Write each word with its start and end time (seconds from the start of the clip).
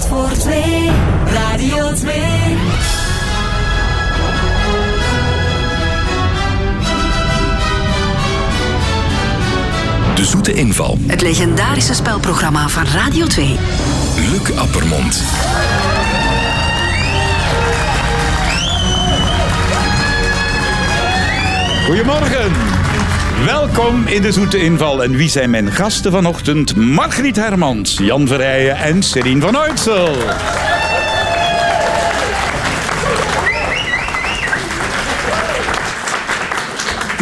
telt 0.00 0.06
voor 0.06 0.38
twee. 0.38 0.90
Radio 1.32 1.92
2. 1.92 2.14
De 10.14 10.24
Zoete 10.24 10.52
Inval. 10.52 10.98
Het 11.06 11.20
legendarische 11.20 11.94
spelprogramma 11.94 12.68
van 12.68 12.84
Radio 12.84 13.26
2. 13.26 13.56
Luc 14.16 14.56
Appermond. 14.56 15.22
Goedemorgen. 21.86 22.75
Welkom 23.44 24.06
in 24.06 24.22
de 24.22 24.32
Zoete 24.32 24.58
Inval. 24.58 25.02
En 25.02 25.16
wie 25.16 25.28
zijn 25.28 25.50
mijn 25.50 25.72
gasten 25.72 26.12
vanochtend? 26.12 26.76
Margriet 26.76 27.36
Hermans, 27.36 27.98
Jan 27.98 28.26
Verrijen 28.26 28.76
en 28.76 29.02
Serien 29.02 29.40
van 29.40 29.56
Uitsel. 29.56 30.14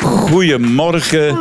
Goedemorgen. 0.02 1.38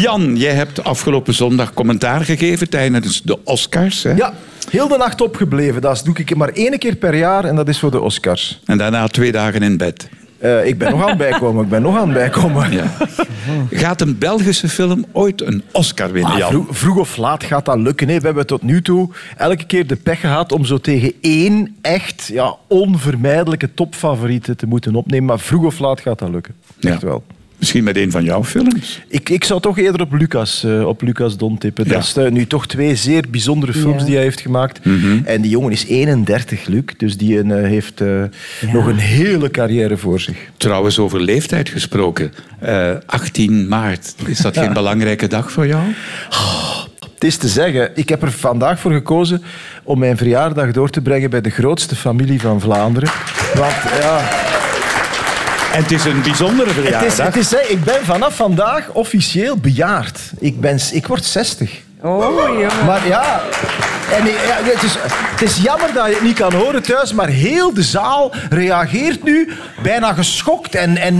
Jan, 0.00 0.36
jij 0.36 0.52
hebt 0.52 0.84
afgelopen 0.84 1.34
zondag 1.34 1.74
commentaar 1.74 2.24
gegeven 2.24 2.68
tijdens 2.68 3.22
de 3.22 3.44
Oscars. 3.44 4.02
Hè? 4.02 4.12
Ja, 4.12 4.34
heel 4.70 4.88
de 4.88 4.96
nacht 4.96 5.20
opgebleven. 5.20 5.80
Dat 5.80 6.02
doe 6.04 6.14
ik 6.18 6.36
maar 6.36 6.48
één 6.48 6.78
keer 6.78 6.96
per 6.96 7.14
jaar 7.14 7.44
en 7.44 7.56
dat 7.56 7.68
is 7.68 7.78
voor 7.78 7.90
de 7.90 8.00
Oscars. 8.00 8.60
En 8.64 8.78
daarna 8.78 9.06
twee 9.06 9.32
dagen 9.32 9.62
in 9.62 9.76
bed. 9.76 10.08
Eh, 10.40 10.66
ik 10.66 10.78
ben 10.78 10.90
nog 10.90 11.02
aan 11.02 11.08
het 11.08 11.18
bijkomen. 11.18 11.64
Ik 11.64 11.70
ben 11.70 11.82
nog 11.82 11.96
aan 11.98 12.04
het 12.08 12.12
bijkomen. 12.18 12.72
Ja. 12.72 12.84
Gaat 13.70 14.00
een 14.00 14.18
Belgische 14.18 14.68
film 14.68 15.04
ooit 15.12 15.40
een 15.42 15.62
Oscar 15.72 16.12
winnen, 16.12 16.32
Ah, 16.32 16.46
vroeg, 16.48 16.66
vroeg 16.70 16.96
of 16.96 17.16
laat 17.16 17.44
gaat 17.44 17.64
dat 17.64 17.78
lukken. 17.78 18.08
Hè. 18.08 18.18
We 18.18 18.24
hebben 18.26 18.46
tot 18.46 18.62
nu 18.62 18.82
toe 18.82 19.08
elke 19.36 19.64
keer 19.66 19.86
de 19.86 19.96
pech 19.96 20.20
gehad 20.20 20.52
om 20.52 20.64
zo 20.64 20.78
tegen 20.78 21.12
één 21.20 21.76
echt 21.80 22.26
ja, 22.32 22.56
onvermijdelijke 22.68 23.74
topfavoriete 23.74 24.56
te 24.56 24.66
moeten 24.66 24.94
opnemen. 24.94 25.26
Maar 25.26 25.38
vroeg 25.40 25.64
of 25.64 25.78
laat 25.78 26.00
gaat 26.00 26.18
dat 26.18 26.28
lukken. 26.30 26.54
Echt 26.80 27.00
Ja. 27.00 27.06
wel. 27.06 27.22
Misschien 27.60 27.84
met 27.84 27.96
een 27.96 28.10
van 28.10 28.24
jouw 28.24 28.44
films. 28.44 29.00
Ik, 29.08 29.28
ik 29.28 29.44
zou 29.44 29.60
toch 29.60 29.78
eerder 29.78 30.00
op 30.00 30.12
Lucas, 30.12 30.64
eh, 30.64 30.86
op 30.86 31.02
Lucas 31.02 31.36
Don 31.36 31.58
tippen. 31.58 31.84
Ja. 31.84 31.92
Dat 31.92 32.02
is 32.02 32.16
eh, 32.16 32.30
nu 32.30 32.46
toch 32.46 32.66
twee 32.66 32.96
zeer 32.96 33.24
bijzondere 33.30 33.72
films 33.72 33.98
Ja. 34.00 34.04
die 34.04 34.14
hij 34.14 34.24
heeft 34.24 34.40
gemaakt. 34.40 34.84
Mhm. 34.84 35.20
En 35.24 35.40
die 35.40 35.50
jongen 35.50 35.72
is 35.72 35.84
31, 35.86 36.66
Luc. 36.66 36.82
Dus 36.96 37.16
die 37.16 37.40
eh, 37.42 37.48
heeft 37.68 38.00
eh, 38.00 38.22
nog 38.72 38.86
een 38.86 38.98
hele 38.98 39.50
carrière 39.50 39.96
voor 39.96 40.20
zich. 40.20 40.36
Trouwens, 40.56 40.98
over 40.98 41.20
leeftijd 41.20 41.68
gesproken. 41.68 42.32
Eh, 42.58 42.90
18 43.06 43.68
maart, 43.68 44.14
is 44.26 44.38
dat 44.38 44.58
geen 44.58 44.72
belangrijke 44.72 45.26
dag 45.26 45.52
voor 45.52 45.66
jou? 45.66 45.82
Het 47.14 47.28
is 47.28 47.36
te 47.36 47.48
zeggen, 47.48 47.90
ik 47.94 48.08
heb 48.08 48.22
er 48.22 48.32
vandaag 48.32 48.80
voor 48.80 48.92
gekozen 48.92 49.42
om 49.82 49.98
mijn 49.98 50.16
verjaardag 50.16 50.70
door 50.70 50.90
te 50.90 51.00
brengen 51.00 51.30
bij 51.30 51.40
de 51.40 51.50
grootste 51.50 51.96
familie 51.96 52.40
van 52.40 52.60
Vlaanderen. 52.60 53.10
Want 53.54 53.72
ja, 54.00 54.28
En 55.72 55.82
het 55.82 55.90
is 55.90 56.04
een 56.04 56.22
bijzondere 56.22 56.70
het 56.70 56.74
verjaardag. 56.74 57.12
is, 57.12 57.18
het 57.18 57.36
is, 57.36 57.68
ik 57.68 57.84
ben 57.84 58.04
vanaf 58.04 58.36
vandaag 58.36 58.90
officieel 58.92 59.56
bejaard. 59.56 60.20
Ik, 60.38 60.60
ben, 60.60 60.78
ik 60.92 61.06
word 61.06 61.24
60. 61.24 61.82
Oh, 62.02 62.48
jongen. 62.48 62.84
Maar 62.86 63.06
ja, 63.08 63.40
en, 64.12 64.24
ja 64.26 64.56
het, 64.72 64.82
is, 64.82 64.96
het 65.30 65.42
is 65.42 65.56
jammer 65.62 65.92
dat 65.94 66.06
je 66.06 66.12
het 66.12 66.22
niet 66.22 66.36
kan 66.38 66.52
horen 66.52 66.82
thuis, 66.82 67.12
maar 67.12 67.28
heel 67.28 67.74
de 67.74 67.82
zaal 67.82 68.32
reageert 68.50 69.24
nu 69.24 69.48
bijna 69.82 70.12
geschokt 70.12 70.74
en, 70.74 70.96
en? 70.96 71.14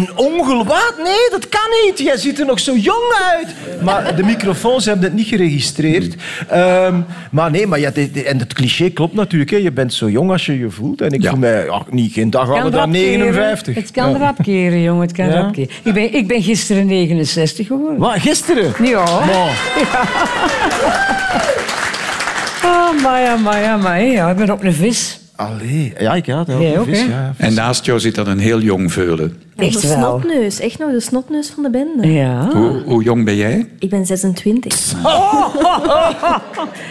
Nee, 1.03 1.31
dat 1.31 1.49
kan 1.49 1.61
niet. 1.87 1.99
Jij 1.99 2.17
ziet 2.17 2.41
er 2.41 2.47
nog 2.47 2.61
zo 2.61 2.73
jong 2.77 3.15
uit. 3.33 3.49
Maar 3.83 4.17
de 4.17 4.23
microfoons 4.23 4.85
hebben 4.85 5.05
het 5.05 5.15
niet 5.15 5.27
geregistreerd. 5.27 6.15
Ehm, 6.49 6.95
maar 7.31 7.51
nee, 7.51 7.67
maar 7.67 7.79
ja, 7.79 7.91
dit- 7.91 8.15
dit- 8.15 8.25
en 8.25 8.39
het 8.39 8.53
cliché 8.53 8.91
klopt 8.91 9.15
natuurlijk. 9.15 9.51
Hè. 9.51 9.57
Je 9.57 9.73
bent 9.73 9.95
zo 9.95 10.09
jong 10.09 10.31
als 10.31 10.47
je 10.47 10.59
je 10.59 10.71
voelt. 10.71 11.01
En 11.01 11.11
ik 11.11 11.23
Ja. 11.23 11.31
voel 11.31 11.39
mij 11.39 11.65
ja, 11.65 11.83
niet, 11.91 12.13
geen 12.13 12.31
dag 12.31 12.49
ouder 12.49 12.71
dan 12.71 12.81
rap 12.81 12.93
keren. 12.93 13.19
59. 13.19 13.75
Het 13.75 13.91
kan 13.91 14.11
Ja. 14.11 14.19
rap 14.19 14.37
keren, 14.43 14.83
jongen. 14.83 15.03
Het 15.03 15.13
kan 15.13 15.27
Ja? 15.27 15.33
rap 15.41 15.53
keren. 15.53 15.71
Ik 15.83 15.93
ben, 15.95 16.15
ik 16.15 16.27
ben 16.27 16.43
gisteren 16.43 16.87
69 16.87 17.67
geworden. 17.67 17.99
Wat, 17.99 18.19
gisteren? 18.19 18.73
Ja. 18.83 19.05
Maar, 19.05 19.59
Oh, 22.65 23.03
maar 23.03 23.21
ja, 23.21 23.37
maar 23.37 23.61
ja, 23.63 23.77
maar 23.77 24.03
ja. 24.03 24.31
Ik 24.31 24.37
ben 24.37 24.51
op 24.51 24.65
een 24.65 24.73
vis. 24.73 25.21
allee. 25.37 25.93
Ja, 25.99 26.15
ik 26.15 26.27
ja, 26.27 26.45
dat 26.45 26.61
Jij 26.61 26.79
ook, 26.79 26.85
vis, 26.85 26.99
hè? 27.01 27.05
ja. 27.09 27.33
En 27.37 27.55
naast 27.55 27.85
jou 27.85 28.01
zit 28.01 28.15
dan 28.15 28.27
een 28.29 28.39
heel 28.39 28.61
jong 28.61 28.93
veulen. 28.93 29.37
Echt 29.57 29.81
de 29.83 29.89
wel. 29.89 29.97
snotneus. 29.97 30.61
Echt 30.61 30.79
nog 30.79 30.91
de 30.91 31.01
snotneus 31.01 31.51
van 31.55 31.63
de 31.63 31.71
bende. 31.71 32.13
Ja. 32.13 32.49
Hoe, 32.53 32.83
hoe 32.85 33.03
jong 33.03 33.25
ben 33.25 33.37
jij? 33.37 33.69
Ik 33.79 33.91
ben 33.91 34.07
26. 34.07 34.75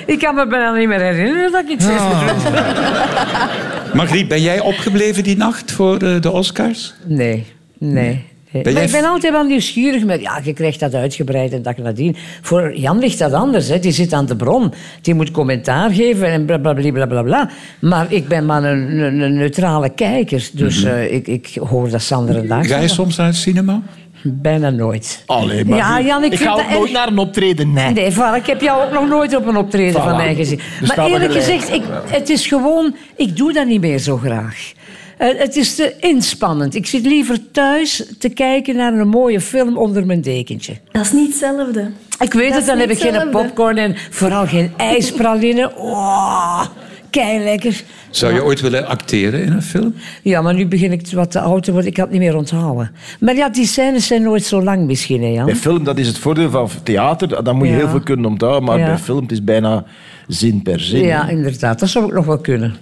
Ik 0.06 0.20
kan 0.20 0.36
me 0.36 0.48
bijna 0.48 0.74
niet 0.74 0.88
meer 0.88 1.00
herinneren 1.02 1.52
dat 1.52 1.62
ik 1.64 1.70
iets 1.70 1.86
Ah. 1.88 2.28
zeg. 2.42 3.94
Margriet, 3.94 4.28
ben 4.28 4.42
jij 4.42 4.60
opgebleven 4.60 5.24
die 5.24 5.38
nacht 5.38 5.72
voor 5.72 5.98
eh, 5.98 6.22
de 6.22 6.32
Oscars? 6.32 6.94
Nee, 7.06 7.46
nee. 7.78 7.94
nee. 8.04 8.26
Ben 8.52 8.74
Maar 8.74 8.84
ik 8.84 8.92
ben 8.92 9.06
altijd 9.06 9.34
wel 9.34 9.44
nieuwsgierig 9.44 10.06
met... 10.06 10.22
Ja, 10.22 10.42
je 10.44 10.54
krijgt 10.54 10.80
dat 10.80 10.94
uitgebreid 10.94 11.54
en 11.54 11.62
dat 11.62 11.78
nadien. 11.78 12.16
Voor 12.42 12.78
Jan 12.78 13.00
ligt 13.00 13.20
dat 13.20 13.34
anders. 13.34 13.68
Hè. 13.68 13.80
Die 13.80 13.92
zit 13.92 14.14
aan 14.14 14.26
de 14.26 14.36
bron. 14.36 14.74
Die 15.02 15.14
moet 15.14 15.32
commentaar 15.32 15.92
geven 15.92 16.28
en 16.28 16.46
blablabla. 16.46 16.92
Bla, 16.92 17.06
bla, 17.06 17.22
bla. 17.22 17.50
Maar 17.80 18.14
ik 18.14 18.28
ben 18.28 18.46
maar 18.46 18.64
een, 18.64 19.00
een, 19.00 19.20
een 19.20 19.34
neutrale 19.34 19.90
kijker. 19.90 20.50
Dus 20.54 20.84
eh, 20.84 21.14
ik, 21.14 21.28
ik 21.28 21.58
hoor 21.70 21.90
dat 21.90 22.02
Sander 22.02 22.38
en 22.38 22.48
Dag. 22.48 22.60
Mhm. 22.60 22.68
Ga 22.68 22.80
je 22.80 22.88
soms 22.88 23.18
naar 23.18 23.28
het 23.28 23.36
cinema? 23.36 23.82
Bijna 24.24 24.70
nooit. 24.70 25.24
Allee, 25.26 25.66
maar 25.66 25.78
Ja, 25.78 26.02
Jan, 26.02 26.24
ik 26.24 26.36
ga 26.36 26.52
ook 26.52 26.70
nooit 26.70 26.92
naar 26.92 27.08
een 27.08 27.18
optreden, 27.18 27.74
nee. 27.74 27.94
Nee, 27.94 28.12
voilà, 28.12 28.36
ik 28.36 28.46
heb 28.46 28.62
jou 28.62 28.84
ook 28.86 28.92
nog 28.92 29.08
nooit 29.08 29.36
op 29.36 29.48
een 29.48 29.58
optreden 29.58 30.02
van 30.02 30.16
mij 30.16 30.36
gezien. 30.36 30.60
Maar 30.88 31.08
eerlijk 31.08 31.32
gezegd, 31.32 31.74
ik, 31.74 31.84
het 32.06 32.30
is 32.30 32.48
gewoon... 32.48 32.96
Ik 33.16 33.38
doe 33.38 33.54
dat 33.54 33.68
niet 33.68 33.82
meer 33.82 34.00
zo 34.00 34.18
graag. 34.18 34.74
Eh, 35.20 35.28
het 35.38 35.56
is 35.56 35.76
te 35.76 35.94
inspannend. 36.00 36.76
Ik 36.76 36.86
zit 36.86 37.06
liever 37.06 37.52
thuis 37.52 38.04
te 38.20 38.30
kijken 38.30 38.76
naar 38.76 38.94
een 38.94 39.08
mooie 39.08 39.42
film 39.42 39.78
onder 39.78 40.06
mijn 40.06 40.22
dekentje. 40.22 40.74
Dat 40.92 41.02
is 41.02 41.12
niet 41.12 41.28
hetzelfde. 41.28 41.92
Ik 42.20 42.34
weet 42.34 42.48
Dat 42.50 42.58
het, 42.58 42.66
dan 42.66 42.78
heb 42.78 42.90
ik 42.90 43.00
geen 43.00 43.30
popcorn 43.30 43.78
en 43.78 43.96
vooral 44.10 44.46
geen 44.48 44.72
ijspraline. 44.78 45.72
Oh, 45.78 46.66
kei 47.10 47.44
lekker. 47.44 47.84
Zou 48.10 48.34
je 48.34 48.44
ooit 48.44 48.62
willen 48.62 48.88
acteren 48.88 49.44
in 49.44 49.52
een 49.52 49.62
film? 49.62 49.94
Ja, 50.24 50.42
maar 50.42 50.54
nu 50.54 50.68
begin 50.68 50.92
ik 50.92 51.08
wat 51.12 51.32
te 51.32 51.40
oud 51.40 51.64
te 51.64 51.72
worden. 51.72 51.90
Ik 51.90 51.98
had 51.98 52.06
het 52.10 52.18
niet 52.20 52.28
meer 52.28 52.38
onthouden. 52.38 52.92
Maar 53.20 53.36
ja, 53.36 53.50
die 53.50 53.66
scènes 53.66 54.08
zijn 54.08 54.22
nooit 54.22 54.44
zo 54.44 54.62
lang 54.64 54.86
misschien, 54.86 55.22
hè 55.22 55.28
Jan? 55.30 55.46
Bij 55.46 55.56
film, 55.56 55.84
dat 55.84 55.98
is 55.98 56.08
het 56.08 56.18
voordeel 56.18 56.50
van 56.50 56.70
theater. 56.84 57.44
Dan 57.44 57.56
moet 57.56 57.68
je 57.68 57.74
Ja. 57.74 57.80
heel 57.80 57.90
veel 57.90 58.00
kunnen 58.04 58.26
onthouden. 58.26 58.64
Maar 58.64 58.80
Ja. 58.80 58.86
bij 58.86 58.98
film 58.98 59.22
het 59.22 59.32
is 59.32 59.44
bijna 59.44 59.84
zin 60.28 60.62
per 60.62 60.80
zin. 60.80 61.04
Ja, 61.06 61.26
hè. 61.26 61.32
inderdaad. 61.32 61.80
Dat 61.80 61.90
zou 61.90 62.06
ik 62.06 62.14
nog 62.14 62.26
wel 62.26 62.38
kunnen. 62.40 62.76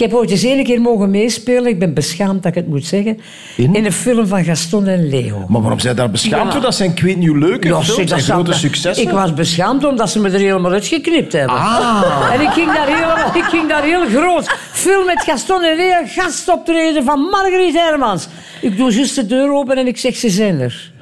Ik 0.00 0.06
heb 0.10 0.14
ooit 0.18 0.30
eens 0.30 0.42
één 0.42 0.64
keer 0.64 0.80
mogen 0.80 1.10
meespelen, 1.10 1.66
ik 1.66 1.78
ben 1.78 1.94
beschaamd 1.94 2.42
dat 2.42 2.46
ik 2.46 2.54
het 2.54 2.68
moet 2.68 2.84
zeggen, 2.86 3.18
In? 3.56 3.74
in 3.74 3.84
een 3.84 3.92
film 3.92 4.26
van 4.26 4.44
Gaston 4.44 4.86
en 4.86 5.08
Leo. 5.08 5.44
Maar 5.48 5.60
waarom 5.60 5.78
zijn 5.80 5.96
daar 5.96 6.10
beschaamd 6.10 6.44
Ja. 6.46 6.52
voor? 6.52 6.60
Dat 6.60 6.74
zijn, 6.74 6.90
ik 6.90 7.00
weet 7.00 7.16
niet, 7.16 7.36
leuke 7.36 7.68
Ja, 7.68 7.80
films 7.82 8.10
dat 8.10 8.20
zou- 8.20 8.42
grote 8.44 8.58
successen. 8.58 9.06
Ik 9.06 9.10
was 9.12 9.34
beschaamd 9.34 9.84
omdat 9.84 10.10
ze 10.10 10.20
me 10.20 10.28
er 10.30 10.38
helemaal 10.38 10.72
uitgeknipt 10.72 11.32
hebben. 11.32 11.56
Ah. 11.56 12.30
En 12.32 12.40
ik 12.40 12.48
ging, 12.48 12.72
daar 12.72 12.86
heel, 12.86 13.42
ik 13.42 13.48
ging 13.48 13.68
daar 13.68 13.82
heel 13.82 14.06
groot. 14.06 14.48
Film 14.72 15.06
met 15.06 15.22
Gaston 15.22 15.62
en 15.62 15.76
Leo, 15.76 15.96
gastoptreden 16.06 17.04
van 17.04 17.20
Marguerite 17.20 17.78
Hermans. 17.78 18.28
Ik 18.60 18.76
doe 18.76 18.92
juist 18.94 19.14
de 19.14 19.26
deur 19.26 19.52
open 19.54 19.76
en 19.78 19.86
ik 19.86 19.98
zeg, 19.98 20.16
ze 20.16 20.30
zijn 20.30 20.60
er. 20.60 20.92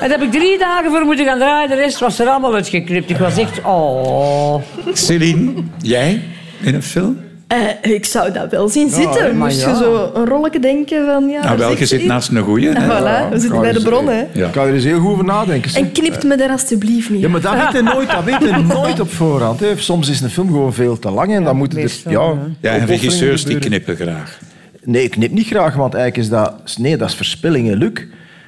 En 0.00 0.08
daar 0.08 0.18
heb 0.18 0.22
ik 0.22 0.30
drie 0.32 0.58
dagen 0.58 0.90
voor 0.90 1.04
moeten 1.04 1.24
gaan 1.24 1.38
draaien. 1.38 1.68
De 1.68 1.74
rest 1.74 1.98
was 1.98 2.18
er 2.18 2.26
allemaal 2.28 2.54
uitgeknipt. 2.54 3.10
Ik 3.10 3.16
was 3.18 3.36
echt... 3.36 3.60
Oh... 3.64 4.62
Celine, 4.92 5.52
jij 5.82 6.22
in 6.60 6.74
een 6.74 6.82
film? 6.82 7.24
Eh, 7.46 7.92
ik 7.94 8.04
zou 8.04 8.32
dat 8.32 8.50
wel 8.50 8.68
zien 8.68 8.90
zitten. 8.90 9.36
maar 9.36 9.48
Moest 9.48 9.60
ja. 9.60 9.68
je 9.68 9.76
zo 9.76 10.10
een 10.14 10.26
rolletje 10.26 10.60
denken 10.60 11.06
van... 11.06 11.28
Ja, 11.28 11.44
Nou, 11.44 11.58
wel, 11.58 11.68
zegt 11.68 11.78
je 11.78 11.86
ze 11.86 11.94
zit 11.94 12.02
in? 12.02 12.08
naast 12.08 12.30
een 12.30 12.42
goeie. 12.42 12.70
Ja, 12.70 12.80
hè? 12.80 12.86
voilà, 12.86 13.30
we 13.32 13.38
zitten 13.38 13.60
bij 13.60 13.72
de 13.72 13.82
bron, 13.82 14.08
hè. 14.08 14.20
Ik 14.20 14.52
kan 14.52 14.66
er 14.66 14.74
eens 14.74 14.84
heel 14.84 14.98
goed 15.00 15.10
over 15.10 15.24
nadenken. 15.24 15.70
zeg. 15.70 15.82
En 15.82 15.92
knipt 15.92 16.24
me 16.24 16.36
daar 16.36 16.50
alstublieft 16.50 17.10
niet 17.10 17.20
Ja, 17.20 17.28
maar 17.28 17.40
dat 17.40 17.52
weet 17.52 17.72
je 17.72 17.82
nooit, 17.82 18.10
dat 18.10 18.24
weet 18.24 18.40
je 18.40 18.62
nooit 18.74 19.00
op 19.00 19.10
voorhand. 19.12 19.60
Hè. 19.60 19.76
Soms 19.76 20.08
is 20.08 20.20
een 20.20 20.30
film 20.30 20.46
gewoon 20.46 20.74
veel 20.74 20.98
te 20.98 21.10
lang 21.10 21.34
en 21.34 21.44
dan 21.44 21.56
moeten 21.56 21.78
er 21.78 21.92
ja, 22.04 22.10
ja. 22.10 22.34
Ja, 22.60 22.72
en 22.72 22.86
regisseurs 22.86 23.44
die 23.44 23.58
knippen 23.58 23.96
graag. 23.96 24.38
Nee, 24.84 25.02
ik 25.02 25.10
knip 25.10 25.30
niet 25.30 25.46
graag, 25.46 25.74
want 25.74 25.94
eigenlijk 25.94 26.24
is 26.24 26.30
dat... 26.30 26.76
Nee, 26.78 26.96
dat 26.96 27.08
is 27.08 27.14
verspilling, 27.14 27.68
hè, 27.68 27.74
Luc. 27.74 27.92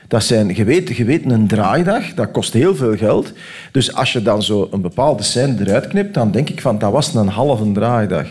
Dat 0.09 0.25
zijn, 0.25 0.55
je 0.55 0.65
weet, 0.65 0.97
je 0.97 1.05
weet, 1.05 1.31
een 1.31 1.47
draaidag, 1.47 2.15
dat 2.15 2.31
kost 2.31 2.53
heel 2.53 2.77
veel 2.77 2.97
geld. 2.97 3.33
Dus 3.73 3.95
als 3.95 4.13
je 4.13 4.23
dan 4.23 4.43
zo 4.43 4.69
een 4.71 4.81
bepaalde 4.81 5.23
scène 5.23 5.57
eruit 5.61 5.87
knipt, 5.87 6.15
dan 6.15 6.31
denk 6.31 6.49
ik 6.49 6.61
van, 6.61 6.79
dat 6.79 6.93
was 6.93 7.15
een 7.15 7.29
halve 7.29 7.73
draaidag. 7.73 8.27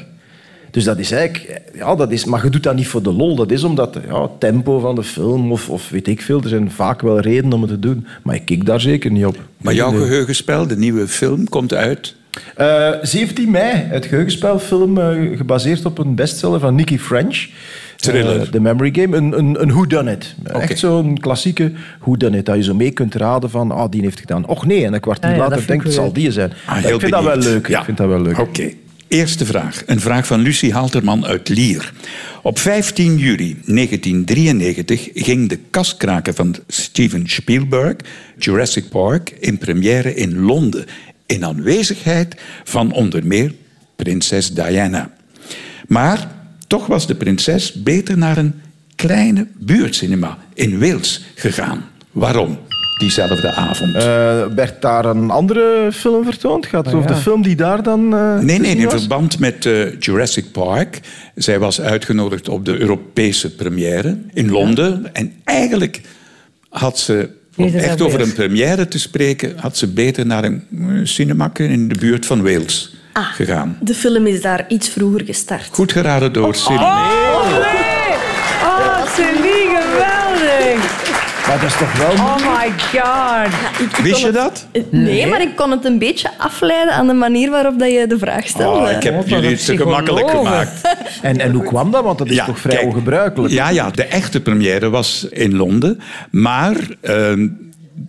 Dus 0.71 0.83
dat 0.83 0.99
is 0.99 1.11
eigenlijk... 1.11 1.61
Ja, 1.75 1.95
dat 1.95 2.11
is, 2.11 2.25
maar 2.25 2.43
je 2.43 2.49
doet 2.49 2.63
dat 2.63 2.75
niet 2.75 2.87
voor 2.87 3.03
de 3.03 3.13
lol. 3.13 3.35
Dat 3.35 3.51
is 3.51 3.63
omdat 3.63 3.97
ja, 4.07 4.21
het 4.21 4.39
tempo 4.39 4.79
van 4.79 4.95
de 4.95 5.03
film 5.03 5.51
of, 5.51 5.69
of 5.69 5.89
weet 5.89 6.07
ik 6.07 6.21
veel... 6.21 6.41
Er 6.41 6.49
zijn 6.49 6.71
vaak 6.71 7.01
wel 7.01 7.19
redenen 7.19 7.53
om 7.53 7.61
het 7.61 7.69
te 7.69 7.79
doen. 7.79 8.07
Maar 8.23 8.35
ik 8.35 8.45
kijk 8.45 8.65
daar 8.65 8.81
zeker 8.81 9.11
niet 9.11 9.25
op. 9.25 9.37
Maar 9.57 9.73
jouw 9.73 9.91
Nee. 9.91 10.01
geheugenspel, 10.01 10.67
de 10.67 10.77
nieuwe 10.77 11.07
film, 11.07 11.49
komt 11.49 11.73
uit. 11.73 12.15
Eh, 12.55 12.89
17 13.01 13.51
mei, 13.51 13.73
het 13.75 14.05
geheugenspelfilm 14.05 14.97
eh, 14.97 15.37
gebaseerd 15.37 15.85
op 15.85 15.97
een 15.97 16.15
bestseller 16.15 16.59
van 16.59 16.75
Nicky 16.75 16.97
French. 16.97 17.47
Thriller. 17.95 18.41
Eh, 18.41 18.47
The 18.47 18.59
Memory 18.59 18.91
Game, 18.93 19.17
een, 19.17 19.37
een, 19.37 19.61
een 19.61 19.71
whodunit. 19.71 20.35
Oké. 20.47 20.57
Echt 20.59 20.79
zo'n 20.79 21.17
klassieke 21.17 21.71
whodunit, 21.99 22.45
dat 22.45 22.55
je 22.55 22.63
zo 22.63 22.73
mee 22.73 22.91
kunt 22.91 23.15
raden 23.15 23.49
van, 23.49 23.71
ah, 23.71 23.91
die 23.91 24.01
heeft 24.01 24.19
gedaan. 24.19 24.47
Och 24.47 24.65
nee, 24.65 24.85
en 24.85 24.93
een 24.93 24.99
kwartier 24.99 25.29
Ah 25.29 25.35
ja, 25.35 25.41
later 25.41 25.67
denkt, 25.67 25.83
het 25.83 25.93
zal 25.93 26.13
die 26.13 26.31
zijn. 26.31 26.51
Ah, 26.65 26.77
ik 26.77 26.99
vind 26.99 27.11
dat 27.11 27.23
wel 27.23 27.37
leuk. 27.37 27.67
Ja. 27.67 27.79
Ik 27.79 27.85
vind 27.85 27.97
dat 27.97 28.07
wel 28.07 28.21
leuk. 28.21 28.39
Oké. 28.39 28.71
Eerste 29.07 29.45
vraag. 29.45 29.83
Een 29.86 30.00
vraag 30.00 30.27
van 30.27 30.39
Lucie 30.39 30.74
Halterman 30.74 31.25
uit 31.25 31.50
Lier. 31.50 31.94
Op 32.42 32.59
15 32.59 33.18
juli 33.18 33.62
1993 33.65 35.09
ging 35.13 35.50
de 35.50 35.59
kaskraker 35.69 36.33
van 36.33 36.56
Steven 36.68 37.30
Spielberg, 37.30 37.95
Jurassic 38.38 38.89
Park, 38.89 39.30
in 39.39 39.57
première 39.57 40.15
in 40.15 40.39
Londen. 40.39 40.86
In 41.25 41.45
aanwezigheid 41.45 42.36
van 42.63 42.92
onder 42.92 43.25
meer 43.25 43.54
prinses 43.95 44.54
Diana. 44.54 45.12
Maar 45.88 46.31
toch 46.68 46.88
was 46.88 47.07
de 47.07 47.15
prinses 47.15 47.74
beter 47.74 48.18
naar 48.18 48.38
een 48.38 48.54
kleine 48.95 49.48
buurtcinema 49.57 50.38
in 50.54 50.80
Wales 50.80 51.25
gegaan. 51.36 51.89
Waarom? 52.12 52.59
Diezelfde 52.97 53.51
avond. 53.53 53.95
Eh, 53.95 54.01
werd 54.55 54.81
daar 54.81 55.05
een 55.05 55.29
andere 55.29 55.89
film 55.94 56.23
vertoond? 56.23 56.65
Gaat 56.65 56.85
het 56.85 56.95
over 56.95 57.07
de 57.07 57.15
film 57.15 57.41
die 57.44 57.55
daar 57.55 57.83
dan... 57.83 58.15
eh, 58.15 58.38
Nee, 58.39 58.59
nee, 58.59 58.75
in 58.75 58.83
was? 58.83 58.94
verband 58.94 59.39
met 59.39 59.65
eh, 59.65 59.99
Jurassic 59.99 60.51
Park. 60.51 60.99
Zij 61.35 61.59
was 61.59 61.81
uitgenodigd 61.81 62.49
op 62.49 62.65
de 62.65 62.77
Europese 62.79 63.55
première 63.55 64.17
in 64.33 64.51
Londen. 64.51 65.09
En 65.13 65.33
eigenlijk 65.44 66.01
had 66.69 66.99
ze, 66.99 67.29
om 67.55 67.73
echt 67.75 68.01
over 68.01 68.21
een 68.21 68.33
première 68.33 68.88
te 68.88 68.99
spreken, 68.99 69.53
had 69.57 69.77
ze 69.77 69.88
beter 69.88 70.25
naar 70.25 70.44
een 70.44 70.63
eh, 70.71 70.88
cinemakke 71.03 71.63
in 71.67 71.88
de 71.88 71.95
buurt 71.99 72.25
van 72.25 72.41
Wales 72.44 72.95
Ah. 73.13 73.25
gegaan. 73.33 73.77
De 73.81 73.94
film 73.94 74.27
is 74.27 74.41
daar 74.41 74.65
iets 74.67 74.89
vroeger 74.89 75.25
gestart. 75.25 75.67
Goed 75.71 75.91
geraden 75.91 76.33
door 76.33 76.55
Celine. 76.55 76.83
Oh, 76.83 77.51
nee! 77.51 78.15
Oh, 78.63 79.05
dat 81.62 81.69
is 81.69 81.77
toch 81.77 81.98
wel... 81.98 82.12
Oh 82.12 82.36
my 82.36 82.71
god. 82.80 84.01
Wist 84.04 84.19
je 84.19 84.25
het- 84.25 84.36
dat? 84.36 84.68
Nee, 84.89 85.27
maar 85.27 85.42
ik 85.42 85.56
kon 85.56 85.71
het 85.71 85.86
een 85.86 86.00
beetje 86.00 86.30
afleiden 86.38 86.94
aan 86.94 87.07
de 87.07 87.13
manier 87.13 87.50
waarop 87.50 87.80
dat 87.80 87.92
je 87.92 88.06
de 88.07 88.18
vraag 88.18 88.48
stelde. 88.48 88.80
Oh, 88.86 88.92
ik 88.92 89.04
heb 89.04 89.15
Wat 89.15 89.24
een 89.24 89.30
jullie 89.30 89.50
het 89.50 89.65
te 89.65 89.77
gemakkelijk 89.77 90.30
gemaakt. 90.30 90.95
En, 91.21 91.39
en 91.39 91.51
hoe 91.51 91.63
kwam 91.63 91.92
dat? 91.92 92.04
Want 92.04 92.18
dat 92.18 92.30
is 92.30 92.44
toch 92.45 92.59
vrij 92.59 92.75
kijk, 92.75 92.88
ongebruikelijk? 92.88 93.54
Ja, 93.54 93.69
ja, 93.69 93.92
de 93.92 94.04
echte 94.04 94.42
première 94.42 94.89
was 94.89 95.27
in 95.30 95.56
Londen. 95.56 96.00
Maar 96.31 96.75
ehm, 97.01 97.48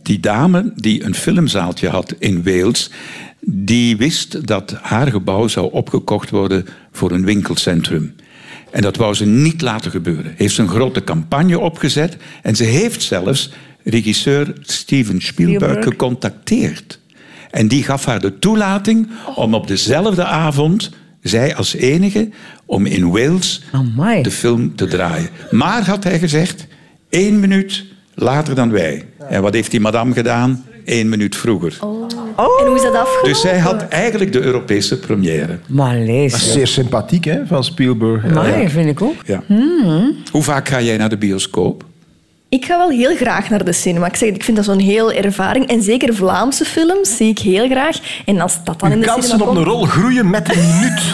die 0.03 0.21
dame 0.21 0.73
die 0.75 1.05
een 1.05 1.15
filmzaaltje 1.15 1.89
had 1.89 2.15
in 2.19 2.43
Wales... 2.45 2.91
die 3.41 3.97
wist 3.97 4.47
dat 4.47 4.77
haar 4.83 5.07
gebouw 5.07 5.49
zou 5.49 5.73
opgekocht 5.73 6.31
worden 6.31 6.67
voor 6.93 7.11
een 7.11 7.25
winkelcentrum. 7.25 8.15
En 8.71 8.83
dat 8.83 8.97
wou 8.97 9.15
ze 9.15 9.27
niet 9.27 9.61
laten 9.61 9.91
gebeuren. 9.91 10.35
Heeft 10.37 10.55
ze 10.55 10.63
een 10.63 10.69
grote 10.69 11.05
campagne 11.05 11.59
opgezet. 11.59 12.17
En 12.43 12.57
ze 12.57 12.65
heeft 12.65 13.03
zelfs 13.03 13.51
regisseur 13.85 14.53
Steven 14.61 15.21
Spielberg, 15.23 15.61
Spielberg. 15.63 15.85
gecontacteerd. 15.85 17.01
En 17.51 17.69
die 17.69 17.83
gaf 17.83 18.05
haar 18.05 18.21
de 18.21 18.39
toelating 18.39 19.09
om 19.35 19.55
op 19.55 19.67
dezelfde 19.67 20.25
avond, 20.25 20.91
zij 21.23 21.55
als 21.55 21.75
enige, 21.75 22.29
om 22.67 22.87
in 22.87 23.11
Wales 23.11 23.63
Amai. 23.73 24.23
de 24.23 24.31
film 24.31 24.77
te 24.77 24.87
draaien. 24.87 25.29
Maar, 25.51 25.87
had 25.87 26.05
hij 26.05 26.19
gezegd, 26.19 26.67
één 27.09 27.41
minuut 27.41 27.85
later 28.15 28.55
dan 28.55 28.71
wij. 28.71 29.07
En 29.29 29.43
wat 29.43 29.55
heeft 29.55 29.71
die 29.71 29.81
madame 29.81 30.13
gedaan? 30.13 30.65
Eén 30.85 31.09
minuut 31.09 31.37
vroeger. 31.37 31.79
En 32.39 32.67
hoe 32.67 32.75
is 32.77 32.83
dat 32.83 32.95
afgelopen? 32.95 33.29
Dus 33.29 33.41
zij 33.41 33.59
had 33.59 33.83
eigenlijk 33.89 34.33
de 34.33 34.41
Europese 34.41 34.99
première. 34.99 35.59
Maar 35.67 35.93
Dat 35.99 36.01
is 36.01 36.07
lees. 36.07 36.53
zeer 36.53 36.67
sympathiek 36.67 37.25
hè, 37.25 37.47
van 37.47 37.65
Spielberg. 37.65 38.25
Maar 38.27 38.69
vind 38.71 38.89
ik 38.89 39.03
ook. 39.03 39.15
Ja. 39.25 39.43
Hoe 40.33 40.43
vaak 40.43 40.69
ga 40.69 40.81
jij 40.81 40.97
naar 40.97 41.09
de 41.09 41.19
bioscoop? 41.19 41.85
Ik 42.51 42.65
ga 42.65 42.79
wel 42.79 42.89
heel 42.91 43.17
graag 43.17 43.51
naar 43.51 43.65
de 43.65 43.73
cinema. 43.73 44.07
Ik, 44.07 44.17
zeg, 44.17 44.29
ik 44.29 44.45
vind 44.45 44.57
dat 44.57 44.67
zo'n 44.67 44.79
heel 44.79 45.13
ervaring. 45.13 45.67
En 45.67 45.83
zeker 45.83 46.15
Vlaamse 46.15 46.65
films 46.65 47.17
zie 47.17 47.29
ik 47.29 47.39
heel 47.39 47.69
graag. 47.69 47.99
En 48.25 48.41
als 48.41 48.65
dat 48.65 48.81
dan 48.81 48.93
in 48.93 49.01
de 49.01 49.07
kansen 49.07 49.31
cinema 49.31 49.51
op 49.51 49.57
een 49.57 49.65
rol 49.65 49.85
groeien 49.85 50.31
met 50.31 50.55
een 50.57 50.67
minuut. 50.67 51.03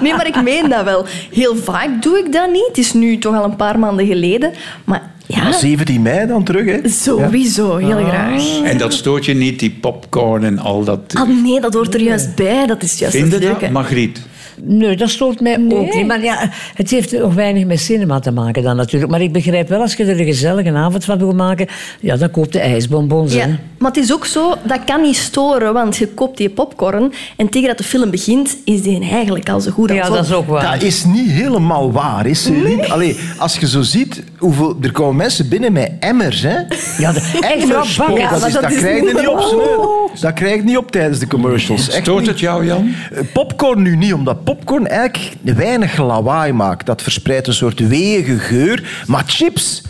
Nee, 0.00 0.14
maar 0.14 0.26
ik 0.26 0.42
meen 0.42 0.68
dat 0.68 0.84
wel. 0.84 1.06
Heel 1.32 1.56
vaak 1.56 2.02
doe 2.02 2.18
ik 2.18 2.32
dat 2.32 2.50
niet. 2.52 2.66
Het 2.68 2.78
is 2.78 2.92
nu 2.92 3.18
toch 3.18 3.34
al 3.36 3.44
een 3.44 3.56
paar 3.56 3.78
maanden 3.78 4.06
geleden. 4.06 4.52
Maar 4.84 5.10
ja, 5.26 5.52
17 5.52 6.02
mei 6.02 6.26
dan 6.26 6.44
terug, 6.44 6.64
hè? 6.64 6.88
sowieso. 6.88 7.76
Heel 7.76 8.06
graag. 8.06 8.62
En 8.62 8.78
dat 8.78 8.92
stoort 8.92 9.24
je 9.24 9.34
niet, 9.34 9.58
die 9.58 9.70
popcorn 9.70 10.44
en 10.44 10.58
al 10.58 10.84
dat. 10.84 11.00
Ah 11.14 11.28
nee, 11.42 11.60
dat 11.60 11.74
hoort 11.74 11.94
er 11.94 12.00
juist 12.00 12.34
bij. 12.34 12.66
Dat 12.66 12.82
is 12.82 12.98
juist 12.98 13.16
Vind 13.16 13.28
je 13.28 13.34
het 13.34 13.44
leuke. 13.44 13.60
dat, 13.60 13.70
Margriet? 13.70 14.20
Nee, 14.62 14.96
dat 14.96 15.10
stoort 15.10 15.40
mij 15.40 15.58
ook 15.68 15.94
niet. 15.94 16.06
Maar 16.06 16.22
ja, 16.22 16.50
het 16.74 16.90
heeft 16.90 17.12
nog 17.12 17.34
weinig 17.34 17.64
met 17.64 17.80
cinema 17.80 18.18
te 18.18 18.30
maken 18.30 18.62
dan 18.62 18.76
natuurlijk. 18.76 19.10
Maar 19.12 19.20
ik 19.20 19.32
begrijp 19.32 19.68
wel, 19.68 19.80
als 19.80 19.94
je 19.94 20.04
er 20.04 20.20
een 20.20 20.26
gezellige 20.26 20.72
avond 20.72 21.04
van 21.04 21.18
wil 21.18 21.32
maken, 21.32 21.66
ja, 22.00 22.16
dan 22.16 22.30
koop 22.30 22.52
de 22.52 22.60
ijsbonbons. 22.60 23.34
Ja, 23.34 23.40
hè. 23.40 23.54
maar 23.78 23.90
het 23.90 24.02
is 24.02 24.12
ook 24.12 24.26
zo, 24.26 24.54
dat 24.62 24.84
kan 24.84 25.02
niet 25.02 25.16
storen, 25.16 25.72
want 25.72 25.96
je 25.96 26.08
koopt 26.08 26.36
die 26.36 26.50
popcorn 26.50 27.12
en 27.36 27.48
tegen 27.48 27.68
dat 27.68 27.78
de 27.78 27.84
film 27.84 28.10
begint, 28.10 28.56
is 28.64 28.82
die 28.82 29.10
eigenlijk 29.10 29.48
al 29.48 29.60
zo 29.60 29.70
goed 29.70 29.90
als 29.90 29.98
Ja, 29.98 30.08
op. 30.08 30.14
dat 30.14 30.24
is 30.24 30.32
ook 30.32 30.46
waar. 30.46 30.72
Dat 30.72 30.82
is 30.82 31.04
niet 31.04 31.30
helemaal 31.30 31.92
waar, 31.92 32.26
is 32.26 32.42
Celine? 32.42 32.88
Allee, 32.88 33.16
als 33.38 33.56
je 33.58 33.68
zo 33.68 33.82
ziet, 33.82 34.22
hoeveel, 34.38 34.76
er 34.80 34.92
komen 34.92 35.16
mensen 35.16 35.48
binnen 35.48 35.72
met 35.72 35.92
emmers, 36.00 36.42
hè? 36.42 36.56
Ja, 36.98 37.12
de, 37.12 37.94
bakken. 37.96 38.18
Ja, 38.18 38.30
dat, 38.30 38.46
is, 38.46 38.52
dat 38.52 38.62
dat 38.62 38.70
is 38.70 38.78
krijg 38.78 38.96
je 38.96 39.14
niet 39.14 39.28
op. 39.28 40.10
Dat 40.20 40.32
krijg 40.32 40.54
je 40.54 40.62
niet 40.62 40.76
op 40.76 40.90
tijdens 40.90 41.18
de 41.18 41.26
commercials. 41.26 41.88
Echt 41.88 42.02
Stoort 42.02 42.26
het 42.26 42.40
jou, 42.40 42.66
Jan? 42.66 42.94
Eh, 43.12 43.20
Popcorn 43.32 43.82
nu 43.82 43.96
niet, 43.96 44.12
omdat 44.12 44.44
popcorn 44.54 44.86
eigenlijk 44.86 45.56
weinig 45.56 45.96
lawaai 45.98 46.52
maakt. 46.52 46.86
Dat 46.86 47.02
verspreidt 47.02 47.46
een 47.46 47.54
soort 47.54 47.88
weeige 47.88 48.38
geur. 48.38 49.02
Maar 49.06 49.24
chips... 49.26 49.82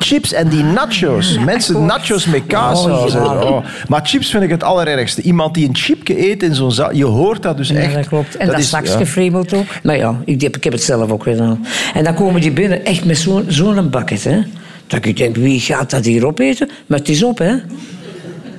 Chips 0.00 0.32
en 0.32 0.48
die 0.48 0.62
nachos. 0.62 1.38
Mensen 1.38 1.84
nachos 1.84 2.26
met 2.26 2.42
kaassaus. 2.46 3.14
Oh, 3.14 3.22
ja. 3.22 3.42
Oh. 3.42 3.64
Maar 3.88 4.00
chips 4.06 4.30
vind 4.30 4.42
ik 4.42 4.50
het 4.50 4.62
allerergste. 4.62 5.22
Iemand 5.22 5.54
die 5.54 5.68
een 5.68 5.76
chipje 5.76 6.28
eet 6.30 6.42
in 6.42 6.54
zo'n 6.54 6.72
zaal. 6.72 6.94
Je 6.94 7.04
hoort 7.04 7.42
dat 7.42 7.56
dus 7.56 7.68
Ja, 7.68 7.74
echt. 7.76 7.94
dat 7.94 8.08
klopt. 8.08 8.36
En 8.36 8.46
dat, 8.46 8.58
is- 8.58 8.66
straks 8.66 8.90
ja. 8.92 8.96
gefremeld 8.96 9.54
ook. 9.54 9.64
Maar 9.82 9.96
ja, 9.96 10.20
ik, 10.24 10.40
heb- 10.40 10.56
ik 10.56 10.64
heb 10.64 10.72
het 10.72 10.82
zelf 10.82 11.10
ook 11.10 11.22
gedaan. 11.22 11.66
En 11.94 12.04
dan 12.04 12.14
komen 12.14 12.40
die 12.40 12.50
binnen 12.50 12.84
echt 12.84 13.04
met 13.04 13.18
zo'n 13.18 13.44
zo'n 13.48 13.90
bucket. 13.90 14.24
Hè. 14.24 14.38
Dat 14.86 15.04
ik 15.04 15.16
denk, 15.16 15.36
wie 15.36 15.60
gaat 15.60 15.90
dat 15.90 16.04
hier 16.04 16.26
opeten? 16.26 16.68
Maar 16.86 16.98
het 16.98 17.08
is 17.08 17.22
op, 17.22 17.38
hè. 17.38 17.54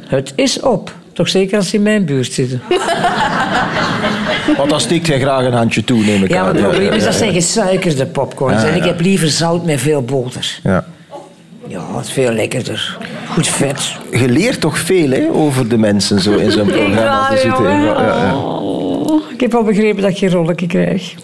Het 0.08 0.34
is 0.36 0.60
op. 0.60 0.94
Toch 1.20 1.30
zeker 1.30 1.58
als 1.58 1.70
ze 1.70 1.76
in 1.76 1.82
mijn 1.82 2.06
buurt 2.06 2.34
zitten. 2.34 2.62
Want 4.58 4.70
dan 4.70 4.80
steekt 4.80 5.08
hij 5.08 5.20
graag 5.20 5.46
een 5.46 5.54
handje 5.54 5.84
toe, 5.84 6.04
neem 6.04 6.24
ik 6.24 6.30
Ja, 6.30 6.40
maar 6.42 6.50
aan. 6.50 6.56
het 6.56 6.64
probleem 6.68 6.92
is 6.92 7.04
dat 7.04 7.14
zijn 7.14 7.34
gesuikerde 7.34 8.06
popcorns. 8.06 8.64
En 8.64 8.76
ik 8.76 8.84
heb 8.84 9.00
liever 9.02 9.28
zout 9.28 9.66
met 9.66 9.82
veel 9.82 10.02
boter. 10.02 10.60
Ja. 10.64 10.86
Ja, 11.68 11.82
dat 11.94 12.06
is 12.06 12.12
veel 12.12 12.32
lekkerder. 12.32 12.98
Goed 13.28 13.48
vet. 13.48 13.96
Je 14.12 14.30
leert 14.30 14.62
toch 14.62 14.78
veel 14.78 15.10
hè, 15.10 15.28
over 15.32 15.70
de 15.70 15.78
mensen 15.78 16.22
zo 16.22 16.36
in 16.36 16.52
zo'n 16.52 16.68
programma 16.72 17.30
te 17.30 17.38
zitten. 17.38 17.64
Ja, 17.64 17.84
ja, 17.84 18.26
ja. 18.26 18.36
Oh, 18.36 19.32
ik 19.32 19.40
heb 19.40 19.56
al 19.56 19.64
begrepen 19.64 20.02
dat 20.02 20.12
ik 20.12 20.18
geen 20.18 20.32
rolletje 20.32 20.68
krijg. 20.68 21.14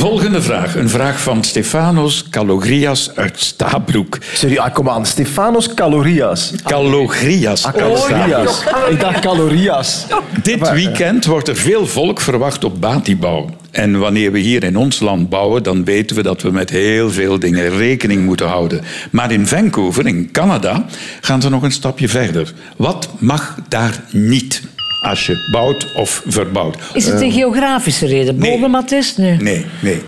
Volgende 0.00 0.42
vraag. 0.42 0.76
Een 0.76 0.88
vraag 0.88 1.20
van 1.20 1.44
Stefanos 1.44 2.28
Calogrias 2.30 3.10
uit 3.16 3.40
Stabroek. 3.40 4.18
Sorry, 4.32 4.56
ah, 4.56 4.74
kom 4.74 4.88
aan. 4.88 5.06
Stefanos 5.06 5.74
Calorias. 5.74 6.52
Calogrias. 6.64 7.64
Ah, 7.64 7.74
calorias. 7.74 8.64
Ik 8.90 9.00
dacht 9.00 9.20
calorias. 9.20 10.06
Dit 10.42 10.70
weekend 10.70 11.24
wordt 11.24 11.48
er 11.48 11.56
veel 11.56 11.86
volk 11.86 12.20
verwacht 12.20 12.64
op 12.64 12.80
Batibouw. 12.80 13.50
En 13.70 13.98
wanneer 13.98 14.32
we 14.32 14.38
hier 14.38 14.64
in 14.64 14.76
ons 14.76 15.00
land 15.00 15.28
bouwen, 15.28 15.62
dan 15.62 15.84
weten 15.84 16.16
we 16.16 16.22
dat 16.22 16.42
we 16.42 16.50
met 16.50 16.70
heel 16.70 17.10
veel 17.10 17.38
dingen 17.38 17.76
rekening 17.76 18.24
moeten 18.24 18.46
houden. 18.46 18.82
Maar 19.10 19.32
in 19.32 19.46
Vancouver, 19.46 20.06
in 20.06 20.30
Canada, 20.30 20.86
gaan 21.20 21.42
ze 21.42 21.48
nog 21.48 21.62
een 21.62 21.72
stapje 21.72 22.08
verder. 22.08 22.52
Wat 22.76 23.08
mag 23.18 23.56
daar 23.68 24.02
niet 24.10 24.62
als 25.00 25.26
je 25.26 25.48
bouwt 25.50 25.92
of 25.94 26.22
verbouwt? 26.26 26.76
Is 26.92 27.06
het 27.06 27.20
een 27.20 27.32
geografische 27.32 28.06
reden? 28.06 28.38
nee. 28.38 28.50
Bodemattest? 28.50 29.18
Nee. 29.18 29.36
Nee, 29.36 29.66
nee. 29.82 30.02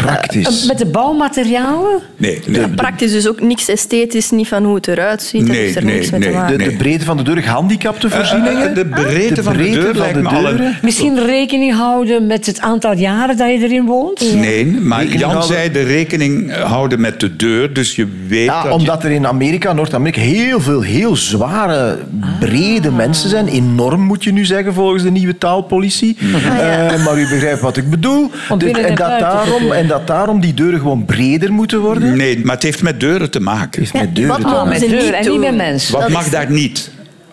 Praktisch. 0.00 0.42
Praktisch. 0.42 0.66
Met 0.66 0.78
de 0.78 0.86
bouwmaterialen? 0.86 2.00
Nee, 2.16 2.40
nee. 2.46 2.68
Praktisch 2.68 3.12
dus 3.12 3.28
ook 3.28 3.40
niks 3.40 3.68
esthetisch, 3.68 4.30
niet 4.30 4.48
van 4.48 4.64
hoe 4.64 4.74
het 4.74 4.88
eruit 4.88 5.22
ziet. 5.22 5.46
Nee, 5.48 5.56
heeft 5.58 5.76
er 5.76 5.84
nee, 5.84 5.94
niks 5.94 6.10
mee 6.10 6.20
nee. 6.20 6.28
te 6.30 6.34
maken. 6.36 6.58
De, 6.58 6.64
de 6.64 6.76
breedte 6.76 7.04
van 7.04 7.16
de 7.16 7.22
deur, 7.22 7.42
gehandicapte 7.42 8.10
voorzieningen? 8.10 8.68
Eh, 8.68 8.74
de 8.74 8.86
breedte 8.86 9.34
De 9.34 9.42
van 9.42 9.56
de 9.56 9.70
deur 9.70 9.82
van 9.86 9.96
lijkt 9.98 10.14
de 10.14 10.22
me 10.22 10.28
al 10.28 10.36
een- 10.48 10.56
deuren? 10.56 10.78
Misschien 10.82 11.24
rekening 11.26 11.74
houden 11.74 12.26
met 12.26 12.46
het 12.46 12.60
aantal 12.60 12.92
jaren 12.96 13.36
dat 13.36 13.48
je 13.48 13.58
erin 13.58 13.84
woont? 13.84 14.34
Nee, 14.34 14.66
maar 14.66 14.98
Rekening 14.98 15.20
Jan 15.20 15.30
houden. 15.30 15.56
zei 15.56 15.70
de 15.72 15.82
rekening 15.82 16.52
houden 16.56 17.00
met 17.00 17.20
de 17.20 17.36
deur, 17.36 17.72
dus 17.72 17.96
je 17.96 18.06
weet 18.28 18.44
Ja, 18.44 18.62
dat 18.62 18.72
je- 18.72 18.78
omdat 18.78 19.04
er 19.04 19.10
in 19.10 19.26
Amerika, 19.26 19.72
Noord-Amerika, 19.72 20.20
heel 20.20 20.60
veel 20.60 20.80
heel 20.80 21.16
zware, 21.16 21.98
brede 22.40 22.90
mensen 22.90 23.28
zijn. 23.30 23.48
Enorm 23.48 24.00
moet 24.00 24.24
je 24.24 24.32
nu 24.32 24.44
zeggen, 24.44 24.74
volgens 24.74 25.02
de 25.02 25.10
nieuwe 25.10 25.38
taalpolitie. 25.38 26.16
Eh, 26.20 27.04
maar 27.04 27.18
u 27.18 27.28
begrijpt 27.28 27.60
wat 27.60 27.76
ik 27.76 27.90
bedoel. 27.90 28.30
Om 28.48 28.58
Dus- 28.58 28.72
binnen 28.72 28.82
en, 28.82 28.88
en 28.88 28.94
dat 28.94 29.18
daarom. 29.20 29.72
En 29.82 29.88
dat 29.88 30.06
daarom 30.06 30.40
die 30.40 30.54
deuren 30.54 30.80
gewoon 30.80 31.04
breder 31.04 31.52
moeten 31.52 31.80
worden. 31.80 32.16
Nee, 32.16 32.44
maar 32.44 32.54
het 32.54 32.62
heeft 32.62 32.82
met 32.82 33.00
deuren 33.00 33.30
te 33.30 33.40
maken. 33.40 33.86
Met 33.92 34.14
deuren 34.14 34.36
te 34.36 34.42
maken. 34.42 34.68
met 34.68 34.82
en 35.12 35.30
niet 35.30 35.40
met 35.40 35.56
mensen. 35.56 35.98
Wat 35.98 36.08
mag 36.08 36.28
daar 36.28 36.50
niet? 36.50 36.90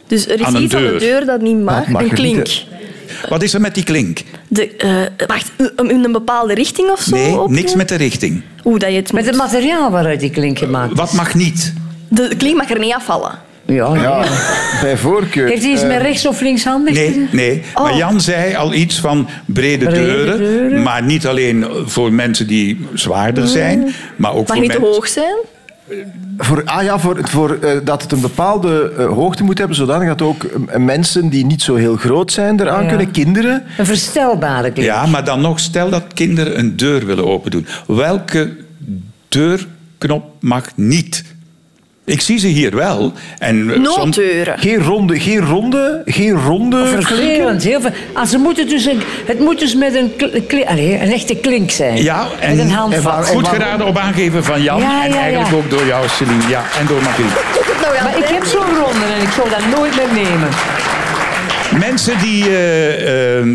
Dus 0.08 0.28
er 0.28 0.40
is 0.40 0.46
aan 0.46 0.56
iets 0.56 0.76
aan 0.76 0.84
de 0.84 0.96
deur? 1.00 1.26
dat 1.26 1.42
niet 1.42 1.64
mag. 1.64 1.88
mag 1.88 2.02
een 2.02 2.10
klink. 2.10 2.36
niet, 2.38 2.66
Wat 3.30 3.44
is 3.44 3.54
er 3.54 3.62
met 3.62 3.76
die 3.76 3.84
klink? 3.84 4.22
De, 4.48 4.76
eh, 4.76 5.28
wacht, 5.28 5.52
om 5.76 5.90
in 5.90 6.04
een 6.04 6.12
bepaalde 6.12 6.54
richting 6.54 6.90
of 6.90 7.02
zo? 7.02 7.16
Nee, 7.16 7.40
op 7.40 7.50
niks 7.50 7.76
met 7.76 7.90
de 7.90 7.96
richting. 7.96 8.42
Hoe 8.64 8.80
dat 8.80 8.90
je 8.90 8.96
het 8.96 9.14
Met 9.14 9.26
moet. 9.26 9.32
het 9.34 9.42
materiaal 9.44 9.92
waaruit 9.92 10.20
die 10.20 10.30
klink 10.30 10.58
gemaakt 10.58 10.92
is. 10.92 10.98
Wat 10.98 11.14
mag 11.14 11.34
niet? 11.34 11.74
De 12.08 12.36
klink 12.38 12.58
mag 12.58 12.70
er 12.70 12.80
niet 12.80 12.94
afvallen. 12.94 13.32
Ja, 13.66 13.96
Ja. 13.96 14.24
bij 14.82 14.98
voorkeur. 14.98 15.48
Heeft 15.48 15.62
hij 15.64 15.72
iets 15.72 15.82
Eh, 15.82 15.88
met 15.88 16.02
rechts 16.02 16.26
of 16.28 16.42
linkshandig? 16.42 16.94
Nee, 16.94 17.28
nee. 17.32 17.62
Oh. 17.74 17.84
Maar 17.84 17.98
Jan 17.98 18.22
zei 18.22 18.56
al 18.56 18.74
iets 18.74 19.00
van 19.00 19.28
brede, 19.46 19.86
Brede 19.86 20.02
deuren, 20.06 20.38
deuren. 20.38 20.84
Maar 20.84 21.04
niet 21.04 21.28
alleen 21.28 21.66
voor 21.86 22.14
mensen 22.14 22.48
die 22.48 22.88
zwaarder 22.94 23.48
zijn, 23.48 23.94
maar 24.16 24.34
ook 24.34 24.48
Mag 24.48 24.58
voor 24.58 24.66
niet 24.66 24.72
te 24.72 24.80
mensen... 24.80 24.96
hoog 24.96 25.08
zijn. 25.08 25.36
Voor, 26.38 26.62
ah 26.66 26.84
ja, 26.84 27.00
voor, 27.00 27.20
voor, 27.22 27.58
eh, 27.62 27.78
dat 27.84 28.02
het 28.02 28.12
een 28.12 28.22
bepaalde 28.22 28.94
eh, 28.98 29.06
hoogte 29.08 29.44
moet 29.44 29.58
hebben, 29.58 29.76
zodanig 29.78 30.08
dat 30.08 30.22
ook 30.22 30.44
eh, 30.44 30.76
mensen 30.80 31.30
die 31.30 31.46
niet 31.46 31.62
zo 31.62 31.76
heel 31.76 31.96
groot 31.96 32.32
zijn 32.32 32.60
eraan 32.60 32.82
Ja. 32.84 32.88
kunnen, 32.90 33.12
kinderen. 33.12 33.64
Een 33.78 33.86
verstelbare 33.86 34.72
klink. 34.72 34.88
Ja, 34.88 35.06
maar 35.06 35.24
dan 35.26 35.42
nog, 35.42 35.60
stel 35.60 35.90
dat 35.90 36.04
kinderen 36.14 36.60
een 36.60 36.78
deur 36.78 37.06
willen 37.06 37.26
open 37.28 37.52
doen. 37.52 37.66
Welke 37.88 38.56
deurknop 39.28 40.26
mag 40.40 40.66
niet? 40.76 41.24
Ik 42.10 42.22
zie 42.22 42.40
ze 42.40 42.48
hier 42.48 42.76
wel. 42.76 43.14
En 43.40 43.72
eh. 43.74 44.54
Geen 44.56 44.78
ronde, 44.84 45.20
geen 45.20 45.40
ronde, 45.46 46.02
geen 46.06 46.32
ronde. 46.46 46.86
Vervelend. 46.88 47.64
Heel 47.64 47.82
veel. 47.82 47.92
Als 48.14 48.30
ze 48.30 48.38
moeten 48.38 48.68
dus 48.68 48.86
een, 48.86 49.02
het 49.26 49.40
moet 49.40 49.60
dus 49.60 49.76
met 49.76 49.96
een, 49.96 50.16
kl- 50.18 50.26
kli- 50.48 50.64
allee, 50.66 50.94
een 51.02 51.12
echte 51.12 51.36
klink 51.36 51.72
zijn. 51.72 52.04
Ja, 52.04 52.28
en, 52.40 52.50
met 52.50 52.60
een 52.66 52.72
en 52.72 52.76
handvat. 52.76 53.04
waar- 53.04 53.24
goed 53.24 53.42
waarom? 53.42 53.62
geraden 53.62 53.86
op 53.88 53.98
aangeven 53.98 54.44
van 54.44 54.62
Jan. 54.64 54.80
Ja, 54.82 55.04
en 55.04 55.10
ja, 55.14 55.18
eigenlijk 55.20 55.50
ja. 55.52 55.58
ook 55.58 55.70
door 55.70 55.86
jou, 55.86 56.08
Celine. 56.08 56.48
Ja, 56.48 56.64
en 56.80 56.86
door 56.88 57.02
Margriet. 57.02 57.34
Nou 57.82 57.96
ja, 57.96 58.04
Maar 58.04 58.18
ik 58.18 58.26
heb 58.28 58.44
zo'n 58.46 58.76
ronde 58.84 59.06
en 59.16 59.22
ik 59.22 59.32
zou 59.36 59.50
dat 59.50 59.78
nooit 59.78 59.96
meer 59.96 60.24
nemen. 60.24 60.50
Mensen 61.78 62.20
die 62.20 62.44
eh, 62.46 63.38
eh, 63.40 63.46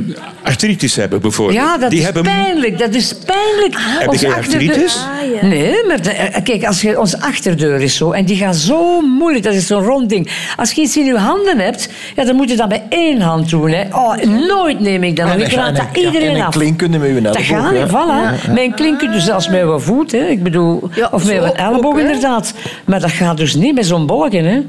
artritis 0.42 0.97
hebben 0.97 1.21
bijvoorbeeld. 1.21 1.59
Ja, 1.59 1.78
dat 1.78 1.90
die 1.90 1.99
is 1.99 2.04
hebben 2.04 2.23
pijnlijk. 2.23 2.78
Dat 2.78 2.94
is 2.94 3.14
pijnlijk. 3.14 3.75
Heb 3.99 4.09
Ons 4.09 4.21
jij 4.21 4.30
achterdeur- 4.30 4.68
artritis? 4.71 4.97
Ah, 4.97 5.40
ja. 5.42 5.47
Nee, 5.49 5.75
maar 5.88 6.02
de- 6.02 6.11
eh, 6.11 6.42
kijk, 6.42 6.64
als 6.64 6.80
je, 6.80 7.00
onze 7.00 7.21
achterdeur 7.21 7.80
is 7.80 7.97
zo 7.97 8.11
en 8.12 8.25
die 8.25 8.37
gaat 8.37 8.56
zo 8.56 9.00
moeilijk. 9.00 9.44
Dat 9.44 9.54
is 9.54 9.66
zo'n 9.66 9.83
rond 9.83 10.09
ding. 10.09 10.30
Als 10.56 10.73
je 10.73 10.80
iets 10.83 10.97
in 10.97 11.04
je 11.04 11.16
handen 11.18 11.59
hebt, 11.59 11.88
ja, 12.16 12.25
dan 12.25 12.37
moet 12.37 12.50
je 12.50 12.56
dat 12.56 12.68
met 12.68 12.83
één 12.88 13.21
hand 13.21 13.50
doen. 13.50 13.71
Hè. 13.71 13.83
Oh, 13.92 14.16
nooit 14.49 14.80
neem 14.80 15.02
ik 15.02 15.16
dat. 15.16 15.28
En 15.28 15.40
Ik 15.40 15.52
raad 15.52 15.76
dat 15.76 15.87
een- 15.92 16.04
iedereen 16.04 16.28
en 16.28 16.35
een 16.37 16.42
af. 16.42 16.54
klink 16.54 16.78
kunnen 16.78 17.00
met 17.00 17.09
je 17.14 17.21
Dat 17.21 17.37
elleboog, 17.37 17.62
gaat 17.62 17.73
niet, 17.73 17.90
ja. 17.90 18.37
voilà. 18.40 18.47
Met 18.52 18.59
een 18.62 18.75
klink 18.75 19.00
je 19.00 19.21
zelfs 19.21 19.49
met 19.49 19.59
je 19.61 19.76
voet. 19.78 20.12
Hè. 20.12 20.18
Ik 20.26 20.42
bedoel, 20.42 20.88
Ja, 20.94 21.09
of 21.12 21.25
met 21.26 21.42
een 21.42 21.54
elleboog 21.56 21.99
inderdaad. 21.99 22.54
Maar 22.85 23.00
dat 23.00 23.11
gaat 23.11 23.37
dus 23.37 23.54
niet 23.54 23.75
met 23.75 23.87
zo'n 23.87 24.06
bolken. 24.06 24.44
Hè. 24.44 24.61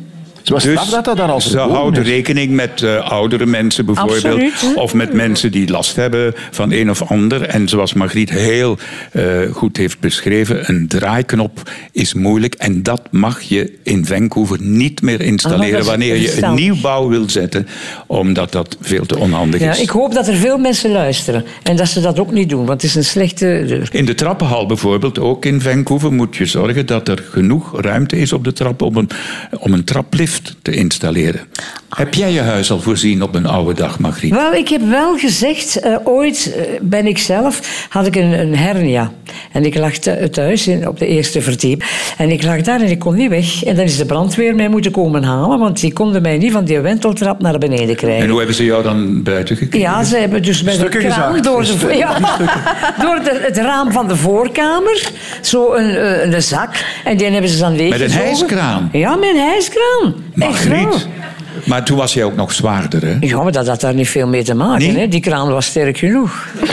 Dus 0.46 0.64
dat 0.92 1.06
dat 1.06 1.18
dan 1.18 1.30
al 1.30 1.42
ze 1.42 1.58
houden 1.60 2.02
is. 2.04 2.10
rekening 2.10 2.52
met 2.52 2.82
eh, 2.82 3.12
oudere 3.12 3.46
mensen 3.46 3.86
bijvoorbeeld. 3.86 4.26
Absoluut. 4.26 4.76
Of 4.76 4.94
met 4.94 5.14
mensen 5.14 5.52
die 5.52 5.70
last 5.70 5.96
hebben 5.96 6.34
van 6.52 6.72
een 6.72 6.90
of 6.90 7.02
ander. 7.02 7.42
En 7.42 7.68
zoals 7.70 7.94
Margriet 7.94 8.30
heel 8.30 8.78
eh, 9.12 9.24
goed 9.52 9.78
heeft 9.78 10.00
beschreven, 10.00 10.70
een 10.70 10.88
draaiknop 10.88 11.72
is 11.92 12.14
moeilijk. 12.14 12.54
En 12.54 12.84
dat 12.84 13.02
mag 13.12 13.42
je 13.42 13.74
in 13.84 14.06
Vancouver 14.06 14.62
niet 14.62 15.02
meer 15.02 15.20
Ah, 15.20 15.26
installeren 15.28 15.80
is 15.80 15.86
wanneer 15.86 16.16
je 16.16 16.44
een 16.44 16.54
nieuwbouw 16.56 17.08
wil 17.08 17.30
zetten. 17.30 17.68
Omdat 18.08 18.52
dat 18.52 18.78
veel 18.82 19.06
te 19.06 19.18
onhandig 19.18 19.62
Ja, 19.62 19.72
is. 19.72 19.82
ik 19.82 19.90
hoop 19.90 20.14
dat 20.14 20.28
er 20.28 20.36
veel 20.36 20.58
mensen 20.58 20.92
luisteren. 20.92 21.46
En 21.64 21.76
dat 21.76 21.88
ze 21.88 22.02
dat 22.02 22.20
ook 22.20 22.32
niet 22.32 22.50
doen, 22.50 22.66
want 22.66 22.82
het 22.82 22.90
is 22.90 22.96
een 22.96 23.04
slechte 23.06 23.64
deur. 23.68 23.90
In 23.92 24.06
de 24.06 24.16
trappenhal 24.16 24.66
bijvoorbeeld, 24.66 25.20
ook 25.20 25.46
in 25.46 25.62
Vancouver, 25.62 26.14
moet 26.14 26.36
je 26.36 26.46
zorgen 26.46 26.86
dat 26.86 27.08
er 27.08 27.24
genoeg 27.32 27.82
ruimte 27.82 28.18
is 28.18 28.34
op 28.34 28.44
de 28.44 28.54
trap 28.54 28.82
om 28.82 28.98
een, 28.98 29.10
om 29.60 29.74
een 29.74 29.84
traplift 29.84 30.35
te 30.62 30.72
installeren. 30.72 31.42
Heb 31.96 32.14
jij 32.14 32.32
je 32.32 32.40
huis 32.42 32.72
al 32.72 32.80
voorzien 32.80 33.22
op 33.24 33.36
een 33.36 33.46
oude 33.46 33.74
dag, 33.74 34.00
Margriet? 34.00 34.32
Wel, 34.34 34.54
ik 34.54 34.68
heb 34.70 34.82
wel 34.90 35.18
gezegd, 35.18 35.80
eh, 35.80 35.96
ooit 36.04 36.54
eh, 36.56 36.62
ben 36.82 37.08
ik 37.08 37.18
zelf, 37.18 37.86
had 37.90 38.08
ik 38.08 38.16
een, 38.16 38.40
een 38.40 38.56
hernia. 38.56 39.12
En 39.52 39.66
ik 39.66 39.76
lag 39.76 39.94
thu- 39.98 40.30
thuis 40.30 40.68
in, 40.68 40.88
op 40.88 41.00
de 41.00 41.08
eerste 41.08 41.42
verdiep. 41.42 41.84
En 42.18 42.30
ik 42.30 42.44
lag 42.44 42.62
daar 42.62 42.82
en 42.82 42.90
ik 42.90 43.00
kon 43.00 43.16
niet 43.16 43.30
weg. 43.30 43.64
En 43.64 43.76
dan 43.76 43.86
is 43.86 43.98
de 43.98 44.06
brandweer 44.06 44.56
mij 44.56 44.68
moeten 44.70 44.92
komen 44.92 45.24
halen, 45.24 45.60
want 45.60 45.80
die 45.80 45.94
konden 45.94 46.22
mij 46.22 46.38
niet 46.38 46.52
van 46.52 46.66
die 46.66 46.80
wenteltrap 46.80 47.42
naar 47.42 47.58
beneden 47.58 47.96
krijgen. 47.96 48.24
En 48.24 48.30
hoe 48.30 48.38
hebben 48.38 48.56
ze 48.56 48.64
jou 48.66 48.84
dan 48.84 49.24
buiten 49.24 49.56
gekregen? 49.58 49.80
Ja, 49.90 50.04
ze 50.04 50.18
hebben 50.18 50.44
dus 50.44 50.64
met 50.64 50.74
Stukken 50.74 51.06
een 51.06 51.12
kraan 51.12 51.42
door, 51.42 51.60
de, 51.62 51.66
Stukken. 51.68 51.98
ja, 51.98 52.18
door 53.04 53.20
de- 53.24 53.40
het 53.42 53.58
raam 53.58 53.92
van 53.92 54.08
de 54.08 54.16
voorkamer, 54.16 55.10
zo 55.42 55.74
een, 55.74 55.90
eh, 55.96 56.34
een 56.34 56.42
zak. 56.42 56.86
En 57.04 57.18
die 57.18 57.30
hebben 57.30 57.50
ze 57.50 57.60
dan 57.60 57.76
leeg 57.76 57.90
Met 57.90 58.02
een 58.02 58.12
hijskraan? 58.12 58.90
Ja, 58.92 59.16
met 59.16 59.30
een 59.30 59.40
hijskraan. 59.42 60.16
Echt 60.38 60.68
waar. 60.68 60.82
Margriet. 60.82 61.08
Maar 61.66 61.86
toen 61.86 61.98
was 61.98 62.14
jij 62.14 62.24
ook 62.24 62.36
nog 62.36 62.54
zwaarder, 62.54 63.02
hè? 63.02 63.18
Ja, 63.20 63.44
maar 63.44 63.52
dat 63.52 63.68
had 63.68 63.82
daar 63.82 63.94
niet 63.94 64.10
veel 64.10 64.28
mee 64.28 64.44
te 64.44 64.56
maken. 64.56 64.88
Nee? 64.88 64.98
Hè? 64.98 65.08
Die 65.08 65.20
kraan 65.20 65.52
was 65.52 65.66
sterk 65.66 65.98
genoeg. 65.98 66.48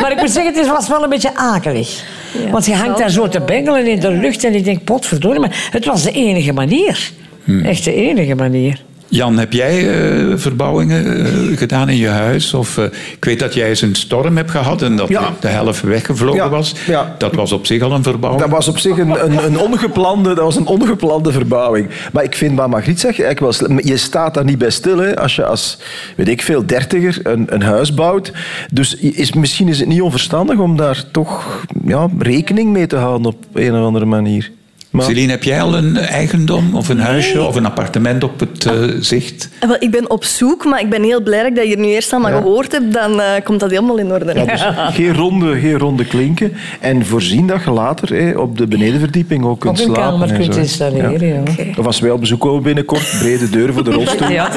maar 0.00 0.10
ik 0.10 0.20
moet 0.20 0.30
zeggen, 0.30 0.54
het 0.54 0.68
was 0.68 0.88
wel 0.88 1.02
een 1.02 1.08
beetje 1.08 1.36
akelig. 1.36 2.04
Want 2.50 2.66
je 2.66 2.74
hangt 2.74 2.98
daar 2.98 3.10
zo 3.10 3.28
te 3.28 3.40
bengelen 3.40 3.86
in 3.86 4.00
de 4.00 4.10
lucht 4.10 4.44
en 4.44 4.54
ik 4.54 4.64
denk, 4.64 4.84
potverdorie. 4.84 5.40
Maar 5.40 5.68
het 5.70 5.84
was 5.84 6.02
de 6.02 6.12
enige 6.12 6.52
manier. 6.52 7.10
Hmm. 7.44 7.64
Echt 7.64 7.84
de 7.84 7.94
enige 7.94 8.34
manier. 8.34 8.82
Jan, 9.14 9.38
heb 9.38 9.52
jij 9.52 9.88
eh, 9.90 10.32
verbouwingen 10.36 11.24
eh, 11.26 11.56
gedaan 11.58 11.88
in 11.88 11.96
je 11.96 12.08
huis? 12.08 12.54
Of, 12.54 12.78
eh, 12.78 12.84
ik 13.16 13.24
weet 13.24 13.38
dat 13.38 13.54
jij 13.54 13.68
eens 13.68 13.80
een 13.80 13.94
storm 13.94 14.36
hebt 14.36 14.50
gehad 14.50 14.82
en 14.82 14.96
dat 14.96 15.08
Ja. 15.08 15.32
de 15.40 15.48
helft 15.48 15.82
weggevlogen 15.82 16.42
Ja, 16.42 16.48
was. 16.48 16.74
ja. 16.86 17.14
Dat 17.18 17.34
was 17.34 17.52
op 17.52 17.66
zich 17.66 17.82
al 17.82 17.92
een 17.92 18.02
verbouwing. 18.02 18.42
Dat 18.42 18.52
was 18.52 18.68
op 18.68 18.78
zich 18.78 18.98
een, 18.98 19.24
een, 19.24 19.44
een, 19.44 19.58
ongeplande, 19.58 20.34
dat 20.34 20.44
was 20.44 20.56
een 20.56 20.66
ongeplande 20.66 21.32
verbouwing. 21.32 21.88
Maar 22.12 22.24
ik 22.24 22.34
vind 22.34 22.56
wat 22.58 22.68
Margriet 22.68 23.00
zegt 23.00 23.20
eigenlijk 23.20 23.58
wel... 23.58 23.78
Je 23.78 23.96
staat 23.96 24.34
daar 24.34 24.44
niet 24.44 24.58
bij 24.58 24.70
stil, 24.70 24.98
hè, 24.98 25.16
als 25.18 25.36
je 25.36 25.44
als, 25.44 25.78
weet 26.16 26.28
ik 26.28 26.42
veel, 26.42 26.66
dertiger 26.66 27.18
een, 27.22 27.46
een 27.54 27.62
huis 27.62 27.94
bouwt. 27.94 28.32
Dus 28.70 28.94
is, 28.96 29.32
misschien 29.32 29.68
is 29.68 29.78
het 29.78 29.88
niet 29.88 30.02
onverstandig 30.02 30.58
om 30.58 30.76
daar 30.76 31.04
toch 31.10 31.64
ja, 31.84 32.08
rekening 32.18 32.72
mee 32.72 32.86
te 32.86 32.96
houden 32.96 33.26
op 33.26 33.44
een 33.52 33.74
of 33.74 33.84
andere 33.86 34.04
manier. 34.04 34.50
Maar, 34.92 35.04
Celine, 35.04 35.30
heb 35.30 35.42
jij 35.42 35.62
al 35.62 35.74
een 35.76 35.96
eigendom 35.96 36.74
of 36.74 36.88
een 36.88 37.00
huisje 37.00 37.42
of 37.42 37.54
een 37.56 37.66
appartement 37.66 38.24
op 38.24 38.40
het 38.40 38.64
eh, 38.66 38.72
zicht? 39.00 39.48
En 39.60 39.68
wel, 39.68 39.76
ik 39.80 39.90
ben 39.90 40.10
op 40.10 40.24
zoek, 40.24 40.64
maar 40.64 40.80
ik 40.80 40.90
ben 40.90 41.02
heel 41.02 41.22
blij 41.22 41.38
dat 41.38 41.48
ik 41.50 41.56
dat 41.56 41.64
hier 41.64 41.78
nu 41.78 41.86
eerst 41.86 42.12
allemaal 42.12 42.30
Ja. 42.30 42.36
gehoord 42.40 42.72
heb. 42.72 42.92
Dan 42.92 43.20
eh, 43.20 43.26
komt 43.44 43.60
dat 43.60 43.70
helemaal 43.70 43.98
in 43.98 44.12
orde. 44.12 44.34
ja, 44.34 44.44
dus 44.44 44.64
geen, 44.94 45.14
ronde, 45.14 45.58
geen 45.60 45.78
ronde 45.78 46.04
klinken. 46.04 46.52
En 46.80 47.06
voorzien 47.06 47.46
dat 47.46 47.64
je 47.64 47.70
later 47.70 48.14
hè, 48.16 48.30
op 48.38 48.58
de 48.58 48.66
benedenverdieping 48.66 49.44
ook 49.44 49.60
kunt 49.60 49.80
Op 49.80 49.86
een 49.88 49.94
slapen. 49.94 50.18
kamer 50.28 50.38
kunt 50.38 50.56
installeren, 50.56 51.26
ja. 51.26 51.42
Of 51.78 51.86
als 51.86 52.00
wij 52.00 52.10
op 52.10 52.20
bezoek 52.20 52.40
komen 52.40 52.62
binnenkort, 52.62 53.16
brede 53.18 53.50
deuren 53.50 53.74
voor 53.74 53.84
de 53.84 53.90
rolstoel. 53.90 54.28
Ja, 54.42 54.50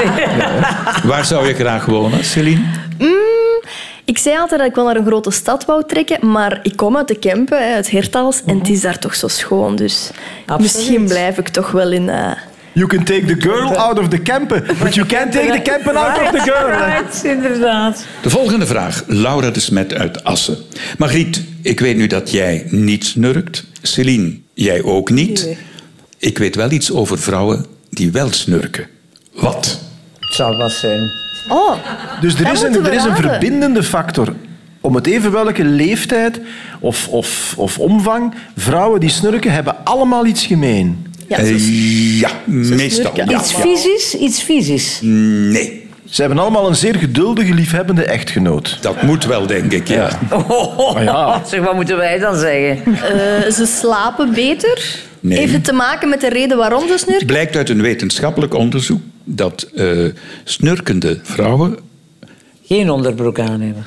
Waar 1.04 1.26
zou 1.26 1.48
je 1.48 1.54
graag 1.54 1.86
wonen, 1.86 2.24
Celine? 2.26 2.62
Ik 4.06 4.18
zei 4.18 4.38
altijd 4.38 4.60
dat 4.60 4.70
ik 4.70 4.76
wel 4.76 4.86
naar 4.86 4.96
een 4.96 5.06
grote 5.06 5.32
stad 5.32 5.66
wou 5.66 5.84
trekken, 5.88 6.30
maar 6.32 6.60
ik 6.64 6.76
kom 6.76 6.98
uit 6.98 7.08
de 7.08 7.16
Kempen, 7.20 7.68
hè, 7.68 7.74
uit 7.76 7.92
Hertals, 7.92 8.42
en 8.46 8.58
het 8.60 8.70
is 8.70 8.82
daar 8.82 9.00
toch 9.00 9.16
zo 9.16 9.28
schoon. 9.28 9.76
Dus 9.76 10.10
Absoluut. 10.46 10.62
misschien 10.62 11.06
blijf 11.06 11.38
ik 11.38 11.48
toch 11.50 11.72
wel 11.72 11.92
in... 11.92 12.10
eh, 12.10 12.32
You 12.74 12.88
can 12.88 13.04
take 13.04 13.26
the 13.26 13.36
girl 13.42 13.76
out 13.76 14.00
of 14.00 14.08
the 14.08 14.22
camper, 14.22 14.76
but 14.84 14.96
you 14.96 15.08
can't 15.08 15.32
take 15.32 15.52
the 15.52 15.62
camper 15.72 15.96
out 15.98 16.22
of 16.22 16.32
the 16.32 16.52
girl. 16.52 16.68
Right, 16.68 17.24
inderdaad. 17.24 18.06
De 18.22 18.30
volgende 18.30 18.66
vraag. 18.66 19.04
Laura 19.08 19.50
de 19.50 19.60
Smet 19.60 19.94
uit 19.94 20.24
Assen. 20.24 20.58
Margriet, 20.98 21.44
ik 21.62 21.80
weet 21.80 21.96
nu 21.98 22.08
dat 22.08 22.32
jij 22.32 22.66
niet 22.70 23.06
snurkt. 23.06 23.66
Celine, 23.82 24.38
jij 24.54 24.84
ook 24.84 25.10
niet. 25.10 25.58
Ik 26.18 26.38
weet 26.38 26.56
wel 26.56 26.72
iets 26.72 26.92
over 26.92 27.20
vrouwen 27.20 27.66
die 27.90 28.12
wel 28.12 28.32
snurken. 28.32 28.88
Wat? 29.34 29.80
Het 30.20 30.34
zal 30.34 30.58
wat 30.58 30.72
zijn. 30.72 31.12
Oh, 31.48 31.76
Dus 32.22 32.40
er 32.40 32.52
is, 32.52 32.62
een, 32.62 32.86
er 32.86 32.94
is 32.94 33.04
een 33.04 33.16
verbindende 33.16 33.84
factor. 33.84 34.34
Om 34.82 34.96
het 34.96 35.08
even 35.08 35.32
welke 35.32 35.64
leeftijd 35.64 36.40
of, 36.80 37.08
of, 37.08 37.54
of 37.58 37.80
omvang, 37.80 38.34
vrouwen 38.58 39.00
die 39.00 39.10
snurken 39.10 39.52
hebben 39.52 39.76
allemaal 39.84 40.26
iets 40.26 40.46
gemeen. 40.46 41.06
ja, 41.28 41.38
Eh, 41.38 42.20
ja, 42.20 42.30
meestal. 42.46 43.12
Ja. 43.16 43.40
Iets 43.40 43.54
fysisch, 43.54 44.14
iets 44.16 44.42
fysisch. 44.42 45.00
Nee, 45.02 45.88
Ze 46.10 46.22
hebben 46.22 46.40
allemaal 46.40 46.68
een 46.68 46.76
zeer 46.76 46.96
geduldige, 46.96 47.54
liefhebbende 47.54 48.04
echtgenoot. 48.04 48.78
dat 48.82 49.02
moet 49.02 49.26
wel, 49.26 49.48
denk 49.48 49.72
ik. 49.72 49.88
Ja. 49.88 50.10
Oh, 50.48 51.02
ja. 51.04 51.42
Zeg, 51.48 51.60
wat 51.60 51.76
moeten 51.76 51.98
wij 51.98 52.20
dan 52.20 52.36
zeggen? 52.38 52.96
Eh, 52.96 53.52
ze 53.52 53.66
slapen 53.66 54.34
beter. 54.34 55.00
Nee. 55.20 55.38
Heeft 55.40 55.54
het 55.54 55.64
te 55.64 55.74
maken 55.74 56.10
met 56.10 56.22
de 56.22 56.30
reden 56.30 56.58
waarom 56.58 56.88
ze 56.88 56.98
snurken? 56.98 57.26
Blijkt 57.28 57.56
uit 57.56 57.70
een 57.70 57.82
wetenschappelijk 57.82 58.54
onderzoek 58.54 59.02
dat 59.26 59.62
eh, 59.76 59.88
snurkende 60.44 61.20
vrouwen 61.24 61.78
Geen 62.66 62.90
onderbroek 62.90 63.40
aan 63.40 63.62
hebben. 63.62 63.84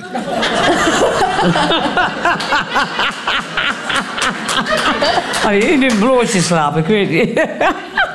Allee, 5.45 5.59
in 5.71 5.83
een 5.83 5.97
blootje 5.99 6.41
slapen, 6.41 6.81
ik 6.81 6.87
weet 6.87 7.09
niet. 7.09 7.39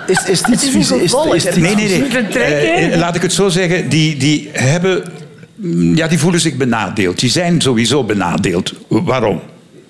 Is, 0.07 0.25
is 0.28 0.38
het 0.38 0.49
iets 0.49 0.64
is? 0.64 0.90
Is, 0.90 1.57
Nee, 1.57 1.75
nee? 1.75 2.09
Eh, 2.33 2.93
eh, 2.93 2.99
laat 2.99 3.14
ik 3.14 3.23
het 3.23 3.33
zo 3.33 3.49
zeggen. 3.49 3.88
Die, 3.88 4.16
die 4.16 4.49
hebben... 4.52 5.02
mm, 5.54 5.97
Ja, 5.97 6.09
die 6.09 6.19
voelen 6.19 6.40
zich 6.40 6.54
benadeeld. 6.54 7.19
Die 7.21 7.31
zijn 7.31 7.61
sowieso 7.61 8.04
benadeeld. 8.04 8.73
Waarom? 8.88 9.40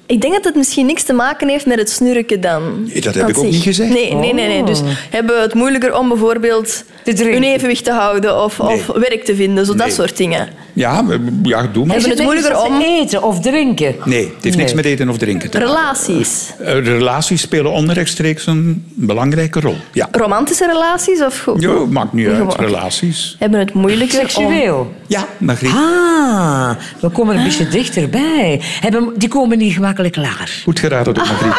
Ik 0.07 0.21
denk 0.21 0.35
dat 0.35 0.45
het 0.45 0.55
misschien 0.55 0.87
niks 0.87 1.03
te 1.03 1.13
maken 1.13 1.49
heeft 1.49 1.67
met 1.67 1.79
het 1.79 1.91
snurken 1.91 2.41
dan. 2.41 2.85
Nee, 2.85 3.01
dat 3.01 3.15
heb 3.15 3.29
ik 3.29 3.37
ook 3.39 3.45
zich. 3.45 3.53
niet 3.53 3.63
gezegd. 3.63 3.93
Nee, 3.93 4.15
nee, 4.15 4.35
nee, 4.35 4.47
nee. 4.47 4.65
Dus 4.65 4.81
hebben 5.11 5.41
het 5.43 5.55
moeilijker 5.55 5.99
om 5.99 6.09
bijvoorbeeld 6.09 6.85
hun 7.05 7.43
evenwicht 7.43 7.85
te 7.85 7.91
houden 7.93 8.43
of, 8.43 8.61
of 8.61 8.87
werk 8.87 9.25
te 9.25 9.35
vinden, 9.35 9.67
zo 9.67 9.75
dat 9.75 9.87
Nee. 9.87 9.95
soort 9.95 10.17
dingen. 10.17 10.49
Ja, 10.75 11.05
ja, 11.43 11.63
doe 11.73 11.87
maar. 11.87 11.95
Hebben 11.97 12.11
het 12.17 12.23
moeilijker 12.23 12.61
om- 12.63 12.81
eten 12.81 13.23
of 13.23 13.41
drinken? 13.41 13.95
Nee, 14.05 14.25
het 14.35 14.45
heeft 14.45 14.57
niks 14.57 14.73
met 14.75 14.85
eten 14.85 15.09
of 15.09 15.19
drinken 15.19 15.51
te 15.51 15.59
maken. 15.59 15.75
Relaties. 15.75 16.53
Eh, 16.59 16.67
De 16.73 16.81
relaties 16.81 17.41
spelen 17.41 17.73
onrechtstreeks 17.73 18.47
een 18.47 18.85
belangrijke 18.95 19.61
rol. 19.61 19.77
Ja. 19.93 20.09
Romantische 20.13 20.67
relaties 20.67 21.23
of 21.23 21.39
goed? 21.41 21.63
Ja, 21.63 21.71
maakt 21.73 22.13
niet 22.13 22.27
uit. 22.27 22.37
Gewoon. 22.37 22.55
Relaties. 22.57 23.37
Hebben 23.39 23.59
het 23.61 23.75
moeilijker 23.75 24.21
om... 24.21 24.27
Seksueel. 24.29 24.93
Ja, 25.07 25.27
Margriet. 25.39 25.71
Ah, 25.73 26.71
we 27.01 27.09
komen 27.09 27.37
een 27.37 27.45
beetje 27.45 27.69
dichterbij. 27.69 28.61
Hebben, 28.81 29.13
die 29.17 29.29
komen 29.29 29.59
niet 29.59 29.73
gemakkelijk 29.75 30.13
klaar. 30.13 30.61
Goed 30.65 30.79
geraden 30.79 31.15
door 31.15 31.27
Margriet. 31.27 31.53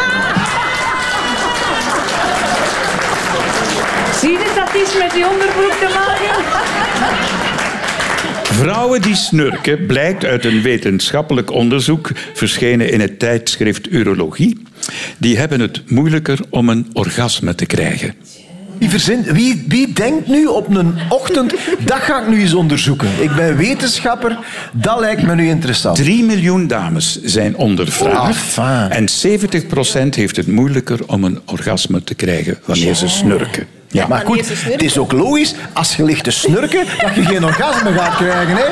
Zie 4.20 4.30
je 4.30 4.52
dat 4.56 4.82
iets 4.82 4.98
met 4.98 5.10
die 5.10 5.24
onderbroek 5.28 5.72
te 5.72 5.88
maken? 5.94 6.55
Vrouwen 8.56 9.02
die 9.02 9.14
snurken 9.14 9.86
blijkt 9.86 10.24
uit 10.24 10.44
een 10.44 10.62
wetenschappelijk 10.62 11.50
onderzoek 11.50 12.10
verschenen 12.34 12.90
in 12.90 13.00
het 13.00 13.18
tijdschrift 13.18 13.90
Urologie. 13.90 14.62
Die 15.18 15.38
hebben 15.38 15.60
het 15.60 15.82
moeilijker 15.90 16.38
om 16.50 16.68
een 16.68 16.90
orgasme 16.92 17.54
te 17.54 17.66
krijgen. 17.66 18.14
Wie, 18.78 18.90
verzint, 18.90 19.26
wie, 19.26 19.64
wie 19.68 19.92
denkt 19.92 20.26
nu 20.28 20.46
op 20.46 20.74
een 20.74 20.94
ochtend, 21.08 21.54
dat 21.84 21.98
ga 21.98 22.20
ik 22.22 22.28
nu 22.28 22.40
eens 22.40 22.54
onderzoeken. 22.54 23.08
Ik 23.20 23.34
ben 23.34 23.56
wetenschapper, 23.56 24.38
dat 24.72 25.00
lijkt 25.00 25.22
me 25.22 25.34
nu 25.34 25.48
interessant. 25.48 25.96
3 25.96 26.24
miljoen 26.24 26.66
dames 26.66 27.22
zijn 27.22 27.56
ondervraagd. 27.56 28.58
Ah. 28.58 28.96
En 28.96 29.08
70% 30.06 30.08
heeft 30.08 30.36
het 30.36 30.46
moeilijker 30.46 31.00
om 31.06 31.24
een 31.24 31.40
orgasme 31.44 32.04
te 32.04 32.14
krijgen 32.14 32.58
wanneer 32.64 32.94
ze 32.94 33.08
snurken. 33.08 33.75
Ja. 33.88 34.06
Maar 34.06 34.22
goed, 34.26 34.48
het 34.64 34.82
is 34.82 34.98
ook 34.98 35.12
logisch, 35.12 35.54
als 35.72 35.96
je 35.96 36.04
ligt 36.04 36.24
te 36.24 36.30
snurken, 36.30 36.84
dat 37.02 37.14
je 37.14 37.22
geen 37.24 37.44
orgasme 37.44 37.92
gaat 37.92 38.16
krijgen. 38.16 38.56
Hè? 38.56 38.64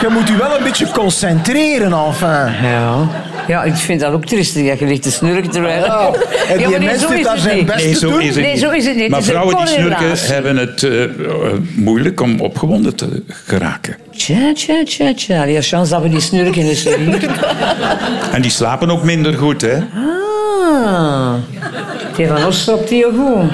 Je 0.00 0.08
moet 0.10 0.28
je 0.28 0.36
wel 0.36 0.56
een 0.58 0.64
beetje 0.64 0.90
concentreren, 0.90 1.92
enfin. 1.92 2.52
Ja. 2.62 3.08
ja, 3.46 3.62
ik 3.62 3.74
vind 3.74 4.00
dat 4.00 4.12
ook 4.12 4.24
triestig 4.24 4.66
dat 4.68 4.78
je 4.78 4.86
ligt 4.86 5.02
te 5.02 5.10
snurken 5.10 5.50
terwijl... 5.50 5.84
Oh, 5.84 6.06
en 6.48 6.58
die 6.58 6.60
Ja, 6.66 6.68
maar 6.70 6.78
nee, 6.78 6.88
mens 6.88 7.00
zo 7.02 7.08
zit 7.08 7.18
is 7.18 7.24
daar 7.24 7.32
het 7.34 7.42
zijn 7.42 7.56
niet. 7.56 7.66
best 7.66 7.84
Nee, 7.84 7.92
te 7.92 7.98
zo 7.98 8.10
doen. 8.10 8.20
is 8.20 8.26
het 8.34 8.36
Nee, 8.44 8.52
niet. 8.52 8.60
zo 8.62 8.70
is 8.70 8.86
het 8.86 8.96
niet. 8.96 9.08
Maar 9.08 9.22
vrouwen 9.22 9.56
die 9.56 9.66
snurken 9.66 10.12
hebben 10.34 10.56
het 10.56 10.82
eh, 10.82 11.02
eh, 11.04 11.10
moeilijk 11.74 12.20
om 12.20 12.40
opgewonden 12.40 12.94
te 12.96 13.22
geraken. 13.28 13.96
Tja, 14.16 14.52
tja, 14.54 14.84
tja, 14.84 15.14
tja. 15.14 15.44
Die 15.44 15.60
chance 15.62 15.90
dat 15.92 16.02
we 16.02 16.08
die 16.08 16.20
snurken 16.20 16.62
is 16.70 16.86
er 16.86 16.98
niet. 17.00 17.26
En 18.32 18.42
die 18.42 18.50
slapen 18.50 18.90
ook 18.90 19.02
minder 19.02 19.34
goed, 19.34 19.60
hè? 19.60 19.76
Ah. 20.74 21.34
Die 22.16 22.26
van 22.26 22.44
ons 22.44 22.60
stopt 22.60 22.88
die 22.88 23.06
ook 23.06 23.12
goed. 23.16 23.50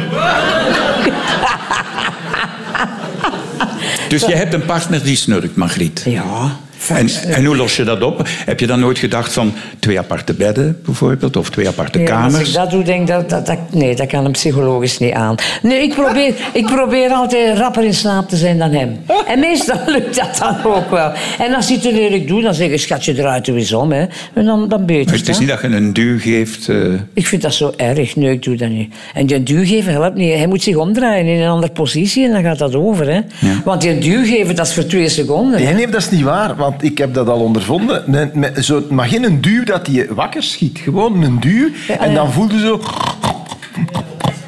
Dus 4.09 4.25
je 4.25 4.35
hebt 4.35 4.55
een 4.55 4.65
partner 4.65 5.03
die 5.03 5.17
snurkt, 5.17 5.57
Margriet. 5.57 6.03
Ja. 6.05 6.57
En, 6.89 7.09
en 7.35 7.45
hoe 7.45 7.57
los 7.57 7.77
je 7.77 7.85
dat 7.85 8.03
op? 8.03 8.23
Heb 8.47 8.61
je 8.61 8.67
dan 8.67 8.81
nooit 8.81 8.99
gedacht 8.99 9.33
van 9.33 9.53
twee 9.79 9.99
aparte 9.99 10.35
bedden, 10.35 10.79
bijvoorbeeld? 10.85 11.37
Of 11.37 11.51
twee 11.51 11.69
aparte 11.69 11.99
Ja, 11.99 12.23
als 12.23 12.33
kamers? 12.33 12.49
ik 12.49 12.55
dat 12.55 12.71
doe, 12.71 12.83
denk 12.85 13.01
ik 13.01 13.07
dat, 13.07 13.31
dat, 13.31 13.47
dat... 13.47 13.59
Nee, 13.71 13.95
dat 13.97 14.07
kan 14.07 14.23
hem 14.23 14.33
psychologisch 14.33 14.99
niet 14.99 15.13
aan. 15.13 15.35
Nee, 15.63 15.83
ik 15.83 15.95
probeer, 15.95 16.35
ik 16.53 16.67
probeer 16.67 17.11
altijd 17.11 17.59
rapper 17.59 17.85
in 17.85 17.95
slaap 17.95 18.29
te 18.29 18.37
zijn 18.37 18.59
dan 18.59 18.71
hem. 18.73 18.99
En 19.27 19.39
meestal 19.41 19.77
lukt 19.95 20.17
dat 20.17 20.37
dan 20.39 20.73
ook 20.73 20.91
wel. 20.91 21.13
En 21.39 21.55
als 21.55 21.67
hij 21.67 21.75
het 21.75 21.85
te 21.85 21.93
lelijk 21.93 22.29
doet, 22.29 22.43
dan 22.43 22.55
zeg 22.55 22.71
ik, 22.71 22.81
schatje, 22.81 23.15
draait 23.15 23.47
u 23.47 23.55
eens 23.55 23.73
om. 23.73 23.93
Hè. 23.93 24.05
En 24.35 24.45
dan, 24.45 24.69
dan 24.69 24.87
beter 24.87 25.11
Dus 25.13 25.21
het 25.21 25.29
is 25.29 25.39
niet 25.39 25.49
dat 25.49 25.61
je 25.61 25.67
een 25.69 25.93
duw 25.93 26.19
geeft. 26.19 26.69
eh, 26.69 26.77
Ik 27.15 27.27
vind 27.27 27.43
dat 27.43 27.55
zo 27.55 27.73
erg. 27.77 28.17
Nee, 28.17 28.31
ik 28.31 28.43
doe 28.43 28.57
dat 28.57 28.69
niet. 28.69 28.95
En 29.15 29.27
die 29.27 29.43
duw 29.43 29.65
geven 29.65 29.93
helpt 29.93 30.17
niet. 30.17 30.35
Hij 30.35 30.47
moet 30.47 30.63
zich 30.63 30.77
omdraaien 30.77 31.27
in 31.27 31.41
een 31.41 31.49
andere 31.49 31.73
positie 31.73 32.25
en 32.25 32.33
dan 32.33 32.43
gaat 32.43 32.59
dat 32.59 32.75
over. 32.75 33.11
Hè. 33.13 33.21
Want 33.65 33.81
die 33.81 33.99
duw 33.99 34.25
geven, 34.25 34.57
dat 34.57 34.67
is 34.67 34.75
voor 34.75 34.87
twee 34.87 35.09
seconden. 35.09 35.63
Nee, 35.63 35.75
nee, 35.75 35.87
dat 35.89 36.01
is 36.01 36.11
niet 36.11 36.23
waar, 36.23 36.57
want 36.69 36.83
ik 36.83 36.99
heb 36.99 37.15
dat 37.15 37.29
al 37.29 37.39
ondervonden. 37.41 38.03
Met 38.35 38.65
zo, 38.65 38.83
maar 38.91 39.07
geen 39.09 39.25
een 39.25 39.41
duw 39.41 39.65
dat 39.65 39.89
je 39.91 40.15
wakker 40.15 40.43
schiet. 40.43 40.79
Gewoon 40.79 41.23
een 41.23 41.41
duw. 41.41 41.69
En 41.99 42.15
dan 42.15 42.33
voel 42.33 42.49
je 42.51 42.59
zo... 42.59 42.81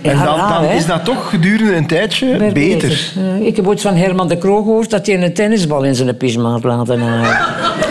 En 0.02 0.16
Ja, 0.16 0.58
dan, 0.58 0.64
is 0.64 0.86
dat 0.86 1.04
toch 1.04 1.30
gedurende 1.30 1.74
een 1.76 1.86
tijdje 1.86 2.52
beter. 2.52 3.12
Ik 3.40 3.56
heb 3.56 3.66
ooit 3.66 3.80
van 3.80 3.94
Herman 3.94 4.28
de 4.28 4.38
Kroog 4.38 4.64
gehoord 4.64 4.90
dat 4.90 5.06
hij 5.06 5.22
een 5.22 5.34
tennisbal 5.34 5.82
in 5.84 5.94
zijn 5.94 6.16
pyjama 6.16 6.50
had 6.50 6.64
laten 6.64 7.00
halen. 7.00 7.36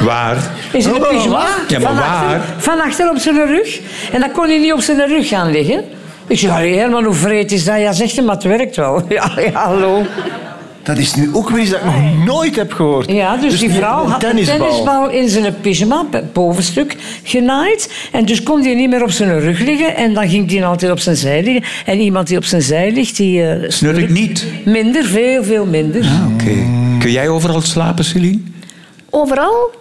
waar? 0.05 0.37
In 0.73 0.81
zijn 0.81 0.95
Oh, 0.95 1.09
pyjama? 1.09 1.45
Ja, 1.67 1.79
maar 1.79 1.87
van 1.93 1.97
achter, 1.97 2.27
waar? 2.27 2.41
Van 2.57 2.81
achter 2.81 3.09
op 3.09 3.17
zijn 3.17 3.45
rug. 3.47 3.79
En 4.11 4.19
dan 4.19 4.31
kon 4.31 4.47
hij 4.47 4.57
niet 4.59 4.73
op 4.73 4.81
zijn 4.81 5.07
rug 5.07 5.27
gaan 5.27 5.51
liggen. 5.51 5.83
Ik 6.27 6.39
zei, 6.39 6.51
"Allee, 6.51 6.77
Herman, 6.77 7.03
hoe 7.03 7.13
vreed 7.13 7.51
is 7.51 7.65
dat? 7.65 7.79
Ja, 7.79 7.91
zegt 7.91 8.15
hij, 8.15 8.25
maar 8.25 8.35
het 8.35 8.43
werkt 8.43 8.75
wel. 8.75 9.01
Ja, 9.09 9.31
ja 9.37 9.51
hallo. 9.51 10.01
Dat 10.89 10.97
is 10.97 11.15
nu 11.15 11.29
ook 11.33 11.49
weer 11.49 11.61
iets 11.61 11.69
dat 11.69 11.79
ik 11.79 11.85
nog 11.85 12.25
nooit 12.25 12.55
heb 12.55 12.73
gehoord. 12.73 13.11
Ja, 13.11 13.37
dus, 13.37 13.59
die 13.59 13.69
vrouw 13.69 14.05
had 14.05 14.23
een 14.23 14.29
tennisbal. 14.29 14.57
tennisbal 14.57 15.09
in 15.09 15.29
zijn 15.29 15.55
pyjama, 15.61 16.05
het 16.11 16.33
bovenstuk, 16.33 16.95
genaaid. 17.23 17.93
En 18.11 18.25
dus 18.25 18.43
kon 18.43 18.61
hij 18.61 18.73
niet 18.75 18.89
meer 18.89 19.03
op 19.03 19.11
zijn 19.11 19.39
rug 19.39 19.59
liggen. 19.59 19.95
En 19.95 20.13
dan 20.13 20.29
ging 20.29 20.51
hij 20.51 20.65
altijd 20.65 20.91
op 20.91 20.99
zijn 20.99 21.15
zij 21.15 21.43
liggen. 21.43 21.63
En 21.85 21.99
iemand 21.99 22.27
die 22.27 22.37
op 22.37 22.43
zijn 22.43 22.61
zij 22.61 22.91
ligt, 22.91 23.17
die... 23.17 23.43
eh, 23.43 23.69
Snurkt 23.69 24.09
niet. 24.09 24.45
Minder, 24.65 25.03
veel, 25.05 25.43
veel 25.43 25.65
minder. 25.65 26.01
Ah, 26.03 26.33
Oké. 26.33 26.53
Kun 26.99 27.11
jij 27.11 27.29
overal 27.29 27.61
slapen, 27.61 28.03
Celine? 28.05 28.39
Overal? 29.09 29.71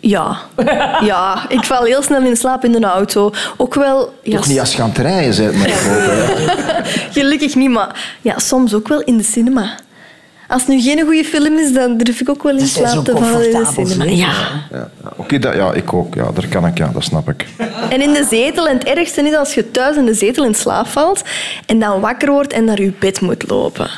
Ja. 0.00 0.36
ja, 1.10 1.44
ik 1.48 1.64
val 1.64 1.84
heel 1.84 2.02
snel 2.02 2.22
in 2.22 2.36
slaap 2.36 2.64
in 2.64 2.72
de 2.72 2.86
auto. 2.86 3.30
Ook 3.56 3.74
wel... 3.74 4.14
Ja, 4.22 4.36
Toch 4.36 4.46
niet 4.48 4.60
als 4.60 4.74
je 4.76 4.82
aan 4.82 4.88
het 4.88 4.98
rijden 4.98 5.36
bent, 5.52 5.56
maar 5.58 5.68
Gelukkig 7.10 7.54
niet, 7.54 7.70
maar 7.70 8.16
ja, 8.20 8.38
soms 8.38 8.74
ook 8.74 8.88
wel 8.88 9.00
in 9.00 9.16
de 9.16 9.22
cinema. 9.22 9.74
Als 10.48 10.62
het 10.62 10.70
nu 10.70 10.80
geen 10.80 11.00
goede 11.00 11.24
film 11.24 11.58
is, 11.58 11.72
dan 11.72 11.96
durf 11.96 12.20
ik 12.20 12.28
ook 12.28 12.42
wel 12.42 12.52
in 12.52 12.66
zijn 12.66 12.88
slaap 12.88 13.04
te 13.04 13.16
vallen 13.16 13.52
in 13.52 13.58
de 13.58 13.86
cinema. 13.86 14.04
Ja. 14.04 14.32
Ja, 14.72 14.90
ja, 15.02 15.12
Oké, 15.16 15.38
dat, 15.38 15.54
ja, 15.54 15.72
ik 15.72 15.92
ook. 15.92 16.14
Ja, 16.14 16.30
daar 16.34 16.46
kan 16.48 16.66
ik, 16.66 16.78
ja, 16.78 16.90
dat 16.92 17.04
snap 17.04 17.28
ik. 17.28 17.46
En 17.90 18.00
in 18.00 18.12
de 18.12 18.26
zetel. 18.30 18.68
En 18.68 18.78
het 18.78 18.84
ergste 18.84 19.22
is 19.22 19.36
als 19.36 19.54
je 19.54 19.70
thuis 19.70 19.96
in 19.96 20.04
de 20.04 20.14
zetel 20.14 20.44
in 20.44 20.54
slaap 20.54 20.86
valt 20.86 21.22
en 21.66 21.78
dan 21.78 22.00
wakker 22.00 22.30
wordt 22.30 22.52
en 22.52 22.64
naar 22.64 22.80
je 22.80 22.92
bed 22.98 23.20
moet 23.20 23.48
lopen. 23.48 23.90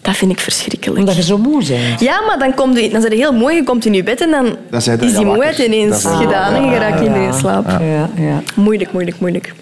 Dat 0.00 0.16
vind 0.16 0.30
ik 0.30 0.40
verschrikkelijk. 0.40 0.98
Omdat 0.98 1.16
je 1.16 1.22
zo 1.22 1.38
moe 1.38 1.64
bent. 1.66 2.00
Ja, 2.00 2.20
maar 2.26 2.38
dan, 2.38 2.54
komt 2.54 2.78
je, 2.78 2.90
dan 2.90 3.00
ben 3.00 3.10
je 3.10 3.16
heel 3.16 3.32
mooi, 3.32 3.56
je 3.56 3.64
komt 3.64 3.84
in 3.86 3.94
je 3.94 4.02
bed 4.02 4.20
en 4.20 4.30
dan, 4.30 4.56
zijn 4.80 5.00
is 5.00 5.10
die 5.10 5.20
ja, 5.20 5.26
moeheid 5.26 5.58
ineens 5.58 6.02
Dat 6.02 6.16
gedaan 6.16 6.54
en 6.54 6.70
je 6.70 6.78
raakt 6.78 7.00
niet 7.00 7.10
meer 7.10 7.26
in 7.26 7.34
slaap. 7.34 7.68
Ja, 7.68 8.10
ja. 8.16 8.42
Moeilijk, 8.54 8.92
moeilijk, 8.92 9.20
moeilijk. 9.20 9.52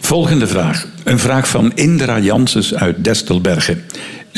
Volgende 0.00 0.46
vraag. 0.46 0.86
Een 1.04 1.18
vraag 1.18 1.48
van 1.48 1.72
Indra 1.74 2.18
Janssens 2.18 2.74
uit 2.74 3.04
Destelbergen. 3.04 3.84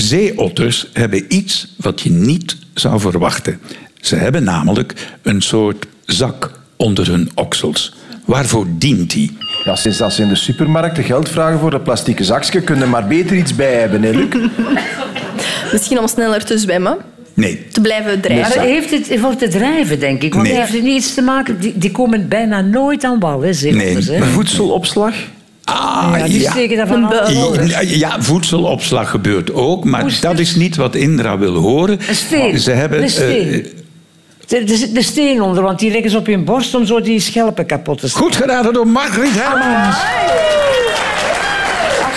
Zeeotters 0.00 0.86
hebben 0.92 1.24
iets 1.28 1.74
wat 1.76 2.00
je 2.00 2.10
niet 2.10 2.56
zou 2.74 3.00
verwachten. 3.00 3.60
Ze 4.00 4.16
hebben 4.16 4.44
namelijk 4.44 4.94
een 5.22 5.40
soort 5.42 5.86
zak 6.04 6.50
onder 6.76 7.06
hun 7.06 7.30
oksels. 7.34 7.94
Waarvoor 8.24 8.66
dient 8.78 9.10
die? 9.10 9.36
Ja, 9.64 9.76
sinds 9.76 9.98
dat 9.98 10.12
ze 10.12 10.22
in 10.22 10.28
de 10.28 10.34
supermarkt 10.34 10.96
de 10.96 11.02
geld 11.02 11.28
vragen 11.28 11.58
voor 11.58 11.72
een 11.72 11.82
plastieke 11.82 12.24
zakje, 12.24 12.60
kunnen 12.60 12.84
er 12.84 12.90
maar 12.90 13.06
beter 13.06 13.36
iets 13.36 13.54
bij 13.56 13.74
hebben, 13.74 14.02
hè, 14.02 14.10
Luc? 14.10 14.28
Misschien 15.72 15.98
om 15.98 16.08
sneller 16.08 16.44
te 16.44 16.58
zwemmen, 16.58 16.96
Nee. 17.34 17.66
te 17.72 17.80
blijven 17.80 18.10
Maar 18.12 18.20
drijven. 18.20 18.60
heeft 18.62 18.90
het 18.90 19.20
voor 19.20 19.36
te 19.36 19.48
drijven, 19.48 19.98
denk 20.00 20.22
ik. 20.22 20.34
Want 20.34 20.46
Nee. 20.46 20.56
heeft 20.56 20.72
het 20.72 20.82
niet 20.82 20.96
iets 21.04 21.14
te 21.14 21.22
maken... 21.22 21.60
Die, 21.60 21.72
die 21.78 21.90
komen 21.90 22.28
bijna 22.28 22.60
nooit 22.60 23.04
aan 23.04 23.18
wal, 23.18 23.40
hè, 23.40 23.52
zeehoppers, 23.52 24.06
Nee. 24.06 24.18
hè. 24.18 24.24
Voedselopslag? 24.26 25.14
Ah, 25.72 26.14
Ja, 26.18 26.24
die. 26.24 26.40
Ja, 27.68 27.80
ja, 27.80 28.22
voedselopslag 28.22 29.10
gebeurt 29.10 29.52
ook, 29.52 29.84
maar 29.84 30.02
Oesters. 30.04 30.20
dat 30.22 30.38
is 30.38 30.54
niet 30.54 30.76
wat 30.76 30.94
Indra 30.94 31.38
wil 31.38 31.54
horen. 31.54 31.98
Een 32.08 32.14
steen. 32.14 32.58
Ze 32.58 32.70
hebben, 32.70 33.02
eh, 33.02 33.08
zit 34.46 34.94
de 34.94 35.02
steen 35.02 35.42
onder, 35.42 35.62
want 35.62 35.78
die 35.78 35.90
leggen 35.90 36.10
ze 36.10 36.16
op 36.18 36.26
hun 36.26 36.44
borst 36.44 36.74
om 36.74 36.86
zo 36.86 37.00
die 37.00 37.20
schelpen 37.20 37.66
kapot 37.66 38.00
te 38.00 38.08
slaan. 38.08 38.22
goed 38.22 38.36
geraden 38.36 38.72
door 38.72 38.86
Margriet 38.86 39.32
Hermans. 39.34 39.96
Als 39.96 40.04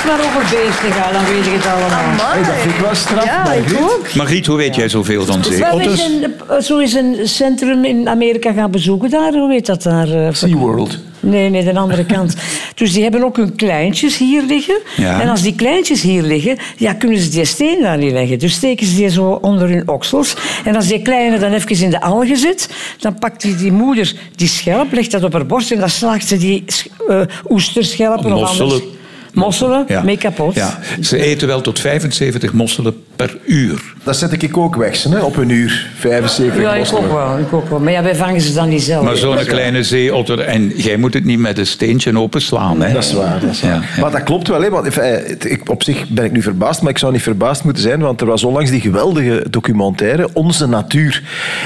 het 0.01 0.05
maar 0.05 0.19
over 0.19 0.41
beesten 0.41 0.91
gaat, 0.91 1.13
dan 1.13 1.25
weet 1.25 1.45
ik 1.45 1.53
het 1.53 1.65
allemaal. 1.65 2.31
Hey, 2.31 2.43
dat 2.43 2.55
vind 2.61 2.73
ik 2.73 2.79
wel 2.79 2.95
straf, 2.95 3.25
Ja, 3.25 3.43
Margriet. 3.43 3.77
ook. 3.79 4.13
Margriet, 4.15 4.45
hoe 4.45 4.57
weet 4.57 4.75
jij 4.75 4.89
zoveel 4.89 5.25
van 5.25 5.43
zeeotters? 5.43 5.99
zijn 5.99 6.33
eh, 6.49 6.59
zo 6.59 6.77
is 6.77 6.93
een 6.93 7.15
centrum 7.23 7.85
in 7.85 8.09
Amerika 8.09 8.51
gaan 8.53 8.71
bezoeken 8.71 9.09
daar. 9.09 9.31
Hoe 9.33 9.51
heet 9.51 9.65
dat 9.65 9.83
daar? 9.83 10.09
eh, 10.09 10.27
SeaWorld. 10.33 10.99
Nee, 11.23 11.49
nee, 11.49 11.63
de 11.63 11.77
andere 11.79 12.05
kant. 12.05 12.35
Dus 12.75 12.93
die 12.93 13.03
hebben 13.03 13.23
ook 13.23 13.37
hun 13.37 13.55
kleintjes 13.55 14.17
hier 14.17 14.43
liggen. 14.47 14.77
Ja. 14.97 15.21
En 15.21 15.29
als 15.29 15.41
die 15.41 15.55
kleintjes 15.55 16.01
hier 16.01 16.21
liggen, 16.21 16.57
ja, 16.77 16.93
kunnen 16.93 17.19
ze 17.19 17.29
die 17.29 17.45
steen 17.45 17.81
daar 17.81 17.97
niet 17.97 18.11
leggen. 18.11 18.39
Dus 18.39 18.53
steken 18.53 18.85
ze 18.87 18.95
die 18.95 19.09
zo 19.09 19.31
onder 19.41 19.69
hun 19.69 19.87
oksels. 19.87 20.35
En 20.65 20.75
als 20.75 20.87
die 20.87 21.01
kleine 21.01 21.39
dan 21.39 21.51
even 21.53 21.81
in 21.81 21.89
de 21.89 22.01
algen 22.01 22.37
zit, 22.37 22.69
dan 22.99 23.19
pakt 23.19 23.41
die, 23.41 23.55
die 23.55 23.71
moeder 23.71 24.13
die 24.35 24.47
schelp, 24.47 24.91
legt 24.93 25.11
dat 25.11 25.23
op 25.23 25.33
haar 25.33 25.45
borst 25.45 25.71
en 25.71 25.79
dan 25.79 25.89
slaagt 25.89 26.27
ze 26.27 26.37
die 26.37 26.63
uh, 27.09 27.21
oesterschelpen 27.49 28.33
of 28.33 28.39
Mosselen. 28.39 28.71
anders. 28.71 28.91
Mosselen, 29.33 29.85
Ja. 29.87 30.01
mee 30.03 30.17
kapot. 30.17 30.55
Ja. 30.55 30.79
Ze 31.01 31.17
eten 31.17 31.47
wel 31.47 31.61
tot 31.61 31.79
75 31.79 32.53
mosselen 32.53 33.02
per 33.25 33.37
uur. 33.45 33.93
Dat 34.03 34.17
zet 34.17 34.43
ik 34.43 34.57
ook 34.57 34.75
weg, 34.75 35.03
hè, 35.03 35.19
op 35.19 35.37
een 35.37 35.49
uur. 35.49 35.87
75 35.95 36.61
Ja, 36.61 36.73
ik 36.73 36.93
ook 36.93 37.11
wel. 37.11 37.37
Ik 37.37 37.53
ook 37.53 37.69
wel. 37.69 37.79
Maar 37.79 37.91
ja, 37.91 38.03
wij 38.03 38.15
vangen 38.15 38.41
ze 38.41 38.53
dan 38.53 38.69
niet 38.69 38.81
zelf. 38.81 39.03
Maar 39.03 39.15
zo'n 39.15 39.35
kleine 39.35 39.83
zeeotter, 39.83 40.39
en 40.39 40.71
jij 40.75 40.97
moet 40.97 41.13
het 41.13 41.25
niet 41.25 41.39
met 41.39 41.57
een 41.57 41.67
steentje 41.67 42.19
openslaan. 42.19 42.81
Hè? 42.81 42.93
Dat 42.93 43.03
is 43.03 43.13
waar. 43.13 43.39
Dat 43.39 43.49
is 43.49 43.61
waar. 43.61 43.71
Ja, 43.71 43.81
ja. 43.95 44.01
Maar 44.01 44.11
dat 44.11 44.23
klopt 44.23 44.47
wel. 44.47 44.61
Hè, 44.61 44.69
want, 44.69 44.97
eh, 44.97 45.29
ik, 45.29 45.69
op 45.69 45.83
zich 45.83 46.07
ben 46.07 46.25
ik 46.25 46.31
nu 46.31 46.41
verbaasd, 46.41 46.81
maar 46.81 46.91
ik 46.91 46.97
zou 46.97 47.11
niet 47.11 47.21
verbaasd 47.21 47.63
moeten 47.63 47.83
zijn, 47.83 47.99
want 47.99 48.21
er 48.21 48.27
was 48.27 48.43
onlangs 48.43 48.69
die 48.69 48.81
geweldige 48.81 49.45
documentaire 49.49 50.29
Onze 50.33 50.67
Natuur. 50.67 51.23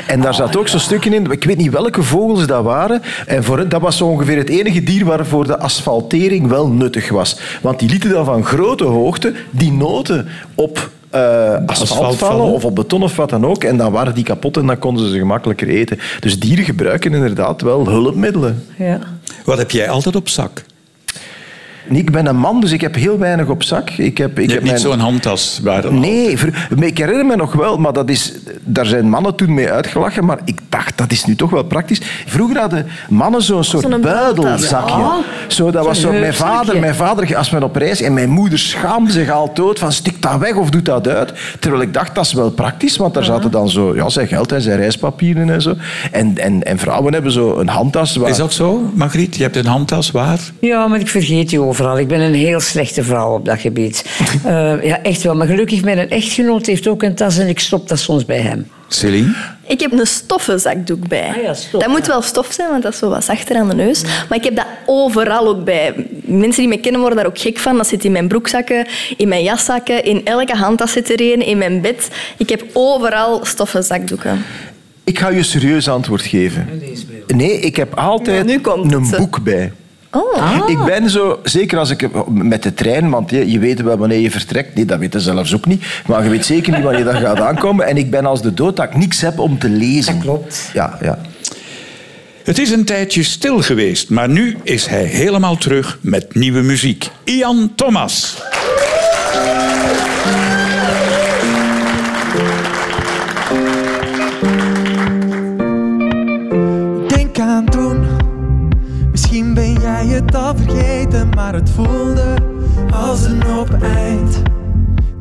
En 0.07 0.21
daar 0.21 0.33
zat 0.33 0.57
ook 0.57 0.67
zo'n 0.67 0.79
stukje 0.79 1.09
in, 1.09 1.31
ik 1.31 1.43
weet 1.43 1.57
niet 1.57 1.71
welke 1.71 2.03
vogels 2.03 2.47
dat 2.47 2.63
waren, 2.63 3.01
en 3.25 3.43
voor, 3.43 3.69
dat 3.69 3.81
was 3.81 3.97
zo 3.97 4.05
ongeveer 4.05 4.37
het 4.37 4.49
enige 4.49 4.83
dier 4.83 5.05
waarvoor 5.05 5.47
de 5.47 5.57
asfaltering 5.59 6.47
wel 6.47 6.67
nuttig 6.67 7.09
was. 7.09 7.39
Want 7.61 7.79
die 7.79 7.89
lieten 7.89 8.09
dan 8.09 8.25
van 8.25 8.45
grote 8.45 8.83
hoogte 8.83 9.33
die 9.51 9.71
noten 9.71 10.27
op 10.55 10.89
eh, 11.09 11.21
asfalt, 11.65 11.69
Asfalt 11.69 12.15
vallen 12.15 12.37
vallen. 12.37 12.53
of 12.53 12.65
op 12.65 12.75
beton 12.75 13.03
of 13.03 13.15
wat 13.15 13.29
dan 13.29 13.45
ook. 13.45 13.63
En 13.63 13.77
dan 13.77 13.91
waren 13.91 14.15
die 14.15 14.23
kapot 14.23 14.57
en 14.57 14.65
dan 14.67 14.79
konden 14.79 15.05
ze 15.05 15.11
ze 15.11 15.17
gemakkelijker 15.17 15.67
eten. 15.67 15.99
Dus 16.19 16.39
dieren 16.39 16.65
gebruiken 16.65 17.13
inderdaad 17.13 17.61
wel 17.61 17.87
hulpmiddelen. 17.87 18.63
Ja. 18.77 18.99
Wat 19.45 19.57
heb 19.57 19.71
jij 19.71 19.89
altijd 19.89 20.15
op 20.15 20.29
zak? 20.29 20.63
Nee, 21.89 22.01
ik 22.01 22.11
ben 22.11 22.25
een 22.25 22.37
man, 22.37 22.61
dus 22.61 22.71
ik 22.71 22.81
heb 22.81 22.95
heel 22.95 23.17
weinig 23.17 23.47
op 23.47 23.63
zak. 23.63 23.89
Ik 23.89 24.17
heb, 24.17 24.29
ik 24.29 24.35
Je 24.35 24.41
heb 24.41 24.49
hebt 24.51 24.61
niet 24.61 24.71
mijn- 24.71 24.79
zo'n 24.79 24.99
handtas 24.99 25.59
waar 25.63 25.81
dan 25.81 25.99
Nee, 25.99 26.37
ver- 26.37 26.67
ik 26.79 26.97
herinner 26.97 27.25
me 27.25 27.35
nog 27.35 27.53
wel, 27.53 27.77
maar 27.77 27.93
dat 27.93 28.09
is, 28.09 28.33
daar 28.63 28.85
zijn 28.85 29.09
mannen 29.09 29.35
toen 29.35 29.53
mee 29.53 29.71
uitgelachen, 29.71 30.25
maar 30.25 30.39
ik 30.45 30.59
dacht, 30.69 30.97
dat 30.97 31.11
is 31.11 31.25
nu 31.25 31.35
toch 31.35 31.49
wel 31.49 31.63
praktisch. 31.63 32.01
Vroeger 32.25 32.59
hadden 32.59 32.87
mannen 33.09 33.41
zo'n 33.41 33.63
soort 33.63 34.01
buidelzakje. 34.01 34.97
Ja. 34.97 35.17
Zo, 35.47 35.71
dat 35.71 35.85
was 35.85 36.01
zo, 36.01 36.11
mijn 36.11 36.33
vader, 36.33 36.79
mijn 36.79 36.95
vader, 36.95 37.37
als 37.37 37.49
men 37.49 37.63
op 37.63 37.75
reis, 37.75 38.01
en 38.01 38.13
mijn 38.13 38.29
moeder 38.29 38.59
schaamde 38.59 39.11
zich 39.11 39.29
al 39.31 39.51
dood 39.53 39.79
van 39.79 39.91
stik 39.91 40.21
dat 40.21 40.37
weg 40.39 40.55
of 40.55 40.69
doe 40.69 40.81
dat 40.81 41.07
uit. 41.07 41.33
Terwijl 41.59 41.81
ik 41.81 41.93
dacht, 41.93 42.15
dat 42.15 42.25
is 42.25 42.33
wel 42.33 42.51
praktisch, 42.51 42.97
want 42.97 43.13
daar 43.13 43.23
zaten 43.23 43.51
dan 43.51 43.69
zo, 43.69 43.95
ja, 43.95 44.09
zijn 44.09 44.27
geld 44.27 44.51
en 44.51 44.61
zijn 44.61 44.77
reispapieren 44.79 45.49
en 45.49 45.61
zo. 45.61 45.73
En, 46.11 46.37
en, 46.37 46.63
en 46.63 46.77
vrouwen 46.77 47.13
hebben 47.13 47.31
zo 47.31 47.57
een 47.59 47.67
handtas 47.67 48.15
waar... 48.15 48.29
Is 48.29 48.37
dat 48.37 48.53
zo, 48.53 48.91
Margriet? 48.93 49.35
Je 49.35 49.43
hebt 49.43 49.55
een 49.55 49.65
handtas 49.65 50.11
waar? 50.11 50.39
ja, 50.59 50.87
maar 50.87 50.99
ik 50.99 51.07
vergeet 51.07 51.49
die 51.49 51.61
overal. 51.77 51.99
Ik 51.99 52.07
ben 52.07 52.19
een 52.19 52.33
heel 52.33 52.59
slechte 52.59 53.03
vrouw 53.03 53.33
op 53.33 53.45
dat 53.45 53.59
gebied. 53.59 54.05
Eh, 54.43 54.83
ja, 54.83 55.01
echt 55.01 55.23
wel. 55.23 55.35
Maar 55.35 55.47
gelukkig, 55.47 55.83
mijn 55.83 56.09
echtgenoot 56.09 56.65
heeft 56.65 56.87
ook 56.87 57.03
een 57.03 57.15
tas 57.15 57.37
en 57.37 57.47
ik 57.47 57.59
stop 57.59 57.87
dat 57.87 57.99
soms 57.99 58.25
bij 58.25 58.39
hem. 58.39 58.67
Celine? 58.87 59.33
Ik 59.67 59.79
heb 59.79 59.91
een 59.91 60.07
stoffen 60.07 60.59
zakdoek 60.59 61.07
bij. 61.07 61.27
Ah 61.35 61.43
ja, 61.43 61.53
stof, 61.53 61.81
dat 61.81 61.89
moet 61.89 62.05
ja. 62.05 62.11
wel 62.11 62.21
stof 62.21 62.51
zijn, 62.51 62.69
want 62.69 62.83
dat 62.83 62.93
is 62.93 62.99
zo 62.99 63.09
wat 63.09 63.23
zachter 63.23 63.55
aan 63.55 63.69
de 63.69 63.75
neus. 63.75 64.01
Maar 64.01 64.37
ik 64.37 64.43
heb 64.43 64.55
dat 64.55 64.65
overal 64.85 65.47
ook 65.47 65.63
bij. 65.63 65.93
Mensen 66.21 66.61
die 66.61 66.67
me 66.67 66.79
kennen 66.79 67.01
worden 67.01 67.17
daar 67.17 67.27
ook 67.27 67.39
gek 67.39 67.57
van. 67.57 67.77
Dat 67.77 67.87
zit 67.87 68.05
in 68.05 68.11
mijn 68.11 68.27
broekzakken, 68.27 68.87
in 69.17 69.27
mijn 69.27 69.43
jaszakken, 69.43 70.03
in 70.03 70.25
elke 70.25 70.55
handtas 70.55 70.91
zit 70.91 71.09
er 71.09 71.21
een, 71.21 71.45
in 71.45 71.57
mijn 71.57 71.81
bed. 71.81 72.09
Ik 72.37 72.49
heb 72.49 72.63
overal 72.73 73.45
stoffen 73.45 73.83
zakdoeken. 73.83 74.45
Ik 75.03 75.19
ga 75.19 75.29
je 75.29 75.43
serieus 75.43 75.87
antwoord 75.87 76.21
geven. 76.21 76.81
Nee, 77.27 77.59
ik 77.59 77.75
heb 77.75 77.97
altijd 77.97 78.61
komt 78.61 78.93
een 78.93 79.09
boek 79.17 79.43
bij. 79.43 79.71
Oh. 80.11 80.69
Ik 80.69 80.83
ben 80.85 81.09
zo, 81.09 81.39
zeker 81.43 81.77
als 81.77 81.89
ik 81.89 82.09
met 82.27 82.63
de 82.63 82.73
trein, 82.73 83.09
want 83.09 83.29
je, 83.29 83.51
je 83.51 83.59
weet 83.59 83.81
wel 83.81 83.97
wanneer 83.97 84.19
je 84.19 84.31
vertrekt. 84.31 84.75
Nee, 84.75 84.85
dat 84.85 84.99
weet 84.99 85.13
je 85.13 85.19
zelfs 85.19 85.55
ook 85.55 85.65
niet. 85.65 85.85
Maar 86.05 86.23
je 86.23 86.29
weet 86.29 86.45
zeker 86.45 86.73
niet 86.73 86.83
wanneer 86.83 87.03
dat 87.03 87.15
gaat 87.15 87.39
aankomen. 87.39 87.87
En 87.87 87.97
ik 87.97 88.09
ben 88.09 88.25
als 88.25 88.41
de 88.41 88.53
dood 88.53 88.75
dat 88.75 88.85
ik 88.85 88.95
niks 88.95 89.21
heb 89.21 89.39
om 89.39 89.59
te 89.59 89.69
lezen. 89.69 90.13
Dat 90.13 90.23
klopt. 90.23 90.69
Ja, 90.73 90.97
ja. 91.01 91.19
Het 92.43 92.59
is 92.59 92.71
een 92.71 92.85
tijdje 92.85 93.23
stil 93.23 93.61
geweest, 93.61 94.09
maar 94.09 94.29
nu 94.29 94.57
is 94.63 94.85
hij 94.85 95.03
helemaal 95.03 95.57
terug 95.57 95.97
met 96.01 96.35
nieuwe 96.35 96.61
muziek. 96.61 97.09
Ian 97.23 97.71
Thomas. 97.75 98.37
Vergeten, 110.55 111.29
maar 111.29 111.53
het 111.53 111.69
voelde 111.69 112.33
als 112.91 113.25
een 113.25 113.47
op 113.59 113.69
eind. 113.81 114.41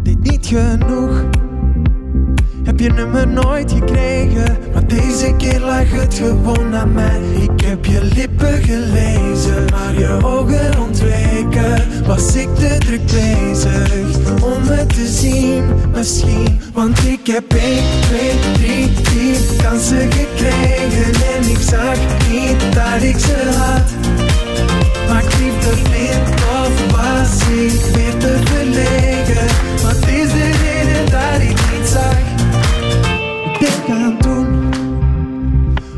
Dit 0.03 0.23
niet 0.23 0.47
genoeg. 0.47 1.25
Heb 2.65 2.81
je 2.81 2.93
nummer 2.93 3.29
nooit 3.29 3.73
gekregen, 3.73 4.57
maar 4.73 4.87
deze 4.87 5.35
keer 5.39 5.61
lag 5.61 5.91
het 5.91 6.15
gewoon 6.15 6.75
aan 6.75 6.93
mij. 6.93 7.21
Ik 7.41 7.61
heb 7.61 7.85
je 7.85 8.11
lippen 8.15 8.63
gelezen, 8.63 9.65
maar 9.71 9.99
je 9.99 10.19
ogen 10.25 10.81
ontweken. 10.81 11.83
Was 12.07 12.35
ik 12.35 12.55
te 12.55 12.77
druk 12.79 13.07
bezig 13.07 14.11
om 14.43 14.63
het 14.63 14.89
te 14.89 15.07
zien, 15.07 15.65
misschien? 15.95 16.61
Want 16.73 16.99
ik 17.05 17.27
heb 17.27 17.53
1, 17.53 17.83
2, 18.01 18.31
3, 18.53 18.91
4 19.03 19.63
kansen 19.63 20.13
gekregen 20.13 21.13
en 21.37 21.51
ik 21.51 21.59
zag 21.61 21.97
niet 22.31 22.75
dat 22.75 23.03
ik 23.03 23.19
ze 23.19 23.53
had. 23.57 24.26
Maar 25.09 25.25
ik 25.25 25.39
liefde 25.39 25.83
blind 25.83 26.29
of 26.63 26.91
was 26.91 27.41
ik 27.49 27.95
weer 27.95 28.17
te 28.19 28.41
verlegen? 28.45 29.47
Wat 29.83 30.09
is 30.09 30.33
de 30.33 30.51
reden 30.51 31.11
dat 31.11 31.41
ik 31.41 31.57
niet 31.73 31.89
zag? 31.89 32.19
Ik 33.53 33.61
denk 33.61 33.99
aan 34.01 34.19
toen 34.19 34.75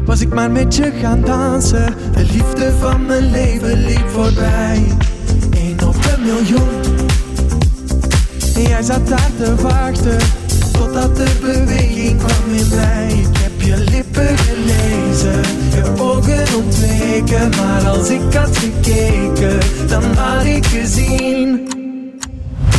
Was 0.05 0.21
ik 0.21 0.35
maar 0.35 0.51
met 0.51 0.77
je 0.77 0.93
gaan 1.01 1.21
dansen 1.21 1.95
De 2.13 2.27
liefde 2.33 2.73
van 2.81 3.07
mijn 3.07 3.31
leven 3.31 3.85
liep 3.85 4.09
voorbij 4.09 4.83
Eén 5.51 5.87
op 5.87 5.95
een 5.95 6.23
miljoen 6.25 6.69
En 8.55 8.63
jij 8.63 8.83
zat 8.83 9.09
daar 9.09 9.31
te 9.37 9.55
wachten 9.55 10.19
Totdat 10.73 11.19
er 11.19 11.31
beweging 11.41 12.19
kwam 12.19 12.55
in 12.55 12.69
mij 12.75 13.38
je 13.69 13.77
lippen 13.77 14.39
gelezen 14.39 15.41
Je 15.75 16.03
ogen 16.03 16.47
ontweken 16.57 17.51
Maar 17.57 17.87
als 17.87 18.09
ik 18.11 18.35
had 18.35 18.57
gekeken 18.57 19.59
Dan 19.89 20.05
had 20.17 20.45
ik 20.45 20.67
gezien 20.67 21.69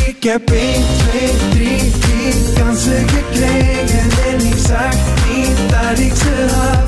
ik 0.07 0.23
heb 0.23 0.49
1, 0.49 0.83
2, 1.09 1.29
3, 1.49 1.79
4 1.99 2.63
kansen 2.63 3.07
gekregen 3.09 4.09
en 4.27 4.45
ik 4.45 4.57
zag 4.67 4.95
niet 5.27 5.57
dat 5.69 5.99
ik 5.99 6.13
ze 6.15 6.47
had. 6.55 6.87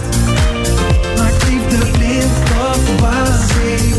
Maar 1.17 1.31
liefde 1.49 1.91
blind 1.91 2.31
of 2.69 2.99
was 2.99 3.49
ik 3.77 3.90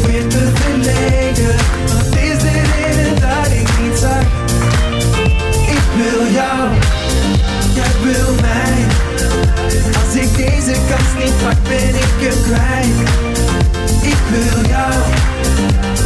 ik 14.03 14.19
wil 14.31 14.67
jou, 14.69 14.93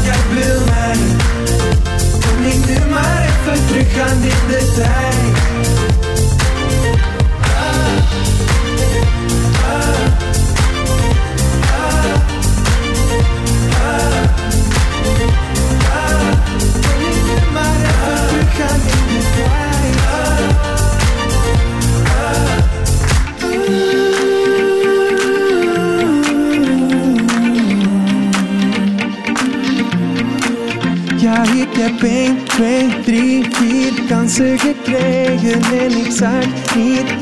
jij 0.03 0.23
wil 0.33 0.61
mij. 0.65 0.97
Kom 2.11 2.45
ik 2.45 2.67
nu 2.67 2.91
maar 2.91 3.23
even 3.25 3.67
terug 3.67 3.93
gaan 3.95 4.23
in 4.23 4.47
de 4.49 4.73
tijd. 4.77 5.16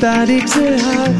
Dat 0.05 0.27
ik 0.27 0.47
ze 0.47 0.65
had. 0.85 1.19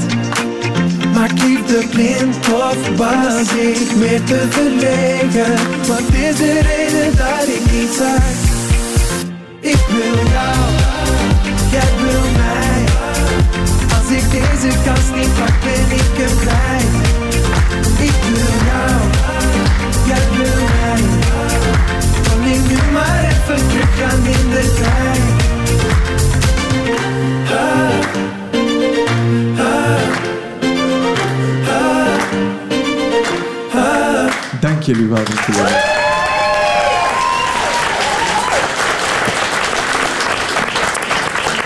Maar 1.14 1.32
ik 1.32 1.44
liefde 1.44 1.88
blind 1.90 2.36
of 2.54 2.98
was 2.98 3.52
ik 3.54 3.96
meer 3.96 4.24
te 4.24 4.48
verlegen? 4.50 5.54
Wat 5.88 6.08
is 6.14 6.36
de 6.38 6.60
reden 6.70 7.18
dat 7.18 7.48
ik 7.58 7.72
niet 7.72 7.94
zag? 8.00 8.24
Ik 9.60 9.84
wil 9.96 10.18
jou, 10.36 10.66
jij 11.72 11.92
wil 12.02 12.26
mij. 12.42 12.84
Als 13.98 14.10
ik 14.18 14.32
deze 14.32 14.78
kans 14.86 15.08
niet 15.16 15.34
pak, 15.40 15.56
ben 15.64 15.86
ik 16.00 16.16
het 16.22 16.36
kwijt. 16.42 16.94
Ik 18.10 18.18
wil 18.32 18.54
jou, 18.70 19.02
jij 20.10 20.26
wil 20.38 20.64
mij. 20.76 21.04
Kan 22.28 22.44
ik 22.54 22.62
nu 22.70 22.92
maar 22.94 23.24
even 23.24 23.68
terug 23.68 23.98
gaan 24.00 24.26
in 24.26 24.50
de 24.50 24.74
tijd? 24.82 25.35
Dank 34.86 34.98
jullie 34.98 35.14
wel, 35.14 35.24
dank 35.24 35.46
jullie 35.46 35.62
wel. 35.62 35.72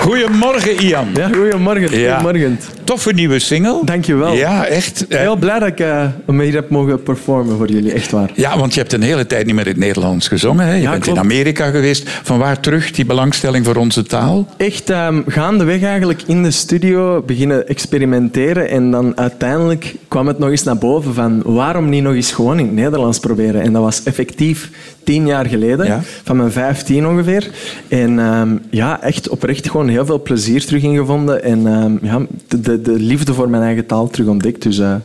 Goedemorgen, 0.09 0.79
Ian. 0.83 1.07
Ja, 1.13 1.27
goedemorgen. 1.33 1.99
Ja. 1.99 2.19
goedemorgen. 2.19 2.59
Toffe 2.83 3.13
nieuwe 3.13 3.39
single. 3.39 3.81
Dankjewel. 3.85 4.33
Ja, 4.33 4.65
echt. 4.65 5.07
Eh, 5.07 5.19
Heel 5.19 5.35
blij 5.35 5.59
dat 5.59 5.67
ik 5.67 5.79
uh, 5.79 6.05
hem 6.25 6.39
hier 6.39 6.53
heb 6.53 6.69
mogen 6.69 7.03
performen 7.03 7.57
voor 7.57 7.69
jullie, 7.69 7.91
echt 7.91 8.11
waar. 8.11 8.31
Ja, 8.35 8.57
want 8.57 8.73
je 8.73 8.79
hebt 8.79 8.93
een 8.93 9.01
hele 9.01 9.25
tijd 9.27 9.45
niet 9.45 9.55
meer 9.55 9.65
in 9.65 9.71
het 9.71 9.79
Nederlands 9.79 10.27
gezongen. 10.27 10.65
Hè? 10.65 10.73
Je 10.73 10.81
Ja, 10.81 10.91
bent 10.91 11.03
klopt. 11.03 11.17
in 11.17 11.23
Amerika 11.23 11.69
geweest. 11.69 12.09
Van 12.23 12.37
waar 12.37 12.59
terug 12.59 12.91
die 12.91 13.05
belangstelling 13.05 13.65
voor 13.65 13.75
onze 13.75 14.03
taal? 14.03 14.47
Echt 14.57 14.89
ehm, 14.89 15.21
gaandeweg 15.27 15.81
eigenlijk 15.83 16.21
in 16.27 16.43
de 16.43 16.51
studio 16.51 17.21
beginnen 17.25 17.67
experimenteren 17.67 18.69
en 18.69 18.91
dan 18.91 19.17
uiteindelijk 19.17 19.95
kwam 20.07 20.27
het 20.27 20.39
nog 20.39 20.49
eens 20.49 20.63
naar 20.63 20.77
boven 20.77 21.13
van 21.13 21.41
waarom 21.45 21.89
niet 21.89 22.03
nog 22.03 22.13
eens 22.13 22.31
gewoon 22.31 22.59
in 22.59 22.65
het 22.65 22.75
Nederlands 22.75 23.19
proberen. 23.19 23.61
En 23.61 23.73
dat 23.73 23.81
was 23.81 24.03
effectief 24.03 24.69
tien 25.09 25.25
jaar 25.27 25.45
geleden, 25.45 25.85
Ja. 25.85 26.01
van 26.23 26.37
mijn 26.37 26.51
vijftien 26.51 27.07
ongeveer. 27.07 27.49
En 27.87 28.19
ehm, 28.19 28.49
ja, 28.69 29.01
echt 29.01 29.29
oprecht 29.29 29.69
gewoon 29.69 29.87
heel 29.87 30.05
veel 30.05 30.21
plezier 30.21 30.65
terug 30.65 30.83
in 30.83 30.95
gevonden 30.95 31.43
en 31.43 31.67
ehm, 31.67 31.91
ja, 32.01 32.21
de, 32.47 32.59
de, 32.61 32.81
de 32.81 32.91
liefde 32.91 33.33
voor 33.33 33.49
mijn 33.49 33.63
eigen 33.63 33.85
taal 33.85 34.09
terug 34.09 34.27
ontdekt. 34.27 34.61
Dus 34.61 34.79
eh, 34.79 34.95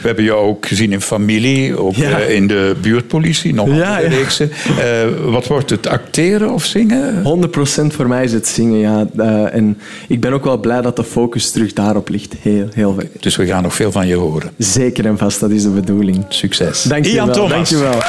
We 0.00 0.06
hebben 0.06 0.24
jou 0.24 0.46
ook 0.46 0.66
gezien 0.66 0.92
in 0.92 1.00
familie, 1.00 1.78
ook 1.78 1.94
Ja. 1.94 2.18
eh, 2.20 2.34
in 2.34 2.46
de 2.46 2.76
buurtpolitie, 2.80 3.54
nog 3.54 3.68
andere 3.68 3.84
ja. 3.84 3.96
reeksen. 3.96 4.50
Eh, 4.78 5.06
wat 5.24 5.46
wordt 5.46 5.70
het, 5.70 5.86
acteren 5.86 6.50
of 6.50 6.64
zingen? 6.64 7.22
100% 7.22 7.94
voor 7.94 8.08
mij 8.08 8.24
is 8.24 8.32
het 8.32 8.46
zingen, 8.46 8.78
ja. 8.78 9.06
En 9.50 9.78
ik 10.08 10.20
ben 10.20 10.32
ook 10.32 10.44
wel 10.44 10.58
blij 10.58 10.80
dat 10.82 10.96
de 10.96 11.04
focus 11.04 11.50
terug 11.50 11.72
daarop 11.72 12.08
ligt. 12.08 12.34
Heel, 12.42 12.68
heel 12.74 12.94
veel. 12.98 13.08
Dus 13.20 13.36
we 13.36 13.46
gaan 13.46 13.62
nog 13.62 13.74
veel 13.74 13.92
van 13.92 14.06
je 14.06 14.14
horen. 14.14 14.50
Zeker 14.58 15.06
en 15.06 15.18
vast, 15.18 15.40
dat 15.40 15.50
is 15.50 15.62
de 15.62 15.68
bedoeling. 15.68 16.24
Succes. 16.28 16.82
Dank 16.82 17.04
je 17.04 17.14
wel. 17.14 17.30
Thomas. 17.30 17.50
Dank 17.50 17.66
je 17.66 17.78
wel. 17.78 18.00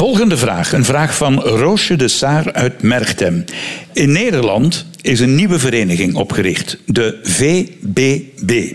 Volgende 0.00 0.36
vraag. 0.36 0.72
Een 0.72 0.84
vraag 0.84 1.16
van 1.16 1.40
Roosje 1.40 1.96
de 1.96 2.08
Saar 2.08 2.52
uit 2.52 2.82
Merchtem. 2.82 3.44
In 3.92 4.12
Nederland 4.12 4.86
is 5.00 5.20
een 5.20 5.34
nieuwe 5.34 5.58
vereniging 5.58 6.14
opgericht. 6.14 6.78
De 6.86 7.18
VBB. 7.22 8.72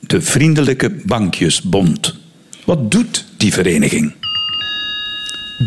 De 0.00 0.20
Vriendelijke 0.22 0.90
Bankjesbond. 1.04 2.14
Wat 2.64 2.90
doet 2.90 3.24
die 3.36 3.52
vereniging? 3.52 4.14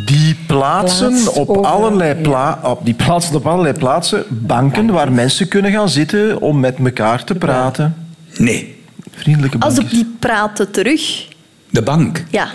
Die 0.06 0.36
plaatsen 0.48 1.34
op 1.34 1.50
over- 1.50 1.66
allerlei 1.66 2.16
pla 2.22 2.60
op, 2.64 2.86
die 2.86 2.94
plaatsen 2.94 3.36
op 3.36 3.48
allerlei 3.48 3.74
plaatsen 3.78 4.24
banken 4.30 4.88
waar 4.88 5.12
mensen 5.12 5.48
kunnen 5.48 5.72
gaan 5.72 5.90
zitten 5.90 6.42
om 6.42 6.60
met 6.60 6.76
elkaar 6.84 7.24
te 7.24 7.36
praten. 7.36 7.96
Nee, 8.38 8.76
Vriendelijke 9.16 9.58
Als 9.60 9.76
bankjes. 9.76 10.00
op 10.00 10.06
die 10.06 10.16
praten 10.20 10.72
terug. 10.72 11.28
de 11.70 11.82
bank. 11.82 12.24
Ja. 12.30 12.48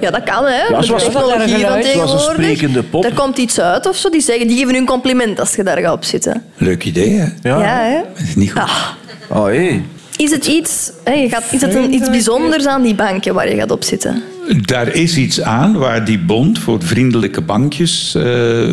Ja, 0.00 0.10
dat 0.10 0.22
kan, 0.22 0.44
hè. 0.44 0.62
Ja, 0.62 0.82
zoals- 0.82 1.04
de 1.04 1.10
technologie 1.10 1.66
van 1.66 1.80
tegenwoordig. 1.80 2.32
sprekende 2.32 2.82
pop. 2.82 3.04
Er 3.04 3.14
komt 3.14 3.38
iets 3.38 3.60
uit 3.60 3.86
of 3.88 3.96
zo. 3.96 4.10
Die 4.10 4.20
zeggen, 4.20 4.46
die 4.46 4.58
geven 4.58 4.74
hun 4.74 4.86
compliment 4.86 5.40
als 5.40 5.54
je 5.54 5.62
daar 5.62 5.78
gaat 5.78 5.92
op 5.92 6.04
zitten. 6.04 6.44
Leuk 6.56 6.84
idee, 6.84 7.10
hè? 7.18 7.26
Ja. 7.42 7.58
Ja, 7.58 7.78
hè. 7.82 8.00
Dat 8.14 8.22
is 8.28 8.34
niet 8.34 8.52
goed. 8.52 8.60
Ah. 8.62 8.88
Oh, 9.28 9.44
hé. 9.44 9.82
Is 10.16 10.30
het 10.30 10.46
iets, 10.46 10.90
hè, 11.04 11.12
je 11.12 11.28
gaat, 11.28 11.44
is 11.50 11.60
het 11.60 11.74
een, 11.74 11.92
iets 11.94 12.10
bijzonders 12.10 12.66
aan 12.66 12.82
die 12.82 12.94
banken 12.94 13.34
waar 13.34 13.48
je 13.48 13.56
gaat 13.56 13.70
op 13.70 13.84
zitten? 13.84 14.22
Daar 14.60 14.88
is 14.94 15.16
iets 15.16 15.40
aan 15.40 15.72
waar 15.76 16.04
die 16.04 16.18
bond 16.18 16.58
voor 16.58 16.82
vriendelijke 16.82 17.40
bankjes 17.40 18.14
eh, 18.14 18.22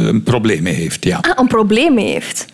een 0.05 0.23
probleem 0.23 0.63
mee 0.63 0.73
heeft. 0.73 1.03
Ja, 1.05 1.17
Ah, 1.21 1.31
een 1.35 1.47
probleem 1.47 1.93
mee 1.93 2.07
heeft. 2.11 2.45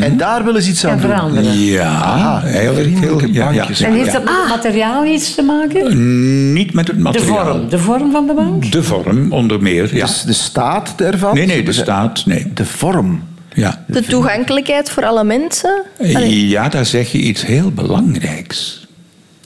En 0.00 0.16
daar 0.16 0.44
willen 0.44 0.62
ze 0.62 0.70
iets 0.70 0.84
aan 0.86 1.00
veranderen. 1.00 1.58
ja 1.60 2.42
eigenlijk 2.44 2.86
heel, 2.86 2.98
vriendelijke 2.98 3.32
ja, 3.32 3.50
ja. 3.50 3.56
bankjes. 3.56 3.80
En 3.80 3.92
heeft 3.92 4.12
dat 4.12 4.24
met 4.24 4.32
het 4.40 4.48
materiaal 4.48 5.04
iets 5.06 5.34
te 5.34 5.42
maken? 5.42 6.52
Niet 6.52 6.72
met 6.72 6.86
het 6.86 6.96
De 6.96 7.02
materiaal. 7.02 7.44
vorm. 7.46 7.68
De 7.68 7.78
vorm 7.78 8.10
van 8.10 8.26
de 8.26 8.34
bank? 8.34 8.72
De 8.72 8.82
vorm, 8.82 9.32
onder 9.32 9.62
meer. 9.62 9.94
Ja. 9.96 10.06
Dus 10.06 10.22
de 10.22 10.32
staat 10.32 10.94
ervan? 11.00 11.34
Nee, 11.34 11.46
nee, 11.46 11.62
de 11.62 11.72
staat, 11.72 12.26
nee. 12.26 12.50
De 12.54 12.64
vorm. 12.64 13.22
Ja. 13.54 13.84
De 13.86 14.02
toegankelijkheid 14.02 14.90
voor 14.90 15.04
alle 15.06 15.24
mensen? 15.24 15.82
Allee, 15.98 16.48
ja, 16.48 16.68
daar 16.68 16.86
zeg 16.86 17.12
je 17.12 17.18
iets 17.18 17.46
heel 17.46 17.70
belangrijks. 17.70 18.77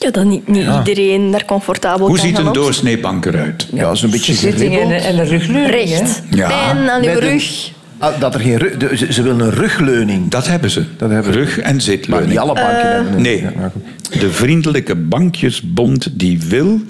Ja, 0.03 0.11
dat 0.11 0.25
niet, 0.25 0.49
niet 0.49 0.67
iedereen 0.79 1.31
daar 1.31 1.45
comfortabel 1.45 2.07
Hoe 2.07 2.17
kan 2.17 2.27
ziet 2.27 2.39
een 2.39 2.49
op 2.49 2.55
doorsnee 2.55 2.99
bank 3.01 3.25
eruit? 3.27 3.69
Ja, 3.73 3.95
zo'n 3.95 4.11
beetje 4.11 4.33
Zitting 4.35 4.75
en, 4.75 4.81
geribbeld. 4.81 5.03
en 5.05 5.19
een 5.19 5.27
rugleuning. 5.27 5.71
Recht. 5.71 6.23
Ja. 6.31 6.49
Pijn 6.49 6.91
aan 6.91 7.05
een- 7.05 7.19
rug. 7.21 7.71
Ah, 7.99 8.21
dat 8.21 8.35
er 8.35 8.41
geen 8.41 8.57
rug, 8.57 8.77
de- 8.77 8.97
ze, 8.97 9.13
ze 9.13 9.23
willen 9.23 9.41
een 9.41 9.51
rugleuning. 9.55 10.31
Dat 10.31 10.47
hebben 10.47 10.71
ze. 10.71 10.85
Dat 10.97 11.11
hebben 11.11 11.33
ze. 11.33 11.39
Rug- 11.39 11.59
en 11.59 11.73
Maar 11.73 11.81
zitleuning. 11.81 12.31
niet 12.31 12.39
alle 12.39 12.55
banken 12.55 12.93
hebben 12.95 13.13
een- 13.15 13.23
Nee, 13.23 13.43
Ja, 13.43 13.53
maar 13.57 13.73
de 14.21 14.31
Vriendelijke 14.33 14.95
Bankjesbond 14.95 16.09
die 16.13 16.41
wil 16.49 16.81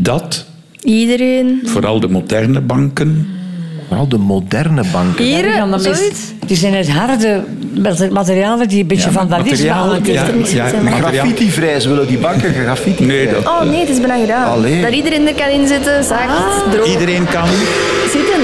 dat, 0.00 0.44
Iedereen. 0.82 1.60
vooral 1.64 2.00
de 2.00 2.08
moderne 2.08 2.60
banken, 2.60 3.28
Vooral 3.94 4.08
de 4.18 4.18
moderne 4.24 4.82
banken. 4.92 5.24
Ja, 5.26 5.36
Hier, 5.36 5.78
zoiets. 5.80 6.20
Die 6.46 6.56
zijn 6.56 6.74
uit 6.74 6.90
harde 6.90 7.44
mat- 7.74 8.10
materialen 8.10 8.68
die 8.68 8.80
een 8.80 8.86
beetje 8.86 9.10
vandalisme 9.10 9.70
aankijken. 9.70 10.12
ja, 10.12 10.26
er 10.26 10.34
niet 10.34 10.50
ja, 10.50 10.68
zitten. 10.68 10.92
Graffiti-vrij. 10.92 11.80
Ze 11.80 11.88
willen 11.88 12.06
die 12.06 12.18
banken 12.18 12.54
graffiti 12.54 13.04
Nee, 13.04 13.28
dat- 13.30 13.46
Oh 13.46 13.62
nee, 13.62 13.80
het 13.80 13.88
is 13.88 13.98
bijna 13.98 14.16
gedaan. 14.20 14.50
Allee. 14.50 14.82
Dat 14.82 14.92
iedereen 14.92 15.26
er 15.26 15.34
kan 15.34 15.48
inzitten, 15.48 16.04
zacht, 16.04 16.70
droog. 16.72 16.86
Iedereen 16.86 17.24
kan. 17.30 17.48
Zitten. 18.12 18.40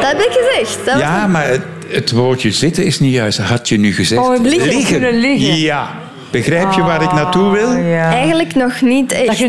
Dat 0.00 0.10
heb 0.10 0.20
ik 0.20 0.38
gezegd. 0.40 0.78
Dat 0.86 0.98
Ja, 0.98 1.26
maar 1.26 1.48
het, 1.48 1.62
het 1.88 2.10
woordje 2.10 2.50
zitten 2.52 2.84
is 2.84 3.00
niet 3.00 3.12
juist. 3.12 3.38
Had 3.38 3.68
je 3.68 3.78
nu 3.78 3.92
gezegd. 3.94 4.22
Oh, 4.22 4.42
liggen. 4.42 4.84
Kunnen 4.84 5.20
liggen. 5.20 5.56
Ja. 5.56 5.88
Begrijp 6.30 6.72
je 6.72 6.80
waar 6.80 7.02
ik 7.02 7.12
naartoe 7.12 7.52
wil? 7.52 7.68
Ah, 7.68 7.88
ja. 7.88 8.12
Eigenlijk 8.12 8.54
nog 8.54 8.80
niet 8.80 9.12
echt. 9.12 9.44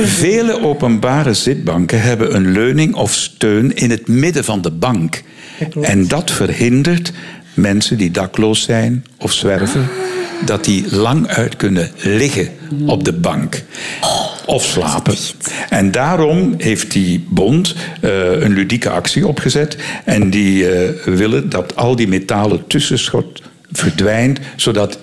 Vele 0.00 0.62
openbare 0.62 1.34
zitbanken 1.34 2.02
hebben 2.02 2.34
een 2.34 2.52
leuning 2.52 2.94
of 2.94 3.12
steun 3.12 3.76
in 3.76 3.90
het 3.90 4.08
midden 4.08 4.44
van 4.44 4.62
de 4.62 4.70
bank. 4.70 5.22
En 5.80 6.08
dat 6.08 6.30
verhindert 6.30 7.12
mensen 7.54 7.98
die 7.98 8.10
dakloos 8.10 8.62
zijn 8.62 9.04
of 9.18 9.32
zwerven, 9.32 9.88
dat 10.44 10.64
die 10.64 10.96
lang 10.96 11.26
uit 11.26 11.56
kunnen 11.56 11.90
liggen 11.96 12.48
op 12.86 13.04
de 13.04 13.12
bank. 13.12 13.62
Of 14.46 14.64
slapen. 14.64 15.14
En 15.68 15.90
daarom 15.90 16.54
heeft 16.58 16.92
die 16.92 17.26
bond 17.28 17.74
eh, 18.00 18.40
een 18.40 18.52
ludieke 18.52 18.90
actie 18.90 19.26
opgezet. 19.26 19.76
En 20.04 20.30
die 20.30 20.70
eh, 20.70 21.04
willen 21.04 21.48
dat 21.48 21.76
al 21.76 21.96
die 21.96 22.08
metalen 22.08 22.66
tussenschot 22.66 23.42
verdwijnt, 23.72 24.38
zodat 24.56 24.98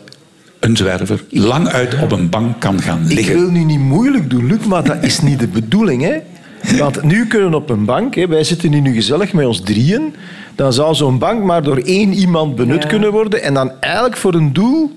een 0.59 0.77
zwerver 0.77 1.23
lang 1.29 1.67
uit 1.67 1.95
op 2.01 2.11
een 2.11 2.29
bank 2.29 2.59
kan 2.59 2.81
gaan 2.81 3.01
Ik 3.07 3.13
liggen. 3.15 3.35
wil 3.39 3.49
nu 3.51 3.63
niet 3.63 3.79
moeilijk 3.79 4.29
doen, 4.29 4.45
Luc, 4.47 4.65
maar 4.65 4.83
dat 4.83 5.03
is 5.03 5.21
niet 5.21 5.39
de 5.39 5.47
bedoeling. 5.47 6.01
Hè? 6.01 6.17
Want 6.77 7.03
nu 7.03 7.27
kunnen 7.27 7.49
we 7.49 7.55
op 7.55 7.69
een 7.69 7.85
bank, 7.85 8.15
hè, 8.15 8.27
wij 8.27 8.43
zitten 8.43 8.71
hier 8.71 8.81
nu 8.81 8.93
gezellig 8.93 9.33
met 9.33 9.45
ons 9.45 9.59
drieën, 9.61 10.15
dan 10.55 10.73
zou 10.73 10.95
zo'n 10.95 11.17
bank 11.19 11.43
maar 11.43 11.63
door 11.63 11.77
één 11.77 12.13
iemand 12.13 12.55
benut 12.55 12.83
Ja. 12.83 12.89
kunnen 12.89 13.11
worden 13.11 13.43
en 13.43 13.53
dan 13.53 13.71
eigenlijk 13.79 14.17
voor 14.17 14.33
een 14.33 14.53
doel 14.53 14.91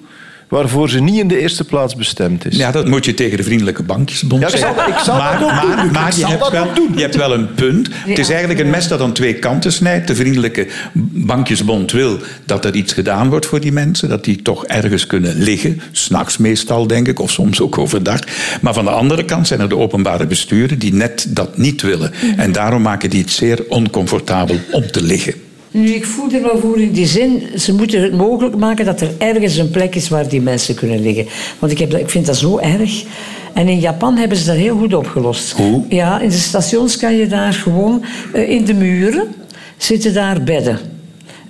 waarvoor 0.48 0.90
ze 0.90 1.00
niet 1.00 1.18
in 1.18 1.28
de 1.28 1.38
eerste 1.40 1.64
plaats 1.64 1.94
bestemd 1.94 2.46
is. 2.46 2.56
Ja, 2.56 2.70
dat 2.70 2.88
moet 2.88 3.04
je 3.04 3.14
tegen 3.14 3.36
de 3.36 3.42
Vriendelijke 3.42 3.82
Bankjesbond 3.82 4.42
Ja, 4.42 4.48
zeggen. 4.48 4.88
ik 4.88 4.98
zal 4.98 5.16
maar, 5.16 5.38
dat 5.38 5.50
ook 5.50 5.60
doen, 5.60 5.74
maar, 5.76 5.90
maar 5.92 6.08
Ik 6.08 6.14
je, 6.14 6.20
zal 6.20 6.28
hebt 6.30 6.40
dat 6.42 6.50
wel, 6.52 6.74
doen. 6.74 6.92
je 6.94 7.00
hebt 7.00 7.16
wel 7.16 7.32
een 7.34 7.54
punt. 7.54 7.88
Het 7.92 8.18
is 8.18 8.28
eigenlijk 8.28 8.60
een 8.60 8.70
mes 8.70 8.88
dat 8.88 9.00
aan 9.00 9.12
twee 9.12 9.34
kanten 9.34 9.72
snijdt. 9.72 10.06
De 10.08 10.14
Vriendelijke 10.14 10.66
Bankjesbond 11.12 11.92
wil 11.92 12.18
dat 12.44 12.64
er 12.64 12.74
iets 12.74 12.92
gedaan 12.92 13.28
wordt 13.28 13.46
voor 13.46 13.60
die 13.60 13.72
mensen. 13.72 14.08
Dat 14.08 14.24
die 14.24 14.42
toch 14.42 14.66
ergens 14.66 15.06
kunnen 15.06 15.36
liggen. 15.38 15.80
S'nachts 15.92 16.36
meestal, 16.38 16.86
denk 16.86 17.08
ik. 17.08 17.20
Of 17.20 17.30
soms 17.30 17.60
ook 17.60 17.78
overdag. 17.78 18.20
Maar 18.60 18.74
van 18.74 18.84
de 18.84 18.90
andere 18.90 19.24
kant 19.24 19.46
zijn 19.46 19.60
er 19.60 19.68
de 19.68 19.76
openbare 19.76 20.26
besturen 20.26 20.78
die 20.78 20.94
net 20.94 21.26
dat 21.28 21.58
niet 21.58 21.82
willen. 21.82 22.12
En 22.36 22.52
daarom 22.52 22.82
maken 22.82 23.10
die 23.10 23.20
het 23.20 23.30
zeer 23.30 23.64
oncomfortabel 23.68 24.56
om 24.70 24.90
te 24.90 25.02
liggen. 25.02 25.34
Nu, 25.70 25.88
ik 25.88 26.04
voel 26.06 26.30
er 26.32 26.42
wel 26.42 26.58
voor 26.58 26.80
in 26.80 26.92
die 26.92 27.06
zin, 27.06 27.42
ze 27.56 27.74
moeten 27.74 28.02
het 28.02 28.12
mogelijk 28.12 28.56
maken 28.56 28.84
dat 28.84 29.00
er 29.00 29.10
ergens 29.18 29.56
een 29.56 29.70
plek 29.70 29.94
is 29.94 30.08
waar 30.08 30.28
die 30.28 30.40
mensen 30.40 30.74
kunnen 30.74 31.02
liggen. 31.02 31.26
Want 31.58 31.72
ik, 31.72 31.78
heb 31.78 31.94
ik 31.94 32.10
vind 32.10 32.26
dat 32.26 32.36
zo 32.36 32.58
erg. 32.58 33.04
En 33.52 33.68
in 33.68 33.80
Japan 33.80 34.16
hebben 34.16 34.38
ze 34.38 34.46
dat 34.46 34.56
heel 34.56 34.76
goed 34.76 34.94
opgelost. 34.94 35.50
Hoe? 35.52 35.84
Ja, 35.88 36.20
in 36.20 36.28
de 36.28 36.34
stations 36.34 36.96
kan 36.96 37.16
je 37.16 37.26
daar 37.26 37.52
gewoon, 37.52 38.04
eh, 38.32 38.50
in 38.50 38.64
de 38.64 38.74
muren 38.74 39.34
zitten 39.76 40.14
daar 40.14 40.42
bedden. 40.42 40.78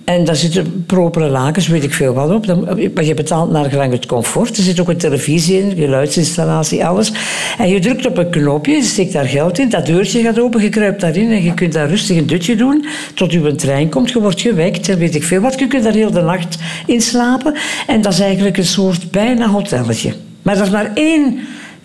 En 0.09 0.25
daar 0.25 0.37
zitten 0.37 0.85
propere 0.87 1.29
lakens, 1.29 1.66
weet 1.68 1.85
ik 1.85 1.92
veel 1.94 2.12
wat 2.12 2.31
op. 2.31 2.47
Dan- 2.47 2.68
Maar 2.94 3.05
je 3.05 3.14
betaalt 3.14 3.51
naar 3.51 3.71
gelang 3.71 3.92
het 3.92 4.07
comfort. 4.07 4.57
Er 4.57 4.62
zit 4.62 4.81
ook 4.81 4.88
een 4.88 4.97
televisie 4.97 5.59
in, 5.62 5.77
geluidsinstallatie, 5.77 6.85
alles. 6.87 7.12
En 7.59 7.68
je 7.68 7.79
drukt 7.81 8.07
op 8.07 8.18
een 8.18 8.31
knopje, 8.31 8.73
je 8.73 8.83
steekt 8.83 9.12
daar 9.12 9.25
geld 9.25 9.59
in. 9.59 9.68
Dat 9.68 9.87
deurtje 9.87 10.23
gaat 10.23 10.40
open, 10.40 10.62
je 10.62 10.68
kruipt 10.68 11.01
daarin 11.01 11.31
en 11.33 11.42
je 11.42 11.55
kunt 11.55 11.73
daar 11.73 11.88
rustig 11.88 12.16
een 12.16 12.27
dutje 12.27 12.57
doen. 12.57 12.87
Tot 13.14 13.33
je 13.33 13.38
een 13.38 13.57
trein 13.57 13.88
komt, 13.88 14.11
je 14.11 14.21
wordt 14.21 14.40
gewekt 14.40 14.88
en 14.88 14.99
weet 14.99 15.14
ik 15.14 15.25
veel 15.25 15.40
wat. 15.40 15.59
Je 15.59 15.66
kunt 15.66 15.83
daar 15.85 15.92
heel 15.92 16.11
de 16.11 16.21
nacht 16.21 16.57
in 16.87 17.01
slapen. 17.01 17.55
En 17.87 18.01
dat 18.03 18.12
is 18.12 18.21
eigenlijk 18.21 18.57
een 18.57 18.64
soort 18.66 19.11
bijna 19.11 19.49
hotelletje. 19.49 20.12
Maar 20.42 20.57
dat 20.57 20.66
is 20.66 20.73
maar 20.73 20.90
één, 20.94 21.38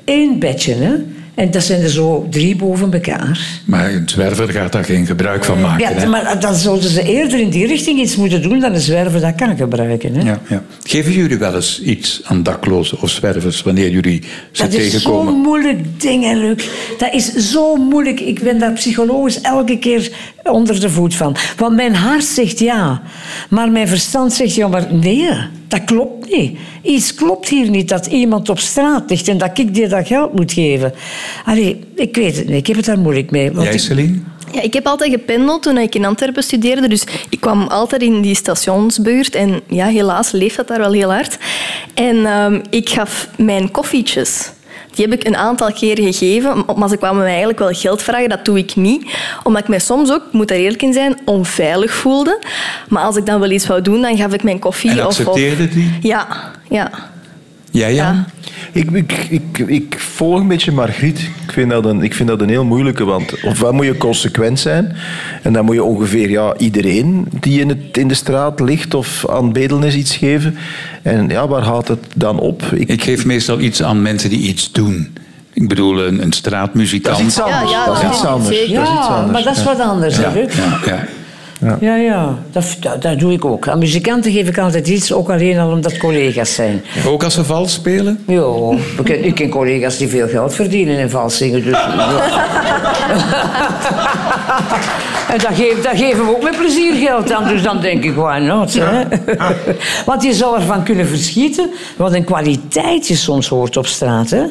één 0.03 0.39
bedje, 0.39 0.73
hè. 0.73 0.93
En 1.35 1.51
dat 1.51 1.63
zijn 1.63 1.81
er 1.81 1.89
zo 1.89 2.27
drie 2.29 2.55
boven 2.55 2.93
elkaar. 2.93 3.39
Maar 3.65 3.93
een 3.93 4.09
zwerver 4.09 4.49
gaat 4.49 4.71
daar 4.71 4.83
geen 4.83 5.05
gebruik 5.05 5.43
van 5.43 5.61
maken. 5.61 5.79
Ja, 5.89 6.01
hè? 6.01 6.07
maar 6.07 6.39
dan 6.39 6.55
zouden 6.55 6.89
ze 6.89 7.03
eerder 7.03 7.39
in 7.39 7.49
die 7.49 7.67
richting 7.67 7.99
iets 7.99 8.15
moeten 8.15 8.41
doen 8.41 8.59
dan 8.59 8.73
een 8.73 8.79
zwerver 8.79 9.21
dat 9.21 9.35
kan 9.35 9.57
gebruiken. 9.57 10.15
Hè? 10.15 10.29
Ja, 10.29 10.39
ja. 10.49 10.63
Geven 10.83 11.11
jullie 11.11 11.37
wel 11.37 11.55
eens 11.55 11.81
iets 11.81 12.21
aan 12.23 12.43
daklozen 12.43 13.01
of 13.01 13.09
zwervers 13.09 13.61
wanneer 13.61 13.89
jullie 13.89 14.23
ze 14.51 14.61
Dat 14.63 14.73
is 14.73 14.81
zo'n 14.81 14.91
tegenkomen? 14.91 15.33
moeilijk 15.33 16.01
ding, 16.01 16.23
hè, 16.23 16.33
Luc. 16.33 16.67
Dat 16.97 17.13
is 17.13 17.33
zo 17.33 17.75
moeilijk. 17.75 18.19
Ik 18.19 18.43
ben 18.43 18.59
daar 18.59 18.73
psychologisch 18.73 19.41
elke 19.41 19.79
keer 19.79 20.11
onder 20.43 20.79
de 20.79 20.89
voet 20.89 21.15
van. 21.15 21.35
Want 21.57 21.75
mijn 21.75 21.95
hart 21.95 22.23
zegt 22.23 22.59
ja. 22.59 23.01
Maar 23.49 23.71
mijn 23.71 23.87
verstand 23.87 24.33
zegt 24.33 24.55
ja, 24.55 24.67
maar 24.67 24.93
nee. 24.93 25.29
Dat 25.73 25.83
klopt 25.83 26.31
niet. 26.31 26.57
Iets 26.81 27.13
klopt 27.13 27.49
hier 27.49 27.69
niet 27.69 27.89
dat 27.89 28.05
iemand 28.05 28.49
op 28.49 28.59
straat 28.59 29.09
ligt 29.09 29.27
en 29.27 29.37
dat 29.37 29.57
ik 29.57 29.73
die 29.73 29.87
dat 29.87 30.07
geld 30.07 30.33
moet 30.33 30.51
geven. 30.53 30.93
Allee, 31.45 31.79
ik 31.95 32.15
weet 32.15 32.37
het 32.37 32.47
niet. 32.47 32.55
Ik 32.57 32.67
heb 32.67 32.75
het 32.75 32.85
daar 32.85 32.99
moeilijk 32.99 33.31
mee. 33.31 33.51
Want 33.51 33.63
Jij, 33.63 33.73
ik- 33.73 33.79
Celine? 33.79 34.17
Ja, 34.53 34.61
ik 34.61 34.73
heb 34.73 34.85
altijd 34.87 35.11
gependeld 35.11 35.63
toen 35.63 35.77
ik 35.77 35.95
in 35.95 36.05
Antwerpen 36.05 36.43
studeerde. 36.43 36.87
Dus 36.87 37.03
ik 37.29 37.39
kwam 37.39 37.61
altijd 37.67 38.01
in 38.01 38.21
die 38.21 38.35
stationsbuurt. 38.35 39.35
En 39.35 39.61
ja, 39.67 39.85
helaas 39.87 40.31
leeft 40.31 40.55
dat 40.55 40.67
daar 40.67 40.79
wel 40.79 40.91
heel 40.91 41.11
hard. 41.11 41.37
En 41.93 42.25
ehm, 42.25 42.59
ik 42.69 42.89
gaf 42.89 43.27
mijn 43.37 43.71
koffietjes. 43.71 44.51
Die 44.95 45.05
heb 45.09 45.19
ik 45.19 45.27
een 45.27 45.35
aantal 45.35 45.71
keren 45.73 46.13
gegeven, 46.13 46.63
maar 46.75 46.89
ze 46.89 46.97
kwamen 46.97 47.17
mij 47.17 47.27
eigenlijk 47.29 47.59
wel 47.59 47.71
geld 47.73 48.01
vragen. 48.01 48.29
Dat 48.29 48.45
doe 48.45 48.57
ik 48.57 48.75
niet, 48.75 49.05
omdat 49.43 49.61
ik 49.61 49.67
mij 49.67 49.79
soms 49.79 50.11
ook, 50.11 50.21
moet 50.31 50.47
daar 50.47 50.57
eerlijk 50.57 50.81
in 50.81 50.93
zijn, 50.93 51.17
onveilig 51.25 51.93
voelde. 51.93 52.39
Maar 52.89 53.03
als 53.03 53.15
ik 53.15 53.25
dan 53.25 53.39
wel 53.39 53.51
iets 53.51 53.67
wou 53.67 53.81
doen, 53.81 54.01
dan 54.01 54.17
gaf 54.17 54.33
ik 54.33 54.43
mijn 54.43 54.59
koffie. 54.59 54.89
En 54.89 54.97
of- 54.99 55.05
of, 55.05 55.07
accepteerde 55.19 55.69
die? 55.69 55.97
Ja, 56.01 56.27
ja. 56.69 56.91
Jij, 57.73 57.93
Jan? 57.93 58.15
Ja. 58.15 58.25
Ik, 58.71 58.91
ik, 58.91 59.11
ik, 59.29 59.57
ik 59.67 59.95
volg 59.99 60.39
een 60.39 60.47
beetje 60.47 60.71
Margriet. 60.71 61.19
Ik 61.19 61.51
vind, 61.51 61.69
dat 61.69 61.85
een, 61.85 62.01
ik 62.01 62.13
vind 62.13 62.29
dat 62.29 62.41
een 62.41 62.49
heel 62.49 62.63
moeilijke, 62.65 63.03
want 63.03 63.43
ofwel 63.43 63.71
moet 63.71 63.85
je 63.85 63.97
consequent 63.97 64.59
zijn 64.59 64.95
en 65.41 65.53
dan 65.53 65.65
moet 65.65 65.75
je 65.75 65.83
ongeveer 65.83 66.29
ja, 66.29 66.53
iedereen 66.57 67.27
die 67.39 67.59
in, 67.59 67.69
het, 67.69 67.97
in 67.97 68.07
de 68.07 68.13
straat 68.13 68.59
ligt 68.59 68.93
of 68.93 69.29
aan 69.29 69.43
het 69.43 69.53
bedelen 69.53 69.83
is 69.83 69.95
iets 69.95 70.15
geven. 70.15 70.57
En 71.01 71.29
ja, 71.29 71.47
waar 71.47 71.61
houdt 71.63 71.87
het 71.87 71.99
dan 72.15 72.39
op? 72.39 72.63
Ik, 72.63 72.87
Ik 72.89 73.03
geef 73.03 73.25
meestal 73.25 73.59
iets 73.59 73.83
aan 73.83 74.01
mensen 74.01 74.29
die 74.29 74.39
iets 74.47 74.71
doen. 74.71 75.13
Ik 75.53 75.67
bedoel, 75.67 76.05
een, 76.05 76.21
een 76.21 76.33
straatmuzikant. 76.33 77.17
dat 77.17 77.25
is 77.27 77.31
iets 77.33 77.41
anders. 77.41 77.71
Ja, 77.71 77.77
ja, 77.77 77.85
dat 77.85 78.03
is 78.03 78.09
iets 78.09 78.25
anders. 78.25 78.49
Dat 78.49 78.57
is 78.57 78.63
iets 78.63 78.71
Ja, 78.71 78.83
anders. 78.85 79.31
maar 79.31 79.43
dat 79.43 79.57
is 79.57 79.63
wat 79.63 79.79
anders, 79.79 80.17
hè, 80.17 80.23
Ja? 80.23 81.05
Ja, 81.63 81.77
ja. 81.79 81.93
Ja, 81.93 81.95
ja, 81.95 82.37
dat, 82.51 82.77
dat, 82.79 83.01
dat 83.01 83.19
doe 83.19 83.33
ik 83.33 83.45
ook. 83.45 83.67
Aan 83.67 83.79
muzikanten 83.79 84.31
geef 84.31 84.47
ik 84.47 84.57
altijd 84.57 84.87
iets, 84.87 85.13
ook 85.13 85.29
alleen 85.29 85.59
al 85.59 85.71
omdat 85.71 85.97
collega's 85.97 86.53
zijn. 86.53 86.83
Ook 87.07 87.23
als 87.23 87.33
ze 87.33 87.43
vals 87.43 87.73
spelen? 87.73 88.23
Ja, 88.27 88.77
ik 88.97 89.03
ken, 89.03 89.25
ik 89.25 89.35
ken 89.35 89.49
collega's 89.49 89.97
die 89.97 90.07
veel 90.07 90.27
geld 90.27 90.53
verdienen 90.55 90.97
in 90.97 91.09
vals 91.09 91.37
zingen. 91.37 91.63
Dus, 91.63 91.73
en 95.33 95.37
dat, 95.37 95.53
geef, 95.53 95.81
dat 95.81 95.97
geven 95.97 96.25
we 96.25 96.35
ook 96.35 96.43
met 96.43 96.57
plezier 96.57 96.93
geld 96.93 97.31
aan. 97.31 97.47
Dus 97.47 97.63
dan 97.63 97.81
denk 97.81 98.03
ik, 98.03 98.15
why 98.15 98.39
not? 98.39 98.73
Hè? 98.73 99.03
Want 100.05 100.23
je 100.23 100.33
zou 100.33 100.55
ervan 100.55 100.83
kunnen 100.83 101.07
verschieten 101.07 101.69
wat 101.97 102.13
een 102.13 102.23
kwaliteit 102.23 103.07
je 103.07 103.15
soms 103.15 103.47
hoort 103.47 103.77
op 103.77 103.85
straat. 103.87 104.29
Hè? 104.29 104.43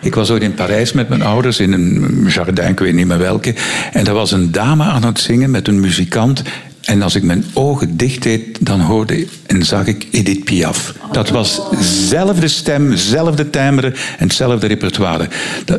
Ik 0.00 0.14
was 0.14 0.30
ooit 0.30 0.42
in 0.42 0.54
Parijs 0.54 0.92
met 0.92 1.08
mijn 1.08 1.22
ouders 1.22 1.60
in 1.60 1.72
een 1.72 2.26
jardin, 2.28 2.68
ik 2.68 2.78
weet 2.78 2.94
niet 2.94 3.06
meer 3.06 3.18
welke. 3.18 3.54
En 3.92 4.06
er 4.06 4.12
was 4.12 4.32
een 4.32 4.52
dame 4.52 4.84
aan 4.84 5.04
het 5.04 5.20
zingen 5.20 5.50
met 5.50 5.68
een 5.68 5.80
muzikant. 5.80 6.42
En 6.84 7.02
als 7.02 7.14
ik 7.14 7.22
mijn 7.22 7.44
ogen 7.52 7.96
dicht 7.96 8.22
deed, 8.22 8.56
dan 8.60 8.80
hoorde 8.80 9.26
en 9.46 9.64
zag 9.64 9.86
ik 9.86 10.06
Edith 10.10 10.44
Piaf. 10.44 10.94
Dat 11.12 11.28
was 11.28 11.60
dezelfde 11.70 12.48
stem, 12.48 12.90
dezelfde 12.90 13.50
timbre 13.50 13.86
en 13.86 14.26
hetzelfde 14.26 14.66
repertoire. 14.66 15.28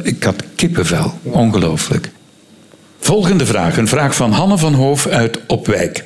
Ik 0.04 0.24
had 0.24 0.44
kippenvel. 0.56 1.20
Ongelooflijk. 1.24 2.10
Volgende 3.00 3.46
vraag. 3.46 3.78
Een 3.78 3.88
vraag 3.88 4.16
van 4.16 4.32
Hanne 4.32 4.58
van 4.58 4.74
Hoof 4.74 5.08
uit 5.08 5.40
Opwijk. 5.48 6.04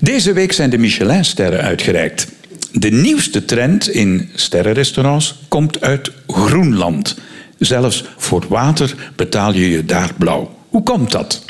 Deze 0.00 0.32
week 0.32 0.52
zijn 0.52 0.70
de 0.70 0.78
Michelinsterren 0.78 1.60
uitgereikt. 1.60 2.26
De 2.72 2.90
nieuwste 2.90 3.44
trend 3.44 3.88
in 3.88 4.30
sterrenrestaurants 4.34 5.38
komt 5.48 5.80
uit 5.80 6.10
Groenland. 6.26 7.16
Zelfs 7.64 8.04
voor 8.16 8.44
water 8.48 8.94
betaal 9.16 9.52
je 9.54 9.70
je 9.70 9.84
daar 9.84 10.10
blauw. 10.18 10.50
Hoe 10.68 10.82
komt 10.82 11.10
dat? 11.12 11.42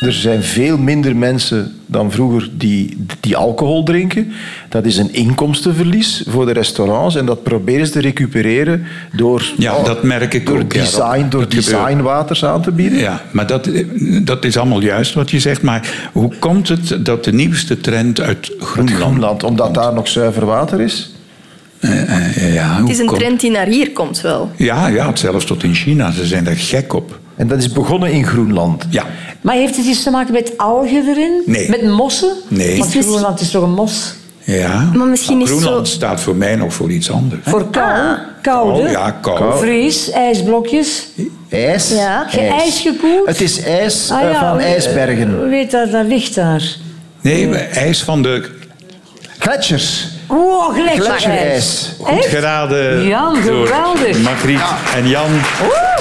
Er 0.00 0.12
zijn 0.12 0.42
veel 0.42 0.78
minder 0.78 1.16
mensen 1.16 1.74
dan 1.86 2.10
vroeger 2.12 2.48
die, 2.52 3.04
die 3.20 3.36
alcohol 3.36 3.82
drinken. 3.82 4.32
Dat 4.68 4.84
is 4.84 4.96
een 4.96 5.12
inkomstenverlies 5.14 6.24
voor 6.28 6.46
de 6.46 6.52
restaurants. 6.52 7.16
En 7.16 7.26
dat 7.26 7.42
proberen 7.42 7.86
ze 7.86 7.92
te 7.92 8.00
recupereren 8.00 8.84
door, 9.12 9.52
Ja, 9.56 9.74
oh, 9.74 9.84
dat 9.84 10.02
merk 10.02 10.34
ik 10.34 10.46
door 10.46 10.58
ook, 10.60 10.72
ja, 10.72 10.80
design, 10.80 11.20
dat- 11.20 11.30
door 11.30 11.48
designwaters 11.48 12.44
aan 12.44 12.62
te 12.62 12.70
bieden. 12.72 12.98
Ja, 12.98 13.22
maar 13.30 13.46
dat, 13.46 13.70
dat 14.22 14.44
is 14.44 14.56
allemaal 14.56 14.80
juist 14.82 15.14
wat 15.14 15.30
je 15.30 15.38
zegt. 15.40 15.62
Maar 15.62 16.08
hoe 16.12 16.32
komt 16.38 16.68
het 16.68 17.04
dat 17.04 17.24
de 17.24 17.32
nieuwste 17.32 17.80
trend 17.80 18.20
uit 18.20 18.52
Groenland... 18.58 19.00
Groenland, 19.02 19.42
omdat 19.42 19.74
daar 19.74 19.94
nog 19.94 20.08
zuiver 20.08 20.46
water 20.46 20.80
is. 20.80 21.10
Eh, 21.80 22.36
eh, 22.36 22.54
ja, 22.54 22.76
Het 22.80 22.88
is 22.88 22.98
een 22.98 23.06
komt- 23.06 23.18
trend 23.20 23.40
die 23.40 23.50
naar 23.50 23.66
hier 23.66 23.90
komt 23.92 24.20
wel. 24.20 24.50
Ja, 24.56 24.86
ja, 24.86 25.16
zelfs 25.16 25.44
tot 25.44 25.62
in 25.62 25.74
China. 25.74 26.10
Ze 26.10 26.26
zijn 26.26 26.44
daar 26.44 26.56
gek 26.56 26.92
op. 26.94 27.18
En 27.36 27.48
dat 27.48 27.58
is 27.58 27.72
begonnen 27.72 28.10
in 28.12 28.26
Groenland. 28.26 28.84
Ja, 28.90 29.04
Maar 29.40 29.54
heeft 29.54 29.76
het 29.76 29.86
iets 29.86 30.02
te 30.02 30.10
maken 30.10 30.32
met 30.32 30.52
algen 30.56 31.08
erin? 31.08 31.42
Nee. 31.46 31.68
Met 31.70 31.82
mossen? 31.82 32.32
Nee. 32.48 32.78
Want 32.78 32.90
Groenland 32.96 33.40
is 33.40 33.50
toch 33.50 33.62
een 33.62 33.74
mos? 33.74 34.14
ja. 34.44 34.90
Maar 34.94 35.06
misschien 35.06 35.40
is 35.40 35.48
Groenland 35.50 35.88
zo- 35.88 35.94
staat 35.94 36.20
voor 36.20 36.36
mij 36.36 36.56
nog 36.56 36.74
voor 36.74 36.90
iets 36.90 37.10
anders. 37.10 37.40
Voor 37.44 37.70
kou, 37.70 38.16
koude, 38.42 38.80
Oh, 38.86 38.90
ja, 38.90 39.10
kou. 39.10 39.58
vries, 39.58 40.10
ijsblokjes. 40.10 41.06
IJs. 41.48 41.88
Ja. 41.90 42.26
Ijs 42.32 42.80
gekoeld? 42.80 43.26
Het 43.28 43.40
is 43.40 43.60
ijs 43.62 44.10
Ah 44.10 44.22
eh, 44.22 44.30
ja, 44.32 44.48
van 44.48 44.56
we- 44.56 44.62
ijsbergen. 44.62 45.42
we 45.42 45.48
weten 45.48 45.80
dat, 45.80 45.92
dat 45.92 46.06
ligt 46.06 46.34
daar. 46.34 46.76
Nee, 47.20 47.54
ijs 47.56 48.02
van 48.02 48.22
de 48.22 48.48
Gletsjers. 49.38 50.08
Oh, 50.30 50.74
gletsjerijs. 50.74 51.06
Gletsjerijs. 51.06 51.92
goed 51.98 52.24
geraden 52.24 53.02
Jan, 53.06 53.36
geweldig. 53.36 54.18
Margriet 54.22 54.60
en 54.94 55.08
Jan. 55.08 55.30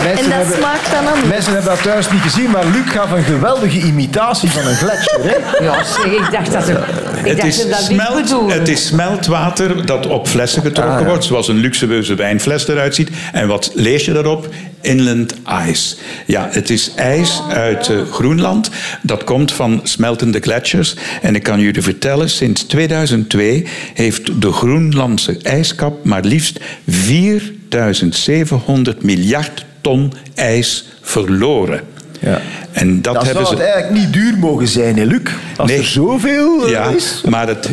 Mensen 0.03 0.23
En 0.23 0.29
dat 0.29 0.33
hebben- 0.39 0.55
smaakt 0.57 0.91
dan 0.91 1.07
anders. 1.07 1.27
Mensen 1.27 1.53
hebben 1.53 1.71
dat 1.71 1.81
thuis 1.83 2.11
niet 2.11 2.21
gezien, 2.21 2.49
maar 2.51 2.65
Luc 2.65 2.91
gaf 2.93 3.11
een 3.11 3.23
geweldige 3.23 3.79
imitatie 3.79 4.49
van 4.51 4.67
een 4.67 4.75
gletsjer. 4.75 5.19
Hè? 5.23 5.35
Ja, 5.65 5.83
zeg, 5.83 6.05
ik 6.05 6.27
dacht 6.31 6.51
dat 6.51 6.65
ze, 6.65 6.71
ik 6.71 7.25
Het 7.27 7.37
dacht 7.37 7.47
is, 7.47 7.55
ze 7.61 7.69
dat 7.69 7.79
niet 7.89 7.99
smelt, 8.01 8.21
bedoelden. 8.23 8.57
het 8.59 8.67
is 8.67 8.85
smeltwater 8.85 9.85
dat 9.85 10.07
op 10.07 10.27
flessen 10.27 10.61
getrokken 10.61 10.93
Ah, 10.95 11.01
ja. 11.01 11.07
wordt, 11.07 11.23
zoals 11.23 11.47
een 11.47 11.57
luxueuze 11.57 12.15
wijnfles 12.15 12.67
eruit 12.67 12.95
ziet. 12.95 13.09
En 13.33 13.47
wat 13.47 13.71
lees 13.73 14.05
je 14.05 14.13
daarop? 14.13 14.47
Inland 14.81 15.33
ice. 15.69 15.95
Ja, 16.25 16.47
het 16.51 16.69
is 16.69 16.91
ijs 16.95 17.41
uit 17.49 17.89
eh, 17.89 17.97
Groenland. 18.11 18.69
Dat 19.01 19.23
komt 19.23 19.51
van 19.51 19.79
smeltende 19.83 20.39
gletsjers. 20.39 20.95
En 21.21 21.35
ik 21.35 21.43
kan 21.43 21.59
jullie 21.59 21.81
vertellen, 21.81 22.29
sinds 22.29 22.63
2002 22.63 23.65
heeft 23.93 24.41
de 24.41 24.51
Groenlandse 24.51 25.37
ijskap 25.41 26.05
maar 26.05 26.23
liefst 26.23 26.59
4700 26.87 29.03
miljard 29.03 29.65
ton 29.81 30.13
ijs 30.35 30.87
verloren. 31.01 31.81
Ja. 32.19 32.41
En 32.71 33.01
dat, 33.01 33.13
Dat 33.13 33.25
hebben 33.25 33.45
zou 33.45 33.55
ze. 33.57 33.61
het 33.63 33.71
eigenlijk 33.73 34.03
niet 34.03 34.13
duur 34.13 34.37
mogen 34.37 34.67
zijn, 34.67 34.97
hè, 34.97 35.03
Luc? 35.03 35.21
Als 35.57 35.69
Nee. 35.69 35.77
er 35.79 35.85
zoveel 35.85 36.65
eh, 36.65 36.71
Ja, 36.71 36.89
is. 36.89 37.21
maar 37.29 37.47
het, 37.47 37.69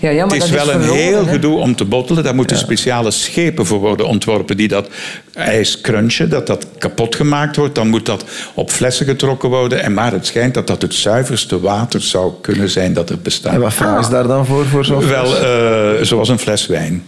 Ja, 0.00 0.10
ja, 0.10 0.26
maar 0.26 0.34
het 0.34 0.44
is 0.44 0.50
dat 0.50 0.60
is 0.60 0.66
wel 0.66 0.74
een 0.74 0.80
verloren, 0.80 1.02
heel 1.04 1.24
hè. 1.26 1.32
gedoe 1.32 1.58
om 1.58 1.76
te 1.76 1.84
bottelen. 1.84 2.24
Daar 2.24 2.34
moeten 2.34 2.56
speciale 2.56 3.10
schepen 3.10 3.66
voor 3.66 3.78
worden 3.78 4.06
ontworpen 4.06 4.56
die 4.56 4.68
dat 4.68 4.88
ijs 5.34 5.80
crunchen, 5.80 6.30
dat 6.30 6.46
dat 6.46 6.66
kapot 6.78 7.14
gemaakt 7.14 7.56
wordt. 7.56 7.74
Dan 7.74 7.88
moet 7.88 8.06
dat 8.06 8.24
op 8.54 8.70
flessen 8.70 9.06
getrokken 9.06 9.48
worden. 9.48 9.82
En 9.82 9.94
maar 9.94 10.12
het 10.12 10.26
schijnt 10.26 10.54
dat 10.54 10.66
dat 10.66 10.82
het 10.82 10.94
zuiverste 10.94 11.60
water 11.60 12.00
zou 12.00 12.32
kunnen 12.40 12.70
zijn 12.70 12.92
dat 12.92 13.10
er 13.10 13.18
bestaat. 13.18 13.54
En 13.54 13.60
wat 13.60 13.74
vragen 13.74 14.04
ze 14.04 14.10
daar 14.10 14.26
dan 14.26 14.46
voor, 14.46 14.66
voor 14.66 14.84
zo'n 14.84 15.06
Wel, 15.06 15.36
eh, 15.36 16.02
zoals 16.02 16.28
een 16.28 16.38
fles 16.38 16.66
wijn. 16.66 17.02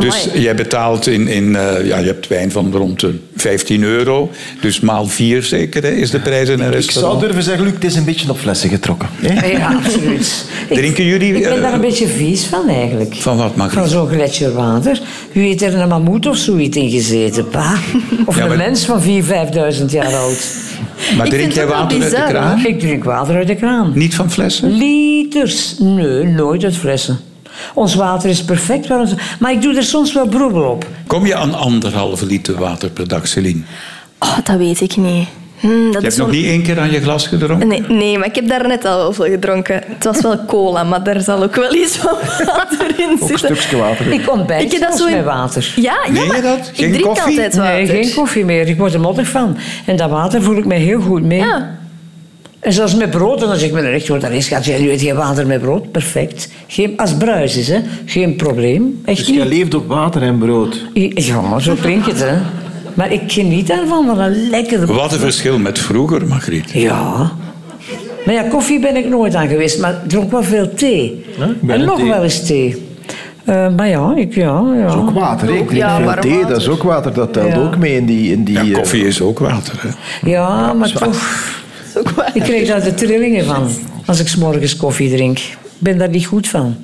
Dus 0.00 0.24
Amai. 0.26 0.40
jij 0.42 0.54
betaalt 0.54 1.06
in, 1.06 1.28
in 1.28 1.56
eh, 1.56 1.86
ja, 1.86 1.98
je 1.98 2.06
hebt 2.06 2.28
wijn 2.28 2.50
van 2.52 2.72
rond 2.72 3.00
de 3.00 3.18
15 3.36 3.82
euro. 3.82 4.30
Dus 4.60 4.80
maal 4.80 5.06
vier 5.06 5.42
zeker 5.42 5.82
hè, 5.82 5.90
is 5.90 6.10
de 6.10 6.20
prijs 6.20 6.48
in 6.48 6.52
een 6.54 6.58
Ik 6.60 6.70
zou 6.70 6.74
restaurant. 6.74 7.20
durven 7.20 7.42
zeggen, 7.42 7.64
Luc, 7.64 7.72
het 7.74 7.84
is 7.84 7.94
een 7.96 8.04
beetje 8.04 8.30
op 8.30 8.38
flessen 8.38 8.68
getrokken. 8.68 9.08
Hè? 9.20 9.46
Ja, 9.46 9.74
absoluut. 9.84 10.44
Ik- 10.68 10.76
Drinken 10.78 11.04
jullie, 11.04 11.34
Ik 11.34 11.42
ben 11.42 11.56
eh, 11.56 11.62
daar 11.62 11.72
een 11.72 11.80
beetje 11.80 12.06
vies 12.06 12.44
van, 12.44 12.68
eigenlijk. 12.68 13.14
Van 13.14 13.36
wat, 13.36 13.56
Margriet? 13.56 13.78
Van 13.80 13.88
zo'n 13.88 14.08
gletsjerwater. 14.08 15.00
Wie 15.32 15.48
heeft 15.48 15.62
er 15.62 15.74
een 15.74 15.88
mammoet 15.88 16.26
of 16.26 16.36
zoiets 16.36 16.76
in 16.76 16.90
gezeten? 16.90 17.46
Bah. 17.50 17.78
Of 18.26 18.36
Ja, 18.36 18.46
een 18.46 18.56
mens 18.56 18.84
van 18.84 19.02
4.000, 19.02 19.06
5.000 19.78 19.84
jaar 19.86 20.14
oud. 20.14 20.46
Maar 21.16 21.26
Ik 21.26 21.32
drink 21.32 21.52
jij 21.52 21.66
water 21.66 22.02
uit 22.02 22.10
de 22.10 22.24
kraan? 22.28 22.66
Ik 22.66 22.80
drink 22.80 23.04
water 23.04 23.34
uit 23.36 23.46
de 23.46 23.54
kraan. 23.54 23.92
Niet 23.94 24.14
van 24.14 24.30
flessen? 24.30 24.70
Liters. 24.76 25.74
Nee, 25.78 26.24
nooit 26.24 26.64
uit 26.64 26.76
flessen. 26.76 27.18
Ons 27.74 27.94
water 27.94 28.30
is 28.30 28.44
perfect. 28.44 28.88
Maar 29.38 29.52
ik 29.52 29.62
doe 29.62 29.76
er 29.76 29.82
soms 29.82 30.12
wel 30.12 30.26
broebel 30.28 30.62
op. 30.70 30.86
Kom 31.06 31.26
je 31.26 31.34
aan 31.34 31.54
anderhalve 31.54 32.26
liter 32.26 32.54
water 32.58 32.90
per 32.90 33.08
dag, 33.08 33.28
Celine? 33.28 33.60
Oh, 34.18 34.36
dat 34.44 34.56
weet 34.56 34.80
ik 34.80 34.96
niet. 34.96 35.28
Hmm, 35.60 35.92
dat 35.92 36.00
Je 36.02 36.06
hebt 36.08 36.18
nog 36.18 36.30
niet 36.30 36.44
één 36.46 36.62
keer 36.62 36.80
aan 36.80 36.90
je 36.90 37.00
glas 37.00 37.26
gedronken? 37.26 37.68
Nee, 37.68 37.80
nee, 37.88 38.18
maar 38.18 38.26
ik 38.26 38.34
heb 38.34 38.48
daar 38.48 38.66
net 38.68 38.84
al 38.84 38.96
wel 38.96 39.12
veel 39.12 39.24
gedronken. 39.24 39.82
Het 39.86 40.04
was 40.04 40.20
wel 40.20 40.44
cola, 40.44 40.84
maar 40.84 41.04
daar 41.04 41.20
zal 41.20 41.42
ook 41.42 41.54
wel 41.56 41.74
iets 41.74 41.96
van 41.96 42.16
water 42.46 42.86
in 42.98 43.04
Ook 43.10 43.20
een 43.20 43.26
zitten. 43.38 43.56
stukje 43.56 43.76
water. 43.76 44.12
Ik 44.12 44.30
ontbijt 44.30 44.62
Ik 44.62 44.72
heb 44.72 44.80
dat 44.80 44.88
zelfs 44.96 45.02
zo 45.02 45.08
in- 45.08 45.16
met 45.16 45.24
water. 45.34 45.72
Ja, 45.76 45.96
ja 46.12 46.24
maar 46.24 46.42
dat? 46.42 46.70
Geen 46.74 46.86
ik 46.86 46.92
drink 46.92 47.04
koffie? 47.08 47.24
altijd 47.26 47.54
water. 47.56 47.72
Nee, 47.74 47.86
geen 47.86 48.14
koffie 48.14 48.44
meer. 48.44 48.68
Ik 48.68 48.76
word 48.78 48.94
er 48.94 49.00
mottig 49.00 49.28
van. 49.28 49.56
En 49.86 49.96
dat 49.96 50.10
water 50.10 50.42
voel 50.42 50.56
ik 50.56 50.64
me 50.64 50.74
heel 50.74 51.00
goed 51.00 51.22
mee. 51.22 51.38
Ja. 51.38 51.78
En 52.64 52.72
zelfs 52.72 52.94
met 52.94 53.10
brood, 53.10 53.42
en 53.42 53.48
als 53.48 53.62
ik 53.62 53.72
met 53.72 53.84
een 53.84 53.90
recht 53.90 54.08
hoor, 54.08 54.18
dan 54.20 54.30
is 54.30 54.48
gaat 54.48 54.66
nu 54.66 54.90
eet 54.90 55.00
je 55.00 55.14
water 55.14 55.46
met 55.46 55.60
brood. 55.60 55.90
Perfect. 55.92 56.48
Geen, 56.66 56.92
als 56.96 57.14
bruis 57.14 57.56
is, 57.56 57.68
hè. 57.68 57.78
geen 58.04 58.36
probleem. 58.36 59.00
Echt 59.04 59.18
Dus 59.18 59.26
niet. 59.28 59.36
jij 59.36 59.46
leeft 59.46 59.74
op 59.74 59.88
water 59.88 60.22
en 60.22 60.38
brood. 60.38 60.84
Ja, 61.14 61.40
maar 61.40 61.62
zo 61.62 61.74
klinkt 61.80 62.06
het, 62.06 62.20
hè. 62.20 62.34
Maar 62.94 63.12
ik 63.12 63.20
geniet 63.26 63.66
daarvan, 63.66 64.06
van 64.06 64.18
een 64.18 64.48
lekker... 64.50 64.86
Wat 64.86 65.12
een 65.12 65.18
verschil 65.18 65.58
met 65.58 65.78
vroeger, 65.78 66.26
Margriet. 66.26 66.70
Ja. 66.72 67.30
Maar 68.24 68.34
ja, 68.34 68.42
koffie 68.42 68.80
ben 68.80 68.96
ik 68.96 69.08
nooit 69.08 69.34
aan 69.34 69.48
geweest, 69.48 69.80
maar 69.80 69.90
ik 69.90 70.08
dronk 70.08 70.30
wel 70.30 70.42
veel 70.42 70.74
thee. 70.74 71.24
ben 71.60 71.80
en 71.80 71.84
nog 71.84 71.98
thee. 71.98 72.08
wel 72.08 72.22
eens 72.22 72.46
thee. 72.46 72.86
Eh, 73.44 73.74
maar 73.76 73.88
ja, 73.88 74.12
ik, 74.16 74.34
ja, 74.34 74.62
ja. 74.76 74.82
Dat 74.82 74.92
is 74.94 74.98
ook 75.00 75.10
water. 75.10 75.48
hè. 75.48 75.52
Ik 75.54 75.66
drink 75.66 75.82
Ja, 75.82 75.96
veel 76.00 76.20
thee, 76.20 76.46
dat 76.46 76.56
is 76.60 76.68
ook 76.68 76.82
water. 76.82 77.12
Dat 77.14 77.32
telt 77.32 77.52
Ja. 77.52 77.58
ook 77.58 77.76
mee 77.78 77.94
in 77.96 78.06
die... 78.06 78.32
In 78.32 78.44
die 78.44 78.54
Ja, 78.54 78.62
eh, 78.64 78.72
koffie 78.74 79.06
is 79.06 79.20
ook 79.20 79.38
water. 79.38 79.74
Hè? 79.78 79.88
Ja, 80.30 80.72
maar 80.72 80.92
toch... 80.92 81.16
Dat 81.94 82.04
is 82.04 82.10
ook 82.10 82.16
waar. 82.16 82.30
Ik 82.34 82.42
kreeg 82.42 82.68
daar 82.68 82.82
de 82.82 82.94
trillingen 82.94 83.44
van 83.44 83.68
als 84.06 84.20
ik 84.20 84.28
's 84.28 84.36
morgens 84.36 84.76
koffie 84.76 85.10
drink. 85.10 85.38
Ik 85.38 85.56
ben 85.78 85.98
daar 85.98 86.08
niet 86.08 86.26
goed 86.26 86.48
van. 86.48 86.76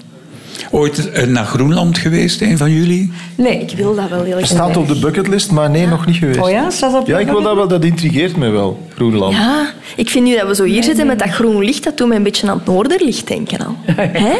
Ooit 0.70 1.10
eh, 1.10 1.26
naar 1.26 1.44
Groenland 1.44 1.98
geweest, 1.98 2.40
een 2.40 2.58
van 2.58 2.70
jullie? 2.70 3.12
Nee. 3.34 3.60
Ik 3.60 3.76
wil 3.76 3.94
dat 3.94 4.08
wel 4.08 4.22
heel 4.22 4.36
erg. 4.36 4.46
staat 4.46 4.76
op 4.76 4.88
de 4.88 4.98
bucketlist, 4.98 5.50
maar 5.50 5.70
nee, 5.70 5.86
nog 5.86 6.06
niet 6.06 6.16
geweest. 6.16 6.40
Oh 6.40 6.50
ja, 6.50 6.70
staat 6.70 6.94
op 6.94 7.06
Ja, 7.06 7.18
ik 7.18 7.26
wil 7.26 7.42
dat 7.42 7.54
wel. 7.54 7.68
Dat 7.68 7.84
intrigeert 7.84 8.36
me 8.36 8.48
wel, 8.48 8.88
Groenland. 8.94 9.34
Ja, 9.34 9.72
ik 9.96 10.08
vind 10.08 10.24
nu 10.24 10.36
dat 10.36 10.46
we 10.46 10.54
zo 10.54 10.64
hier 10.64 10.82
zitten 10.82 11.06
met 11.06 11.18
dat 11.18 11.28
groen 11.28 11.64
licht, 11.64 11.84
dat 11.84 11.96
doet 11.96 12.08
me 12.08 12.14
een 12.14 12.22
beetje 12.22 12.50
aan 12.50 12.56
het 12.58 12.66
noorderlicht 12.66 13.28
denken 13.28 13.66
al. 13.66 13.76
Hè? 13.96 14.36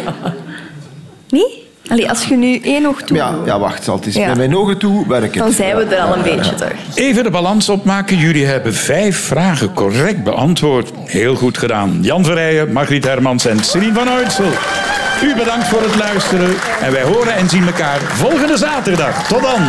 Niet? 1.29 1.60
Allee, 1.89 2.09
als 2.09 2.25
je 2.25 2.37
nu 2.37 2.59
één 2.63 2.87
oog 2.87 3.03
toe... 3.03 3.17
Ja, 3.17 3.35
ja, 3.45 3.59
wacht. 3.59 3.85
Zal 3.85 3.95
het 3.97 4.07
eens 4.07 4.15
Ja. 4.15 4.27
met 4.27 4.37
mijn 4.37 4.57
ogen 4.57 4.79
toe 4.79 5.09
werken. 5.09 5.39
Dan 5.39 5.53
zijn 5.53 5.77
we 5.77 5.85
er 5.85 6.01
al 6.03 6.17
een 6.17 6.23
beetje 6.23 6.55
toch. 6.55 6.69
Even 6.95 7.23
de 7.23 7.31
balans 7.31 7.69
opmaken. 7.69 8.17
Jullie 8.17 8.47
hebben 8.47 8.75
vijf 8.75 9.19
vragen 9.19 9.73
correct 9.75 10.25
beantwoord. 10.25 10.91
Heel 11.05 11.35
goed 11.35 11.59
gedaan. 11.59 11.99
Jan 12.03 12.25
Verrijen, 12.25 12.73
Margriet 12.73 13.05
Hermans 13.05 13.47
en 13.47 13.65
Celine 13.65 13.93
van 13.95 14.09
Uitsel. 14.09 14.45
U 15.25 15.35
bedankt 15.35 15.69
voor 15.69 15.83
het 15.83 15.97
luisteren. 15.97 16.51
En 16.83 16.93
wij 16.93 17.03
horen 17.03 17.35
en 17.35 17.49
zien 17.49 17.67
elkaar 17.67 17.99
volgende 18.01 18.57
zaterdag. 18.57 19.27
Tot 19.29 19.43
dan. 19.43 19.63